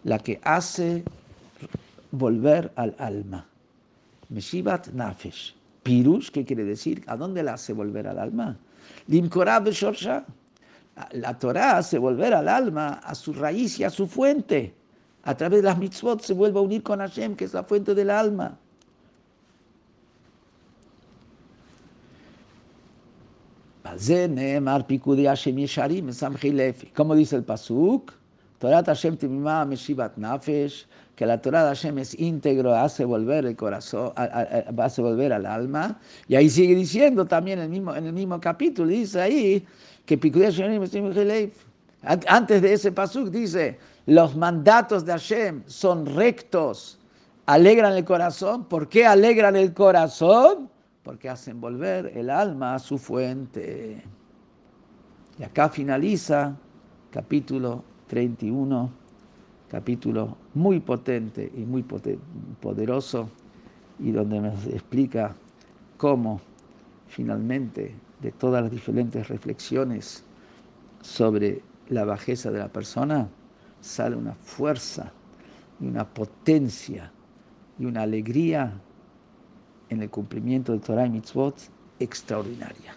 la 0.04 0.20
que 0.20 0.40
hace 0.44 1.04
volver 2.12 2.72
al 2.76 2.96
alma. 2.98 3.46
Meshivat 4.30 4.88
Nafesh. 4.88 5.56
Pirush, 5.84 6.32
¿qué 6.32 6.44
quiere 6.44 6.66
decir? 6.66 7.04
¿A 7.08 7.16
dónde 7.16 7.44
la 7.44 7.54
hace 7.54 7.74
volver 7.74 8.08
al 8.08 8.20
alma? 8.20 8.58
La 11.12 11.38
Torah 11.38 11.78
hace 11.78 11.98
volver 11.98 12.34
al 12.34 12.48
alma 12.48 13.00
a 13.04 13.16
su 13.16 13.34
raíz 13.34 13.80
y 13.80 13.84
a 13.84 13.90
su 13.90 14.08
fuente. 14.08 14.74
A 15.24 15.36
través 15.36 15.62
de 15.62 15.68
las 15.68 15.78
mitzvot 15.78 16.22
se 16.22 16.34
vuelve 16.34 16.60
a 16.60 16.62
unir 16.62 16.84
con 16.84 17.00
Hashem, 17.00 17.36
que 17.36 17.46
es 17.46 17.54
la 17.54 17.64
fuente 17.64 17.94
del 17.94 18.10
alma. 18.10 18.58
Como 26.96 27.16
dice 27.16 27.36
el 27.36 27.44
Pasuk, 27.44 28.12
Torah 28.60 28.84
Hashem 28.84 29.18
Timimah 29.18 29.66
Meshivat 29.66 30.18
Nafesh, 30.18 30.86
que 31.18 31.26
la 31.26 31.42
Torah 31.42 31.64
de 31.64 31.70
Hashem 31.70 31.98
es 31.98 32.18
íntegro, 32.20 32.76
hace 32.76 33.04
volver 33.04 33.44
el 33.48 33.56
corazón, 33.56 34.14
hace 34.16 35.02
volver 35.02 35.34
al 35.34 35.48
alma. 35.48 36.00
Y 36.28 36.36
ahí 36.36 36.48
sigue 36.48 36.76
diciendo 36.76 37.26
también 37.26 37.58
en 37.58 37.66
el 37.66 37.70
mismo, 37.72 37.96
en 37.96 38.06
el 38.06 38.14
mismo 38.14 38.40
capítulo, 38.40 38.90
dice 38.90 39.20
ahí 39.20 39.66
que 40.06 40.20
antes 42.28 42.62
de 42.62 42.72
ese 42.72 42.92
pasuk 42.92 43.30
dice, 43.30 43.80
los 44.06 44.36
mandatos 44.36 45.06
de 45.06 45.14
Hashem 45.14 45.64
son 45.66 46.06
rectos, 46.06 47.00
alegran 47.48 47.94
el 47.94 48.06
corazón. 48.06 48.66
¿Por 48.66 48.88
qué 48.88 49.08
alegran 49.08 49.56
el 49.56 49.74
corazón? 49.74 50.70
Porque 51.02 51.30
hacen 51.30 51.60
volver 51.60 52.12
el 52.16 52.30
alma 52.30 52.76
a 52.76 52.80
su 52.80 53.00
fuente. 53.00 54.04
Y 55.40 55.44
acá 55.44 55.68
finaliza 55.68 56.56
capítulo 57.10 57.84
31, 58.06 58.92
capítulo 59.70 60.38
muy 60.54 60.80
potente 60.80 61.52
y 61.56 61.62
muy 61.62 61.84
poderoso, 62.62 63.30
y 64.00 64.12
donde 64.12 64.40
nos 64.40 64.66
explica 64.68 65.36
cómo 65.98 66.40
finalmente 67.08 67.96
de 68.22 68.32
todas 68.32 68.64
las 68.64 68.72
diferentes 68.72 69.28
reflexiones 69.28 70.24
sobre 71.02 71.62
la 71.90 72.06
bajeza 72.06 72.52
de 72.52 72.60
la 72.60 72.68
persona, 72.68 73.28
sale 73.82 74.16
una 74.16 74.34
fuerza 74.34 75.12
y 75.80 75.88
una 75.88 76.06
potencia 76.06 77.12
y 77.80 77.86
una 77.86 78.02
alegría 78.02 78.74
en 79.90 80.02
el 80.02 80.10
cumplimiento 80.10 80.72
del 80.74 80.82
Torah 80.82 81.06
y 81.06 81.12
Mitzvot 81.12 81.56
extraordinaria. 82.00 82.97